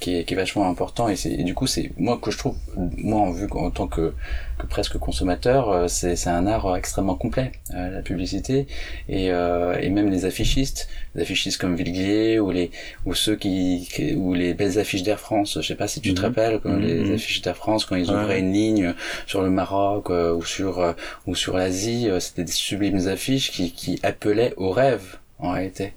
qui 0.00 0.16
est, 0.16 0.24
qui 0.24 0.34
est 0.34 0.36
vachement 0.36 0.68
important 0.68 1.08
et, 1.08 1.16
c'est 1.16 1.30
du 1.42 1.54
coup 1.54 1.66
c'est 1.66 1.90
moi 1.98 2.18
que 2.22 2.30
je 2.30 2.38
trouve 2.38 2.56
moi 2.76 3.20
en 3.20 3.30
vue 3.32 3.46
en 3.50 3.70
tant 3.70 3.88
que, 3.88 4.14
que 4.58 4.66
presque 4.66 4.98
consommateur 4.98 5.70
euh, 5.70 5.88
c'est 5.88 6.14
c'est 6.16 6.30
un 6.30 6.46
art 6.46 6.76
extrêmement 6.76 7.14
complet 7.16 7.52
euh, 7.74 7.90
la 7.90 8.02
publicité 8.02 8.66
et, 9.08 9.30
euh, 9.32 9.76
et 9.80 9.88
même 9.90 10.10
les 10.10 10.24
affichistes 10.24 10.88
les 11.14 11.22
affichistes 11.22 11.60
comme 11.60 11.74
Villiers 11.76 12.38
ou 12.38 12.50
les 12.50 12.70
ou 13.06 13.14
ceux 13.14 13.36
qui, 13.36 13.88
qui- 13.92 14.14
ou 14.14 14.34
les 14.34 14.54
belles 14.54 14.78
affiches 14.78 15.02
d'Air 15.02 15.18
France 15.20 15.58
je 15.60 15.66
sais 15.66 15.74
pas 15.74 15.88
si 15.88 16.00
tu 16.00 16.14
te 16.14 16.20
Mhm. 16.20 16.26
rappelles 16.26 16.60
comme 16.60 16.76
Mhm, 16.80 16.86
les 16.86 17.04
mhm. 17.04 17.14
affiches 17.14 17.42
d'Air 17.42 17.56
France 17.56 17.84
quand 17.84 17.96
ils 17.96 18.08
Ouais. 18.10 18.16
ouvraient 18.16 18.40
une 18.40 18.52
ligne 18.52 18.94
sur 19.26 19.42
le 19.42 19.50
Maroc 19.50 20.10
euh, 20.10 20.32
ou 20.34 20.44
sur 20.44 20.78
euh, 20.80 20.92
ou 21.26 21.34
sur 21.34 21.56
l'Asie 21.56 22.08
euh, 22.08 22.20
c'était 22.20 22.44
des 22.44 22.52
sublimes 22.52 23.08
affiches 23.08 23.50
qui 23.50 23.72
qui 23.72 23.98
appelaient 24.02 24.54
au 24.56 24.70
rêve 24.70 25.16
en 25.40 25.50
réalité 25.52 25.92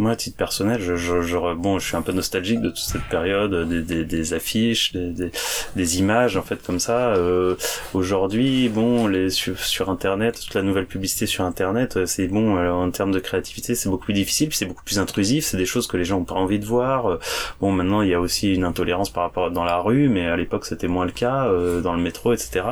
Moi, 0.00 0.12
à 0.12 0.16
titre 0.16 0.38
personnel, 0.38 0.80
je, 0.80 0.96
je, 0.96 1.20
je- 1.20 1.54
bon, 1.54 1.78
je 1.78 1.86
suis 1.86 1.94
un 1.96 2.00
peu 2.00 2.12
nostalgique 2.12 2.62
de 2.62 2.70
toute 2.70 2.78
cette 2.78 3.04
période, 3.10 3.68
des, 3.68 3.82
des, 3.82 4.04
des 4.06 4.32
affiches, 4.32 4.92
des, 4.92 5.10
des, 5.10 5.30
des 5.76 5.98
images, 5.98 6.38
en 6.38 6.42
fait, 6.42 6.62
comme 6.62 6.80
ça. 6.80 7.14
Euh, 7.14 7.54
Aujourd'hui, 7.92 8.70
bon, 8.70 9.06
les, 9.08 9.28
sur, 9.28 9.90
Internet, 9.90 10.40
toute 10.42 10.54
la 10.54 10.62
nouvelle 10.62 10.86
publicité 10.86 11.26
sur 11.26 11.44
Internet, 11.44 11.98
euh, 11.98 12.06
c'est 12.06 12.28
bon, 12.28 12.56
euh, 12.56 12.70
en 12.70 12.90
termes 12.90 13.12
de 13.12 13.18
créativité, 13.18 13.74
c'est 13.74 13.90
beaucoup 13.90 14.06
plus 14.06 14.14
difficile, 14.14 14.48
c'est 14.52 14.64
beaucoup 14.64 14.84
plus 14.84 14.98
intrusif, 14.98 15.44
c'est 15.44 15.58
des 15.58 15.66
choses 15.66 15.86
que 15.86 15.98
les 15.98 16.04
gens 16.06 16.18
ont 16.20 16.24
pas 16.24 16.34
envie 16.34 16.58
de 16.58 16.64
voir. 16.66 17.06
Euh, 17.10 17.18
Bon, 17.60 17.70
maintenant, 17.70 18.00
il 18.00 18.08
y 18.08 18.14
a 18.14 18.20
aussi 18.20 18.54
une 18.54 18.64
intolérance 18.64 19.10
par 19.10 19.24
rapport 19.24 19.46
à 19.46 19.50
dans 19.50 19.64
la 19.64 19.78
rue, 19.80 20.08
mais 20.08 20.26
à 20.26 20.36
l'époque, 20.36 20.64
c'était 20.64 20.88
moins 20.88 21.04
le 21.04 21.12
cas, 21.12 21.44
euh, 21.48 21.82
dans 21.82 21.92
le 21.94 22.00
métro, 22.00 22.32
etc. 22.32 22.62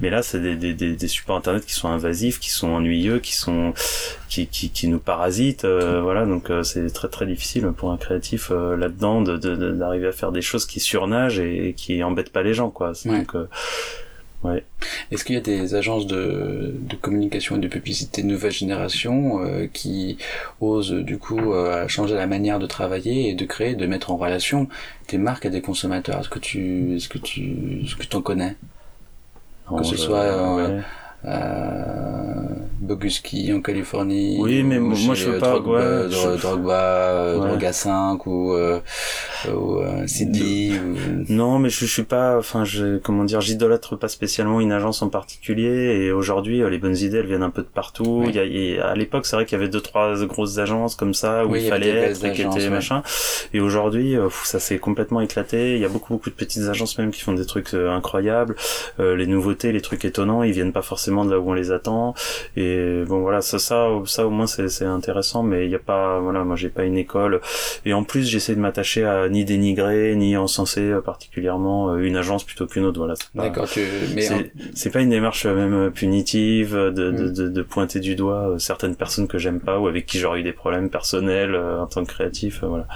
Mais 0.00 0.10
là, 0.10 0.22
c'est 0.22 0.40
des, 0.40 0.74
des, 0.74 1.08
supports 1.08 1.36
Internet 1.36 1.64
qui 1.64 1.74
sont 1.74 1.88
invasifs, 1.88 2.40
qui 2.40 2.50
sont 2.50 2.70
ennuyeux, 2.70 3.20
qui 3.20 3.34
sont 3.36 3.72
qui, 4.28 4.46
qui, 4.48 4.88
nous 4.88 4.98
parasitent 4.98 5.64
euh, 5.66 6.00
voilà 6.00 6.24
donc 6.24 6.50
euh, 6.50 6.62
c'est 6.72 6.90
très 6.92 7.08
très 7.08 7.26
difficile 7.26 7.66
pour 7.76 7.90
un 7.92 7.96
créatif 7.96 8.50
euh, 8.50 8.76
là-dedans 8.76 9.20
de, 9.22 9.36
de, 9.36 9.56
de- 9.56 9.72
d'arriver 9.72 10.08
à 10.08 10.12
faire 10.12 10.32
des 10.32 10.42
choses 10.42 10.66
qui 10.66 10.80
surnagent 10.80 11.38
et, 11.38 11.68
et 11.68 11.72
qui 11.74 12.02
embêtent 12.02 12.32
pas 12.32 12.42
les 12.42 12.54
gens 12.54 12.70
quoi 12.70 12.92
Ouais. 13.04 13.18
donc 13.18 13.34
euh, 13.34 13.46
Est-ce 15.12 15.24
qu'il 15.24 15.36
y 15.36 15.38
a 15.38 15.40
des 15.40 15.74
agences 15.76 16.06
de, 16.08 16.74
de 16.76 16.96
communication 16.96 17.56
et 17.56 17.60
de 17.60 17.68
publicité 17.68 18.24
nouvelle 18.24 18.50
génération 18.50 19.40
euh, 19.44 19.68
qui 19.72 20.18
osent 20.60 20.90
du 20.92 21.16
coup 21.18 21.40
changer 21.86 22.16
la 22.16 22.26
manière 22.26 22.58
de 22.58 22.66
travailler 22.66 23.30
et 23.30 23.34
de 23.34 23.44
créer, 23.44 23.76
de 23.76 23.86
mettre 23.86 24.10
en 24.10 24.16
relation 24.16 24.68
des 25.10 25.18
marques 25.18 25.46
et 25.46 25.50
des 25.50 25.60
consommateurs? 25.60 26.18
Est-ce 26.20 26.28
que 26.28 26.40
tu, 26.40 26.96
est-ce 26.96 27.08
que 27.08 27.18
tu, 27.18 27.82
est-ce 27.84 27.94
que 27.94 28.04
tu 28.04 28.16
en 28.16 28.22
connais 28.22 28.56
non, 29.70 29.84
ce 29.84 29.96
soit, 29.96 30.56
ouais. 30.56 30.80
Euh, 31.24 32.44
Boguski 32.80 33.52
en 33.52 33.60
Californie 33.60 34.38
Oui, 34.40 34.62
mais 34.64 34.78
ou 34.78 34.88
moi, 34.88 35.14
je 35.14 35.30
veux 35.30 35.38
pas, 35.38 35.50
Drogba, 35.50 35.70
ouais, 36.02 36.08
Dro- 36.08 36.36
je- 36.36 36.40
Drogba, 36.42 36.72
euh, 36.82 37.38
Ouais. 37.38 37.48
Droga 37.48 37.72
5 37.72 38.26
ou, 38.26 38.52
euh, 38.54 38.80
ou 39.54 39.76
euh, 39.78 40.06
Sidi 40.06 40.72
ou... 40.84 41.32
Non, 41.32 41.58
mais 41.60 41.68
je, 41.70 41.86
je 41.86 41.92
suis 41.92 42.02
pas, 42.02 42.36
enfin, 42.38 42.64
je, 42.64 42.98
comment 42.98 43.24
dire, 43.24 43.40
j'idolâtre 43.40 43.96
pas 43.96 44.08
spécialement 44.08 44.60
une 44.60 44.72
agence 44.72 45.00
en 45.02 45.08
particulier. 45.08 45.96
Et 46.02 46.12
aujourd'hui, 46.12 46.62
euh, 46.62 46.68
les 46.70 46.78
bonnes 46.78 46.96
idées, 46.96 47.18
elles 47.18 47.26
viennent 47.26 47.42
un 47.44 47.50
peu 47.50 47.62
de 47.62 47.68
partout. 47.68 48.22
Oui. 48.26 48.32
Il 48.34 48.74
y 48.74 48.78
a, 48.80 48.86
à 48.88 48.94
l'époque, 48.96 49.26
c'est 49.26 49.36
vrai 49.36 49.44
qu'il 49.46 49.56
y 49.58 49.60
avait 49.60 49.70
deux, 49.70 49.80
trois 49.80 50.14
grosses 50.26 50.58
agences 50.58 50.96
comme 50.96 51.14
ça 51.14 51.46
où 51.46 51.52
Oui, 51.52 51.60
il 51.62 51.68
fallait 51.68 51.88
être, 51.88 52.24
et 52.24 52.32
qui 52.32 52.40
agences, 52.42 52.56
étaient 52.56 52.64
ouais. 52.64 52.70
machin. 52.70 53.02
Et 53.54 53.60
aujourd'hui, 53.60 54.16
euh, 54.16 54.28
ça 54.44 54.58
s'est 54.58 54.78
complètement 54.78 55.20
éclaté. 55.20 55.74
Il 55.76 55.80
y 55.80 55.84
a 55.84 55.88
beaucoup, 55.88 56.14
beaucoup 56.14 56.30
de 56.30 56.34
petites 56.34 56.64
agences 56.68 56.98
même 56.98 57.12
qui 57.12 57.20
font 57.22 57.32
des 57.34 57.46
trucs 57.46 57.74
incroyables. 57.74 58.56
Les 58.98 59.26
nouveautés, 59.26 59.70
les 59.72 59.80
trucs 59.80 60.04
étonnants, 60.04 60.42
ils 60.42 60.52
viennent 60.52 60.72
pas 60.72 60.82
forcément 60.82 61.11
de 61.24 61.30
là 61.32 61.38
où 61.38 61.50
on 61.50 61.54
les 61.54 61.70
attend. 61.72 62.14
Et 62.56 63.04
bon, 63.06 63.20
voilà, 63.20 63.40
ça, 63.40 63.58
ça, 63.58 63.88
ça 64.06 64.26
au 64.26 64.30
moins 64.30 64.46
c'est, 64.46 64.84
intéressant. 64.84 65.42
Mais 65.42 65.64
il 65.66 65.70
y 65.70 65.74
a 65.74 65.78
pas, 65.78 66.18
voilà, 66.20 66.44
moi 66.44 66.56
j'ai 66.56 66.68
pas 66.68 66.84
une 66.84 66.96
école. 66.96 67.40
Et 67.84 67.92
en 67.94 68.04
plus, 68.04 68.28
j'essaie 68.28 68.54
de 68.54 68.60
m'attacher 68.60 69.04
à 69.04 69.28
ni 69.28 69.44
dénigrer, 69.44 70.14
ni 70.16 70.36
encenser 70.36 70.80
euh, 70.80 71.00
particulièrement 71.00 71.90
euh, 71.90 71.98
une 71.98 72.16
agence 72.16 72.44
plutôt 72.44 72.66
qu'une 72.66 72.84
autre. 72.84 72.98
Voilà. 72.98 73.14
c'est 73.16 73.30
pas- 73.34 73.42
D'accord, 73.42 73.68
tu... 73.68 73.80
mais 74.14 74.28
en- 74.30 74.38
c'est, 74.38 74.52
c'est 74.74 74.90
pas 74.90 75.00
une 75.00 75.10
démarche 75.10 75.46
euh, 75.46 75.54
même 75.54 75.90
punitive 75.92 76.74
de, 76.74 76.90
de, 76.90 77.10
Mm. 77.12 77.32
de, 77.34 77.48
de 77.48 77.62
pointer 77.62 78.00
du 78.00 78.14
doigt 78.16 78.54
certaines 78.58 78.96
personnes 78.96 79.28
que 79.28 79.38
j'aime 79.38 79.60
pas 79.60 79.78
ou 79.78 79.86
avec 79.86 80.06
qui 80.06 80.18
j'aurais 80.18 80.40
eu 80.40 80.42
des 80.42 80.52
problèmes 80.52 80.88
personnels 80.90 81.54
en 81.56 81.86
tant 81.86 82.04
que 82.04 82.12
créatif. 82.12 82.62
voilà. 82.62 82.86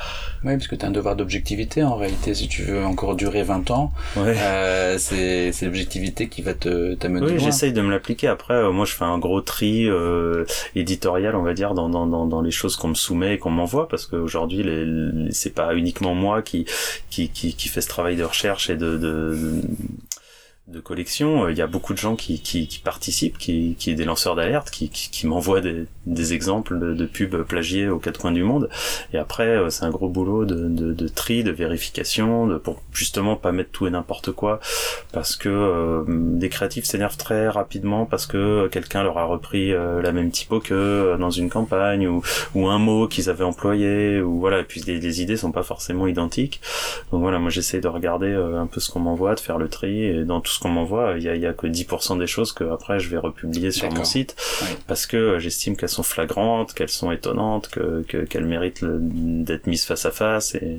Oui, 0.45 0.53
parce 0.55 0.69
que 0.69 0.75
tu 0.77 0.85
as 0.85 0.89
un 0.89 0.93
devoir 0.93 1.17
d'objectivité 1.17 1.83
en 1.83 1.97
réalité, 1.97 2.35
si 2.35 2.49
tu 2.49 2.63
veux 2.63 2.85
encore 2.85 3.15
durer 3.15 3.43
20 3.43 3.71
ans, 3.71 3.93
Ouais. 4.17 4.35
euh, 4.39 4.97
c'est 4.99 5.53
l'objectivité 5.63 6.29
qui 6.29 6.43
va 6.43 6.55
te 6.55 6.95
t'amener 6.95 7.27
Oui, 7.27 7.39
j'essaye 7.39 7.73
de 7.73 7.81
me 7.83 7.91
Après, 8.27 8.55
euh, 8.55 8.71
moi, 8.73 8.85
je 8.85 8.93
fais 8.93 9.05
un 9.05 9.19
gros 9.19 9.41
tri 9.41 9.89
euh, 9.89 10.45
éditorial, 10.75 11.35
on 11.37 11.43
va 11.43 11.55
dire, 11.55 11.75
dans, 11.75 11.89
dans, 11.89 12.07
dans, 12.07 12.27
dans 12.27 12.41
les 12.41 12.51
choses 12.51 12.77
qu'on 12.77 12.89
me 12.89 12.95
soumet 12.95 13.35
et 13.35 13.39
qu'on 13.39 13.51
m'envoie, 13.51 13.89
parce 13.89 14.07
qu'aujourd'hui, 14.07 14.63
les, 14.63 14.85
les- 14.85 15.33
c'est 15.33 15.55
pas 15.55 15.75
uniquement 15.75 16.15
moi 16.15 16.43
qui, 16.43 16.67
qui, 17.11 17.29
qui, 17.29 17.55
qui 17.55 17.69
fait 17.69 17.81
ce 17.81 17.89
travail 17.89 18.17
de 18.17 18.25
recherche 18.25 18.71
et 18.71 18.77
de, 18.77 18.97
de 18.97 19.61
collection. 20.83 21.45
Euh, 21.45 21.53
Il 21.53 21.59
y 21.59 21.63
a 21.63 21.67
beaucoup 21.67 21.93
de 21.93 21.99
gens 21.99 22.17
qui, 22.17 22.41
qui, 22.41 22.69
qui 22.69 22.79
participent, 22.79 23.39
qui, 23.39 23.77
qui 23.79 23.95
des 23.95 24.05
lanceurs 24.05 24.35
d'alerte, 24.35 24.71
qui, 24.71 24.89
qui, 24.89 25.11
qui 25.11 25.27
m'envoient 25.27 25.61
des, 25.61 25.87
des 26.07 26.33
exemples 26.35 26.79
de, 26.79 26.95
de 26.95 27.07
pubs 27.07 27.43
plagiés 27.45 27.89
aux 27.89 27.99
quatre 27.99 28.21
coins 28.21 28.33
du 28.33 28.43
monde. 28.43 28.69
Et 29.13 29.19
après, 29.19 29.49
euh, 29.49 29.71
c'est 29.71 29.85
un 29.85 29.91
gros 29.91 30.09
boulot 30.09 30.45
de, 30.45 30.69
de, 30.69 30.93
de 30.93 31.09
tri, 31.09 31.45
de 31.45 31.51
vérification, 31.51 32.47
de, 32.47 32.59
pour 32.59 32.83
justement 32.93 33.37
pas 33.37 33.53
mettre 33.53 33.71
tout 33.71 33.87
et 33.87 33.91
n'importe 33.91 34.33
quoi 34.33 34.61
parce 35.13 35.37
que 35.37 35.49
euh, 35.49 36.05
des 36.07 36.49
créatifs 36.49 36.85
s'énervent 36.85 37.17
très 37.17 37.49
rapidement 37.49 38.07
parce 38.07 38.27
que 38.27 38.69
quelqu'un 38.69 39.03
leur 39.03 39.19
a 39.19 39.25
repris 39.25 39.73
euh, 39.73 40.03
la 40.03 40.13
même 40.13 40.31
typo 40.31 40.61
que 40.61 40.75
euh, 40.75 41.17
dans 41.17 41.31
une 41.31 41.49
campagne 41.49 42.07
ou, 42.07 42.23
ou 42.55 42.69
un 42.69 42.79
mot 42.79 43.09
qu'ils 43.09 43.31
avaient 43.31 43.45
employé 43.45 44.21
ou 44.21 44.41
voilà 44.41 44.61
et 44.61 44.65
puis 44.65 44.83
les, 44.87 44.99
les 44.99 45.23
idées 45.23 45.37
sont 45.37 45.53
pas 45.53 45.63
forcément 45.63 46.07
identiques 46.07 46.61
donc 47.13 47.23
voilà 47.23 47.39
moi 47.39 47.51
j'essaie 47.51 47.81
de 47.81 47.89
regarder 47.89 48.27
euh, 48.29 48.61
un 48.61 48.67
peu 48.67 48.81
ce 48.81 48.91
qu'on 48.91 49.01
m'envoie 49.01 49.35
de 49.35 49.41
faire 49.41 49.59
le 49.59 49.69
tri 49.69 50.05
et 50.05 50.25
dans 50.25 50.41
tout 50.41 50.53
ce 50.57 50.61
qu'on 50.61 50.71
m'envoie 50.71 51.15
il 51.17 51.23
y 51.23 51.29
a, 51.29 51.37
y 51.37 51.47
a 51.47 51.53
que 51.53 51.67
10% 51.67 52.19
des 52.19 52.27
choses 52.27 52.53
que 52.53 52.65
après 52.73 52.99
je 52.99 53.09
vais 53.09 53.19
republier 53.19 53.71
sur 53.71 53.87
mon 53.91 54.05
site 54.05 54.35
parce 54.87 55.07
que 55.07 55.17
euh, 55.17 55.39
j'estime 55.39 55.77
qu'elles 55.77 55.89
sont 55.89 56.03
flagrantes 56.03 56.73
qu'elles 56.75 56.89
sont 56.89 57.13
étonnantes 57.13 57.69
que 57.69 58.03
que- 58.09 58.25
qu'elles 58.25 58.47
méritent 58.47 58.85
d'être 58.85 59.67
mises 59.67 59.85
face 59.85 60.05
à 60.07 60.11
face 60.11 60.55
et 60.57 60.79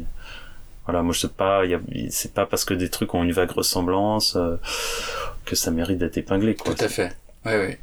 voilà, 0.86 1.04
moi 1.04 1.14
je 1.14 1.20
sais 1.20 1.28
pas, 1.28 1.64
c'est 2.10 2.34
pas 2.34 2.46
parce 2.46 2.64
que 2.64 2.74
des 2.74 2.90
trucs 2.90 3.14
ont 3.14 3.22
une 3.24 3.34
vague 3.34 3.52
ressemblance 3.52 4.36
euh, 4.38 4.56
que 5.46 5.56
ça 5.56 5.70
mérite 5.70 5.98
d'être 5.98 6.18
épinglé 6.18 6.56
quoi. 6.56 6.74
Tout 6.74 6.86
à 6.86 6.88
fait. 6.88 7.12
Oui, 7.46 7.52
oui. 7.68 7.76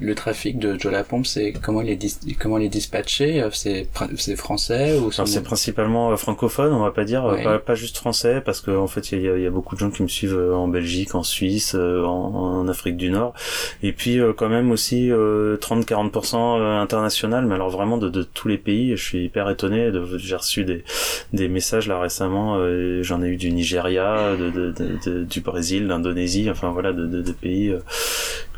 Le 0.00 0.14
trafic 0.14 0.58
de 0.58 0.78
Joe 0.78 0.92
Lapompe, 0.92 1.26
c'est 1.26 1.52
comment 1.52 1.82
il 1.82 1.90
est 1.90 2.34
comment 2.38 2.58
il 2.58 2.64
est 2.64 2.68
dispatché 2.68 3.42
euh, 3.42 3.50
C'est 3.52 3.88
c'est 4.16 4.36
français 4.36 4.98
ou 4.98 5.10
c'est 5.12 5.42
principalement 5.42 6.10
euh, 6.12 6.16
francophone, 6.16 6.72
on 6.72 6.80
va 6.82 6.90
pas 6.90 7.04
dire, 7.04 7.24
Ouais. 7.24 7.42
pas, 7.42 7.58
pas 7.58 7.74
juste 7.74 7.96
français, 7.96 8.42
parce 8.44 8.60
que 8.60 8.70
en 8.70 8.86
fait 8.86 9.12
il 9.12 9.22
y 9.22 9.28
a, 9.28 9.36
il 9.36 9.42
y 9.42 9.46
a 9.46 9.50
beaucoup 9.50 9.74
de 9.74 9.80
gens 9.80 9.90
qui 9.90 10.02
me 10.02 10.08
suivent 10.08 10.36
euh, 10.36 10.54
en 10.54 10.68
Belgique, 10.68 11.14
en 11.14 11.22
Suisse, 11.22 11.74
en, 11.74 11.78
en 12.08 12.68
Afrique 12.68 12.96
du 12.96 13.10
Nord, 13.10 13.34
et 13.82 13.92
puis 13.92 14.18
quand 14.36 14.48
même 14.48 14.70
aussi 14.70 15.10
euh, 15.10 15.56
30-40% 15.58 16.36
euh, 16.60 16.80
international, 16.80 17.46
mais 17.46 17.54
alors 17.54 17.70
vraiment 17.70 17.96
de, 17.98 18.08
de 18.08 18.22
tous 18.22 18.48
les 18.48 18.58
pays. 18.58 18.96
Je 18.96 19.02
suis 19.02 19.24
hyper 19.24 19.48
étonné, 19.50 19.90
j'ai 20.16 20.36
reçu 20.36 20.64
des, 20.64 20.84
des 21.32 21.48
messages 21.48 21.88
là 21.88 21.98
récemment, 22.00 22.58
j'en 23.02 23.22
ai 23.22 23.28
eu 23.28 23.36
du 23.36 23.50
Nigeria, 23.50 24.34
de, 24.36 25.24
du 25.24 25.40
Brésil, 25.40 25.88
d'Indonésie, 25.88 26.48
enfin 26.50 26.70
voilà, 26.70 26.92
de, 26.92 27.06
de, 27.06 27.22
de 27.22 27.32
pays 27.32 27.74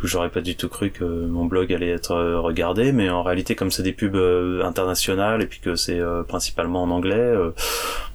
j'aurais 0.02 0.30
pas 0.30 0.40
du 0.40 0.56
tout 0.56 0.68
cru 0.68 0.90
que 0.90 1.04
mon 1.04 1.46
blog 1.46 1.72
allait 1.72 1.90
être 1.90 2.12
euh, 2.12 2.40
regardé, 2.40 2.92
mais 2.92 3.08
en 3.08 3.22
réalité 3.22 3.54
comme 3.54 3.70
c'est 3.70 3.82
des 3.82 3.92
pubs 3.92 4.14
euh, 4.14 4.62
internationales 4.64 5.42
et 5.42 5.46
puis 5.46 5.60
que 5.60 5.74
c'est 5.74 5.98
euh, 5.98 6.22
principalement 6.22 6.82
en 6.82 6.90
anglais, 6.90 7.34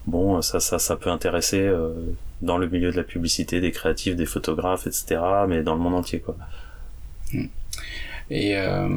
bon 0.05 0.41
ça 0.41 0.59
ça 0.59 0.79
ça 0.79 0.95
peut 0.95 1.09
intéresser 1.09 1.71
dans 2.41 2.57
le 2.57 2.67
milieu 2.67 2.91
de 2.91 2.97
la 2.97 3.03
publicité 3.03 3.61
des 3.61 3.71
créatifs, 3.71 4.15
des 4.15 4.25
photographes, 4.25 4.87
etc. 4.87 5.19
Mais 5.47 5.63
dans 5.63 5.73
le 5.73 5.81
monde 5.81 5.95
entier 5.95 6.19
quoi. 6.19 6.35
Et 8.31 8.55
euh, 8.55 8.87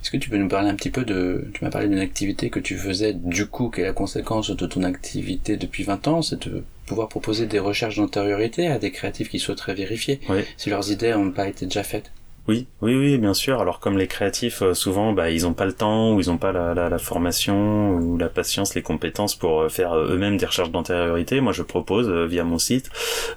est-ce 0.00 0.10
que 0.10 0.16
tu 0.16 0.30
peux 0.30 0.38
nous 0.38 0.48
parler 0.48 0.70
un 0.70 0.74
petit 0.74 0.88
peu 0.88 1.04
de... 1.04 1.50
Tu 1.52 1.62
m'as 1.62 1.70
parlé 1.70 1.86
d'une 1.86 1.98
activité 1.98 2.48
que 2.48 2.58
tu 2.58 2.76
faisais 2.76 3.12
du 3.12 3.44
coup, 3.44 3.68
qui 3.68 3.82
est 3.82 3.84
la 3.84 3.92
conséquence 3.92 4.50
de 4.50 4.66
ton 4.66 4.82
activité 4.84 5.58
depuis 5.58 5.82
20 5.82 6.08
ans, 6.08 6.22
c'est 6.22 6.48
de 6.48 6.64
pouvoir 6.86 7.10
proposer 7.10 7.46
des 7.46 7.58
recherches 7.58 7.96
d'antériorité 7.96 8.68
à 8.68 8.78
des 8.78 8.90
créatifs 8.90 9.28
qui 9.28 9.38
souhaiteraient 9.38 9.74
vérifier 9.74 10.18
si 10.56 10.70
leurs 10.70 10.90
idées 10.90 11.12
n'ont 11.12 11.30
pas 11.30 11.46
été 11.46 11.66
déjà 11.66 11.82
faites. 11.82 12.10
Oui, 12.46 12.66
oui, 12.82 12.94
oui, 12.94 13.16
bien 13.16 13.32
sûr. 13.32 13.62
Alors 13.62 13.80
comme 13.80 13.96
les 13.96 14.06
créatifs, 14.06 14.60
euh, 14.60 14.74
souvent, 14.74 15.14
bah, 15.14 15.30
ils 15.30 15.46
ont 15.46 15.54
pas 15.54 15.64
le 15.64 15.72
temps 15.72 16.12
ou 16.12 16.20
ils 16.20 16.30
ont 16.30 16.36
pas 16.36 16.52
la, 16.52 16.74
la, 16.74 16.90
la, 16.90 16.98
formation 16.98 17.96
ou 17.96 18.18
la 18.18 18.28
patience, 18.28 18.74
les 18.74 18.82
compétences 18.82 19.34
pour 19.34 19.62
euh, 19.62 19.68
faire 19.70 19.94
euh, 19.94 20.10
eux-mêmes 20.10 20.36
des 20.36 20.44
recherches 20.44 20.70
d'antériorité. 20.70 21.40
Moi, 21.40 21.54
je 21.54 21.62
propose 21.62 22.10
via 22.10 22.44
mon 22.44 22.58
site 22.58 22.90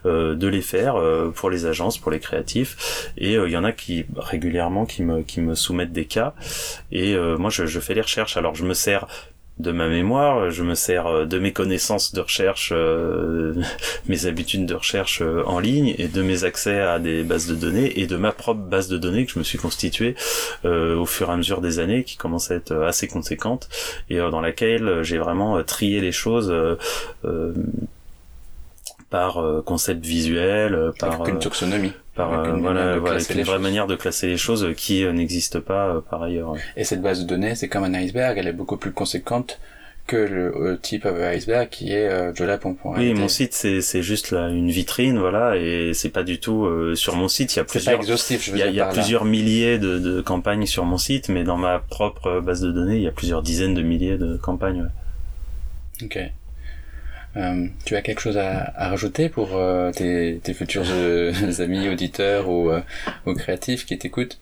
de 0.04 0.48
les 0.48 0.62
faire 0.62 0.96
pour 1.36 1.50
les 1.50 1.66
agences, 1.66 1.98
pour 1.98 2.12
les 2.12 2.20
créatifs. 2.20 3.12
Et 3.18 3.34
il 3.34 3.50
y 3.50 3.58
en 3.58 3.64
a 3.64 3.72
qui 3.72 4.06
régulièrement 4.16 4.86
qui 4.86 5.04
me 5.04 5.22
qui 5.22 5.42
me 5.42 5.56
soumettent 5.56 5.94
des 5.94 6.06
cas. 6.06 6.34
Et 6.92 7.16
moi, 7.38 7.50
je 7.50 7.80
fais 7.80 7.94
les 7.94 8.02
recherches. 8.02 8.38
Alors, 8.38 8.56
je 8.56 8.66
me 8.66 8.74
sers 8.74 9.08
de 9.60 9.72
ma 9.72 9.88
mémoire, 9.88 10.52
je 10.52 10.64
me 10.64 10.76
sers 10.76 11.08
euh, 11.08 11.26
de 11.26 11.40
mes 11.40 11.52
connaissances 11.52 12.14
de 12.14 12.22
recherche, 12.22 12.72
euh, 12.76 13.54
mes 14.08 14.28
habitudes 14.28 14.66
de 14.66 14.76
recherche 14.76 15.22
euh, 15.22 15.44
en 15.46 15.60
ligne 15.60 15.96
et 15.98 16.08
de 16.08 16.22
mes 16.22 16.44
accès 16.44 16.80
à 16.80 17.00
des 17.00 17.24
bases 17.24 17.48
de 17.48 17.56
données 17.56 18.00
et 18.00 18.06
de 18.06 18.18
ma 18.18 18.32
propre 18.32 18.62
base 18.62 18.88
de 18.88 18.98
données 18.98 19.26
que 19.26 19.32
je 19.32 19.40
me 19.40 19.44
suis 19.44 19.58
constituée 19.58 20.16
au 20.64 21.06
fur 21.06 21.30
et 21.30 21.34
à 21.34 21.38
mesure 21.38 21.62
des 21.62 21.80
années, 21.80 22.04
qui 22.04 22.18
commence 22.18 22.52
à 22.52 22.56
être 22.56 22.74
assez 22.84 23.08
conséquente 23.08 23.70
et 24.10 24.18
dans 24.18 24.42
laquelle 24.42 25.02
j'ai 25.04 25.18
vraiment 25.18 25.64
trié 25.64 26.02
les 26.02 26.12
choses 26.12 26.54
par 29.10 29.44
concept 29.66 30.06
visuel, 30.06 30.92
par 31.00 31.28
une 31.28 31.40
taxonomie 31.40 31.94
par 32.18 32.58
voilà, 32.60 32.98
voilà 32.98 33.20
une 33.34 33.44
vraie 33.44 33.60
manière 33.60 33.88
de 33.88 33.96
classer 33.96 34.28
les 34.28 34.38
choses 34.38 34.68
qui 34.76 35.06
euh, 35.06 35.14
n'existe 35.14 35.60
pas 35.60 35.88
euh, 35.88 36.02
par 36.02 36.24
ailleurs. 36.24 36.56
Et 36.76 36.84
cette 36.84 37.02
base 37.02 37.22
de 37.22 37.28
données, 37.28 37.56
c'est 37.56 37.70
comme 37.70 37.84
un 37.84 37.94
iceberg, 37.94 38.38
elle 38.38 38.48
est 38.48 38.54
beaucoup 38.54 38.78
plus 38.78 38.92
conséquente 38.92 39.60
que 40.08 40.16
le 40.16 40.56
euh, 40.56 40.78
type 40.82 41.06
of 41.06 41.18
iceberg 41.22 41.70
qui 41.70 41.92
est 41.92 42.08
euh, 42.08 42.32
Oui, 42.86 43.14
mon 43.14 43.28
site 43.28 43.54
c'est 43.54 43.82
c'est 43.82 44.02
juste 44.02 44.32
là 44.32 44.48
une 44.48 44.70
vitrine 44.70 45.20
voilà 45.20 45.58
et 45.58 45.92
c'est 45.94 46.10
pas 46.10 46.24
du 46.24 46.40
tout 46.40 46.66
sur 46.96 47.18
mon 47.18 47.28
site, 47.28 47.54
il 47.56 47.58
y 47.58 47.60
a 47.60 47.66
plusieurs 47.66 48.02
il 48.02 48.58
y 48.58 48.64
a, 48.64 48.70
y 48.70 48.80
a 48.80 48.88
plusieurs 48.88 49.26
milliers 49.26 49.78
de, 49.78 50.00
de 50.00 50.22
campagnes 50.22 50.66
sur 50.66 50.86
mon 50.86 50.98
site 50.98 51.28
mais 51.28 51.44
dans 51.44 51.58
ma 51.58 51.80
propre 51.80 52.40
base 52.40 52.62
de 52.62 52.72
données, 52.72 52.96
il 52.96 53.04
y 53.04 53.08
a 53.08 53.12
plusieurs 53.12 53.42
dizaines 53.42 53.74
de 53.74 53.82
milliers 53.82 54.18
de 54.18 54.38
campagnes. 54.38 54.90
OK. 56.02 56.18
Euh, 57.38 57.68
tu 57.86 57.96
as 57.96 58.02
quelque 58.02 58.20
chose 58.20 58.38
à, 58.38 58.74
à 58.76 58.90
rajouter 58.90 59.30
pour 59.30 59.50
euh, 59.56 59.92
tes, 59.92 60.40
tes, 60.44 60.54
futurs 60.54 60.86
euh, 60.88 61.32
amis, 61.60 61.88
auditeurs 61.88 62.50
ou, 62.50 62.72
ou 63.26 63.34
créatifs 63.34 63.86
qui 63.86 63.98
t'écoutent 63.98 64.40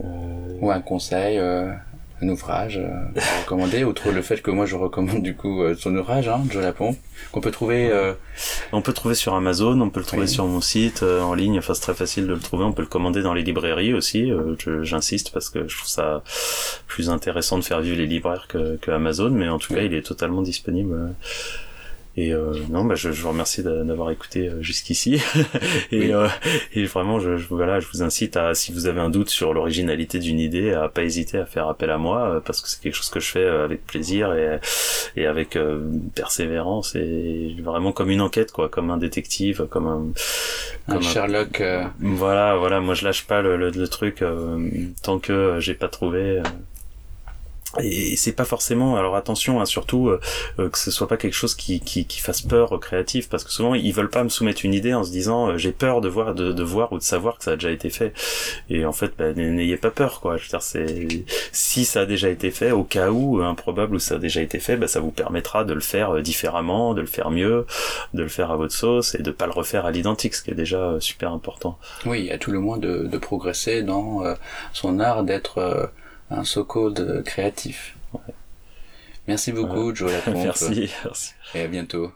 Ou 0.00 0.70
un 0.70 0.80
conseil, 0.80 1.38
un 1.38 2.28
ouvrage 2.28 2.78
à 2.78 3.40
recommander, 3.42 3.84
outre 3.84 4.10
le 4.10 4.22
fait 4.22 4.42
que 4.42 4.50
moi 4.50 4.66
je 4.66 4.74
recommande 4.74 5.22
du 5.22 5.36
coup 5.36 5.62
son 5.76 5.94
ouvrage, 5.94 6.28
hein, 6.28 6.42
Joe 6.50 6.62
Lapon, 6.62 6.96
qu'on 7.30 7.40
peut 7.40 7.52
trouver... 7.52 7.92
On 8.72 8.82
peut 8.82 8.92
trouver 8.92 9.14
sur 9.14 9.34
Amazon, 9.34 9.80
on 9.80 9.90
peut 9.90 10.00
le 10.00 10.06
trouver 10.06 10.26
sur 10.26 10.46
mon 10.46 10.60
site 10.60 11.04
en 11.04 11.34
ligne, 11.34 11.58
enfin 11.58 11.74
c'est 11.74 11.82
très 11.82 11.94
facile 11.94 12.26
de 12.26 12.34
le 12.34 12.40
trouver, 12.40 12.64
on 12.64 12.72
peut 12.72 12.82
le 12.82 12.88
commander 12.88 13.22
dans 13.22 13.34
les 13.34 13.42
librairies 13.42 13.94
aussi, 13.94 14.32
j'insiste 14.82 15.30
parce 15.32 15.48
que 15.48 15.68
je 15.68 15.76
trouve 15.76 15.88
ça 15.88 16.24
plus 16.88 17.08
intéressant 17.08 17.56
de 17.56 17.62
faire 17.62 17.80
vivre 17.80 17.98
les 17.98 18.06
libraires 18.06 18.46
que, 18.48 18.76
que 18.76 18.90
Amazon, 18.90 19.30
mais 19.30 19.48
en 19.48 19.58
tout 19.58 19.72
cas 19.72 19.82
il 19.82 19.94
est 19.94 20.06
totalement 20.06 20.42
disponible. 20.42 21.14
Et 22.16 22.32
euh, 22.32 22.52
non, 22.68 22.84
bah, 22.84 22.96
je, 22.96 23.12
je 23.12 23.22
vous 23.22 23.28
remercie 23.28 23.62
d'avoir 23.62 24.10
écouté 24.10 24.48
euh, 24.48 24.60
jusqu'ici. 24.60 25.22
et, 25.92 26.12
euh, 26.12 26.26
et 26.74 26.84
vraiment, 26.84 27.20
je, 27.20 27.36
je, 27.36 27.46
voilà, 27.48 27.78
je 27.78 27.86
vous 27.92 28.02
incite 28.02 28.36
à, 28.36 28.54
si 28.54 28.72
vous 28.72 28.86
avez 28.86 29.00
un 29.00 29.08
doute 29.08 29.28
sur 29.30 29.54
l'originalité 29.54 30.18
d'une 30.18 30.40
idée, 30.40 30.72
à 30.72 30.88
pas 30.88 31.04
hésiter 31.04 31.38
à 31.38 31.46
faire 31.46 31.68
appel 31.68 31.90
à 31.90 31.98
moi, 31.98 32.28
euh, 32.28 32.40
parce 32.40 32.60
que 32.60 32.68
c'est 32.68 32.80
quelque 32.80 32.96
chose 32.96 33.10
que 33.10 33.20
je 33.20 33.30
fais 33.30 33.44
euh, 33.44 33.64
avec 33.64 33.86
plaisir 33.86 34.32
et, 34.34 34.58
et 35.16 35.26
avec 35.26 35.56
persévérance 36.16 36.96
et 36.96 37.54
vraiment 37.62 37.92
comme 37.92 38.10
une 38.10 38.20
enquête, 38.20 38.50
quoi, 38.50 38.68
comme 38.68 38.90
un 38.90 38.98
détective, 38.98 39.66
comme 39.70 39.86
un, 39.86 40.06
un 40.88 41.00
Sherlock. 41.00 41.62
Voilà, 42.00 42.56
voilà. 42.56 42.80
Moi, 42.80 42.94
je 42.94 43.04
lâche 43.04 43.26
pas 43.26 43.42
le, 43.42 43.56
le, 43.56 43.70
le 43.70 43.88
truc 43.88 44.24
tant 45.02 45.18
que 45.20 45.56
j'ai 45.60 45.74
pas 45.74 45.88
trouvé 45.88 46.42
et 47.80 48.16
c'est 48.16 48.32
pas 48.32 48.44
forcément 48.44 48.96
alors 48.96 49.16
attention 49.16 49.60
hein, 49.60 49.64
surtout 49.64 50.08
euh, 50.08 50.20
euh, 50.58 50.68
que 50.68 50.78
ce 50.78 50.90
soit 50.90 51.08
pas 51.08 51.16
quelque 51.16 51.34
chose 51.34 51.54
qui, 51.54 51.80
qui, 51.80 52.04
qui, 52.06 52.20
fasse 52.20 52.42
peur 52.42 52.72
aux 52.72 52.78
créatifs 52.78 53.28
parce 53.28 53.44
que 53.44 53.50
souvent 53.50 53.74
ils 53.74 53.92
veulent 53.92 54.10
pas 54.10 54.24
me 54.24 54.28
soumettre 54.28 54.64
une 54.64 54.74
idée 54.74 54.94
en 54.94 55.04
se 55.04 55.10
disant 55.10 55.48
euh, 55.48 55.56
j'ai 55.58 55.72
peur 55.72 56.00
de 56.00 56.08
voir 56.08 56.34
de, 56.34 56.52
de, 56.52 56.62
voir 56.62 56.92
ou 56.92 56.98
de 56.98 57.02
savoir 57.02 57.38
que 57.38 57.44
ça 57.44 57.52
a 57.52 57.54
déjà 57.54 57.70
été 57.70 57.90
fait. 57.90 58.12
Et 58.70 58.84
en 58.84 58.92
fait 58.92 59.12
bah, 59.18 59.32
n'ayez 59.32 59.76
pas 59.76 59.90
peur 59.90 60.20
quoi. 60.20 60.36
Je 60.36 60.44
veux 60.44 60.48
dire 60.48 60.62
c'est 60.62 61.08
si 61.52 61.84
ça 61.84 62.02
a 62.02 62.06
déjà 62.06 62.28
été 62.28 62.50
fait 62.50 62.70
au 62.70 62.84
cas 62.84 63.10
où 63.10 63.40
improbable 63.42 63.96
où 63.96 63.98
ça 63.98 64.16
a 64.16 64.18
déjà 64.18 64.42
été 64.42 64.58
fait 64.58 64.76
bah, 64.76 64.88
ça 64.88 65.00
vous 65.00 65.10
permettra 65.10 65.64
de 65.64 65.74
le 65.74 65.80
faire 65.80 66.20
différemment 66.22 66.94
de 66.94 67.00
le 67.00 67.06
faire 67.06 67.30
mieux 67.30 67.66
de 68.14 68.22
le 68.22 68.28
faire 68.28 68.50
à 68.50 68.56
votre 68.56 68.74
sauce 68.74 69.14
et 69.14 69.22
de 69.22 69.30
pas 69.30 69.46
le 69.46 69.52
refaire 69.52 69.86
à 69.86 69.90
l'identique 69.90 70.34
ce 70.34 70.42
qui 70.42 70.50
est 70.50 70.54
déjà 70.54 70.96
super 71.00 71.32
important. 71.32 71.78
Oui 72.06 72.30
à 72.30 72.38
tout 72.38 72.50
le 72.50 72.60
moins 72.60 72.78
de, 72.78 73.06
de 73.06 73.18
progresser 73.18 73.82
dans 73.82 74.22
son 74.72 75.00
art 75.00 75.24
d'être 75.24 75.90
un 76.30 76.44
so-called 76.44 77.22
créatif. 77.24 77.96
Merci 79.26 79.52
beaucoup, 79.52 79.94
Joe 79.94 80.10
merci, 80.26 80.90
merci. 81.04 81.34
Et 81.54 81.60
à 81.60 81.66
bientôt. 81.68 82.12